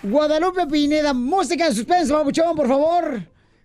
[0.03, 3.21] Guadalupe Pineda, música de suspenso, babuchón, por favor.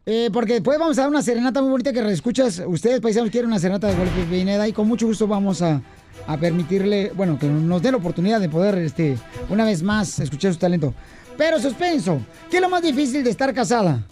[0.07, 2.63] Eh, porque después vamos a dar una serenata muy bonita que escuchas.
[2.65, 5.83] Ustedes, paisanos, quieren una serenata de Guadalupe Pineda y con mucho gusto vamos a,
[6.29, 9.19] a permitirle, bueno, que nos dé la oportunidad de poder, este,
[9.49, 10.95] una vez más, escuchar su talento.
[11.37, 14.07] Pero suspenso, ¿qué es lo más difícil de estar casada?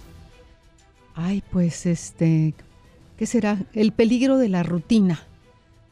[1.15, 2.55] Ay, pues este,
[3.19, 3.59] ¿qué será?
[3.74, 5.20] El peligro de la rutina,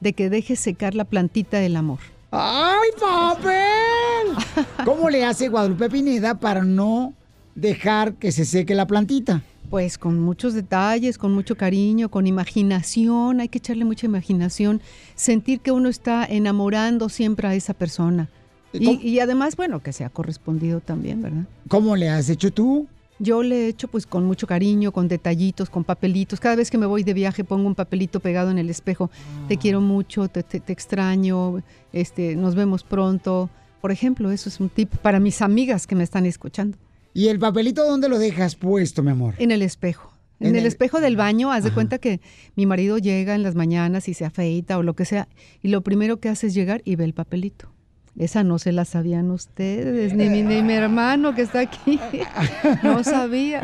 [0.01, 1.99] de que dejes secar la plantita del amor.
[2.31, 4.65] ¡Ay, papel!
[4.85, 7.13] ¿Cómo le hace Guadalupe Pineda para no
[7.55, 9.43] dejar que se seque la plantita?
[9.69, 14.81] Pues con muchos detalles, con mucho cariño, con imaginación, hay que echarle mucha imaginación,
[15.17, 18.29] sentir que uno está enamorando siempre a esa persona.
[18.73, 21.45] Y, y además, bueno, que sea correspondido también, ¿verdad?
[21.67, 22.87] ¿Cómo le has hecho tú?
[23.19, 26.39] Yo le he hecho pues con mucho cariño, con detallitos, con papelitos.
[26.39, 29.11] Cada vez que me voy de viaje pongo un papelito pegado en el espejo.
[29.49, 29.59] Te Ah.
[29.61, 31.63] quiero mucho, te, te- te extraño,
[31.93, 33.49] este, nos vemos pronto.
[33.81, 36.77] Por ejemplo, eso es un tip para mis amigas que me están escuchando.
[37.15, 39.35] ¿Y el papelito dónde lo dejas puesto, mi amor?
[39.39, 40.13] En el espejo.
[40.39, 42.21] En, En el, el- espejo del baño, haz de cuenta que
[42.57, 45.29] mi marido llega en las mañanas y se afeita o lo que sea,
[45.63, 47.73] y lo primero que hace es llegar y ve el papelito.
[48.19, 51.99] Esa no se la sabían ustedes, ni mi, ni mi hermano que está aquí.
[52.83, 53.63] No sabía.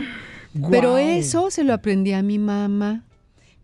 [0.71, 3.05] Pero eso se lo aprendí a mi mamá.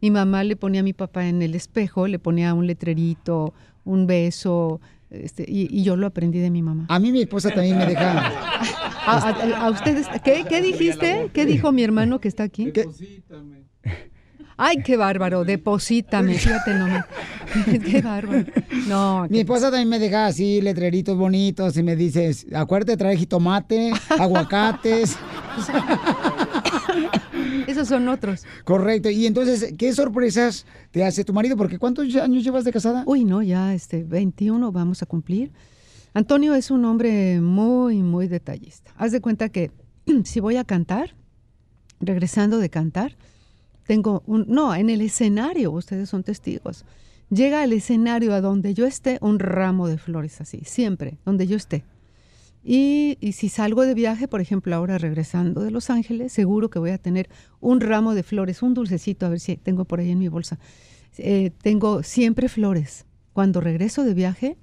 [0.00, 3.52] Mi mamá le ponía a mi papá en el espejo, le ponía un letrerito,
[3.84, 6.86] un beso, este, y, y yo lo aprendí de mi mamá.
[6.88, 8.18] A mí mi esposa también me deja.
[9.06, 11.30] A, a- a ustedes, ¿qué, qué dijiste?
[11.34, 12.72] ¿Qué dijo mi hermano que está aquí?
[14.60, 17.06] Ay, qué bárbaro, deposítame, fíjate nomás.
[17.86, 18.44] qué bárbaro.
[18.88, 23.18] No, Mi esposa también me deja así letreritos bonitos y me dices, acuérdate de traer
[23.18, 25.16] jitomate, aguacates.
[27.68, 28.44] esos son otros.
[28.64, 29.10] Correcto.
[29.10, 31.56] Y entonces, ¿qué sorpresas te hace tu marido?
[31.56, 33.04] Porque ¿cuántos años llevas de casada?
[33.06, 35.52] Uy, no, ya este 21 vamos a cumplir.
[36.14, 38.90] Antonio es un hombre muy, muy detallista.
[38.96, 39.70] Haz de cuenta que
[40.24, 41.14] si voy a cantar,
[42.00, 43.16] regresando de cantar,
[43.88, 46.84] tengo un, no, en el escenario, ustedes son testigos.
[47.30, 51.56] Llega al escenario a donde yo esté un ramo de flores así, siempre, donde yo
[51.56, 51.84] esté.
[52.62, 56.90] Y, si salgo de viaje, por ejemplo, ahora regresando de Los Ángeles, seguro que voy
[56.90, 60.18] a tener un ramo de flores, un dulcecito, a ver si tengo por ahí en
[60.18, 60.58] mi bolsa.
[61.16, 63.06] Eh, tengo siempre flores.
[63.32, 64.58] Cuando regreso de viaje,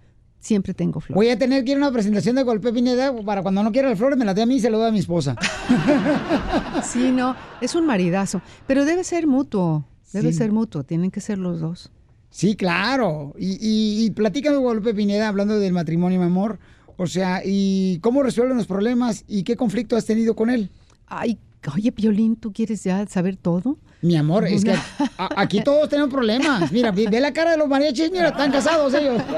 [0.46, 1.16] siempre tengo flores.
[1.16, 3.90] Voy a tener que ir a una presentación de Golpe Pineda para cuando no quiera
[3.90, 5.36] las flores, me las dé a mí y se lo doy a mi esposa.
[6.84, 10.38] Sí, no, es un maridazo, pero debe ser mutuo, debe Sí.
[10.40, 11.92] ser mutuo, tienen que ser los dos.
[12.30, 13.34] Sí, claro.
[13.40, 16.60] Y, y, y platícame, Guadalupe Pineda, hablando del matrimonio, mi amor.
[16.98, 20.70] O sea, ¿y cómo resuelven los problemas y qué conflicto has tenido con él?
[21.08, 21.38] Ay,
[21.74, 23.78] oye, Piolín, ¿tú quieres ya saber todo?
[24.02, 26.72] Mi amor, es que a- aquí todos tenemos problemas.
[26.72, 29.22] Mira, ve la cara de los mariachis, mira, están casados ellos.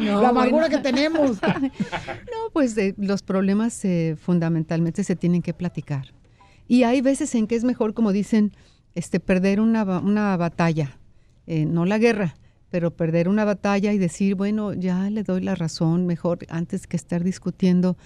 [0.00, 0.68] No, la amargura bueno.
[0.76, 1.38] que tenemos.
[1.42, 6.06] No, pues eh, los problemas eh, fundamentalmente se tienen que platicar.
[6.66, 8.52] Y hay veces en que es mejor, como dicen,
[8.94, 10.98] este, perder una, ba- una batalla,
[11.46, 12.34] eh, no la guerra,
[12.70, 16.96] pero perder una batalla y decir, bueno, ya le doy la razón, mejor antes que
[16.96, 17.96] estar discutiendo.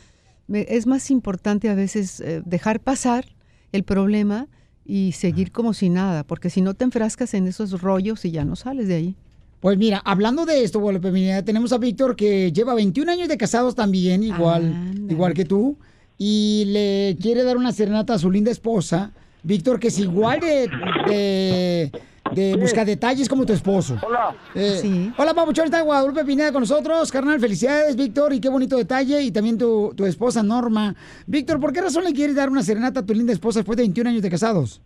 [0.53, 3.27] Es más importante a veces dejar pasar
[3.73, 4.49] el problema
[4.87, 8.45] y seguir como si nada, porque si no te enfrascas en esos rollos y ya
[8.45, 9.17] no sales de ahí.
[9.61, 13.37] Pues mira, hablando de esto, Guadalupe Pineda, tenemos a Víctor que lleva 21 años de
[13.37, 15.77] casados también, igual, igual que tú,
[16.19, 20.69] y le quiere dar una serenata a su linda esposa, Víctor, que es igual de,
[21.09, 21.93] de,
[22.33, 23.97] de busca detalles como tu esposo.
[24.03, 24.35] Hola.
[24.55, 25.13] sí.
[25.17, 27.11] Hola, Papuchón, está Guadalupe Pineda con nosotros.
[27.11, 29.23] Carnal, felicidades, Víctor, y qué bonito detalle.
[29.23, 30.95] Y también tu, tu esposa, Norma.
[31.27, 33.85] Víctor, ¿por qué razón le quieres dar una serenata a tu linda esposa después de
[33.85, 34.83] 21 años de casados?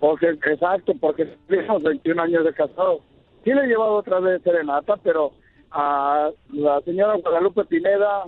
[0.00, 3.00] Porque, exacto, porque tenemos 21 años de casados.
[3.44, 5.32] Sí le he llevado otra vez serenata, pero
[5.70, 8.24] a la señora Guadalupe Pineda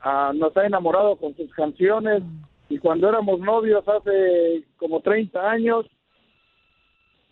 [0.00, 2.22] ah, nos ha enamorado con sus canciones.
[2.68, 5.86] Y cuando éramos novios hace como 30 años,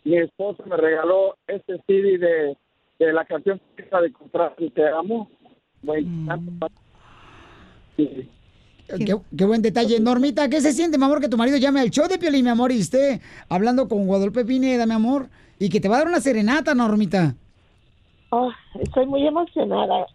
[0.08, 2.56] mi esposa me regaló este CD de,
[2.98, 5.30] de la canción que está de comprar y te amo.
[5.82, 6.08] Bueno,
[7.96, 8.28] sí.
[8.88, 10.00] Qué, qué buen detalle.
[10.00, 12.50] Normita, ¿qué se siente, mi amor, que tu marido llame al show de Piolín, mi
[12.50, 13.20] amor, y esté
[13.50, 15.28] hablando con Guadalupe Pineda, mi amor,
[15.58, 17.34] y que te va a dar una serenata, Normita?
[18.30, 20.06] Oh, estoy muy emocionada.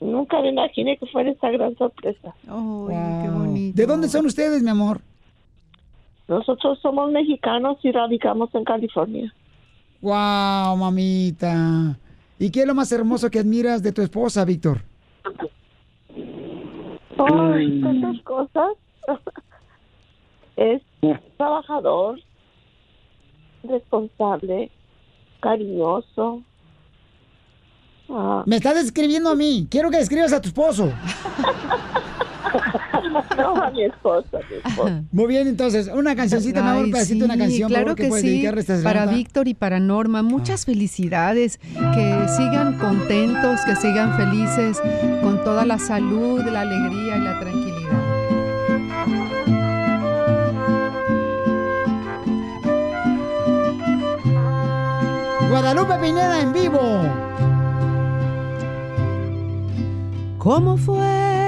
[0.00, 2.34] Nunca me imaginé que fuera esta gran sorpresa.
[2.44, 3.74] qué bonito.
[3.74, 5.00] ¿De dónde son ustedes, mi amor?
[6.28, 9.34] Nosotros somos mexicanos y radicamos en California.
[10.02, 11.98] Wow, mamita.
[12.38, 14.82] ¿Y qué es lo más hermoso que admiras de tu esposa, Víctor?
[17.18, 18.72] Ay, tantas cosas.
[20.56, 20.82] es
[21.36, 22.20] trabajador,
[23.64, 24.70] responsable,
[25.40, 26.42] cariñoso.
[28.10, 29.66] Ah, Me estás describiendo a mí.
[29.70, 30.92] Quiero que describas a tu esposo.
[33.36, 35.02] No, a mi esposa, mi esposa.
[35.12, 37.96] Muy bien, entonces, una cancioncita, mi amor, Ay, un pedacito, una sí, canción, por claro
[37.96, 38.82] favor, que, que sí.
[38.82, 39.06] Para.
[39.06, 44.80] Víctor y para Norma, muchas felicidades, que sigan contentos, que sigan felices,
[45.22, 47.68] con toda la salud, la alegría y la tranquilidad.
[55.50, 57.02] Guadalupe Pineda en vivo.
[60.38, 61.47] ¿Cómo fue?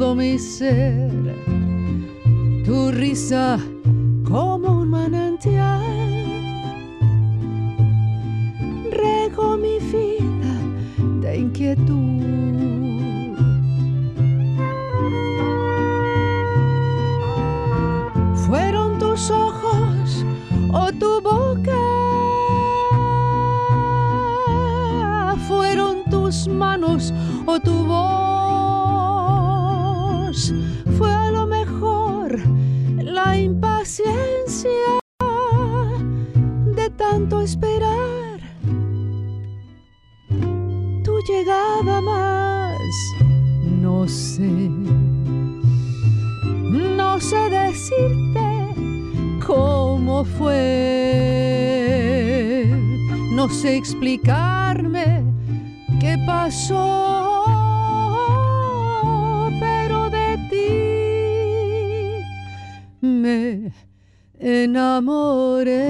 [0.00, 1.12] mi ser.
[2.64, 3.58] Tu risa
[4.24, 5.84] como un manantial
[8.90, 10.54] regó mi vida
[11.20, 13.36] de inquietud.
[18.46, 20.24] Fueron tus ojos
[20.72, 21.82] o tu boca
[25.46, 27.12] fueron tus manos
[27.44, 28.29] o tu voz.
[53.40, 55.22] No sé explicarme
[56.00, 57.10] qué pasó,
[59.60, 60.66] pero de ti
[63.00, 63.72] me
[64.38, 65.80] enamoré.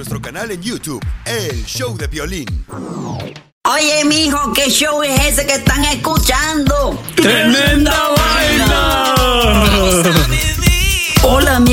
[0.00, 2.46] Nuestro canal en YouTube, El Show de Violín.
[3.64, 6.98] Oye, mijo, ¿qué show es ese que están escuchando?
[7.16, 9.14] ¡Tremenda vaina!
[9.18, 10.19] Hola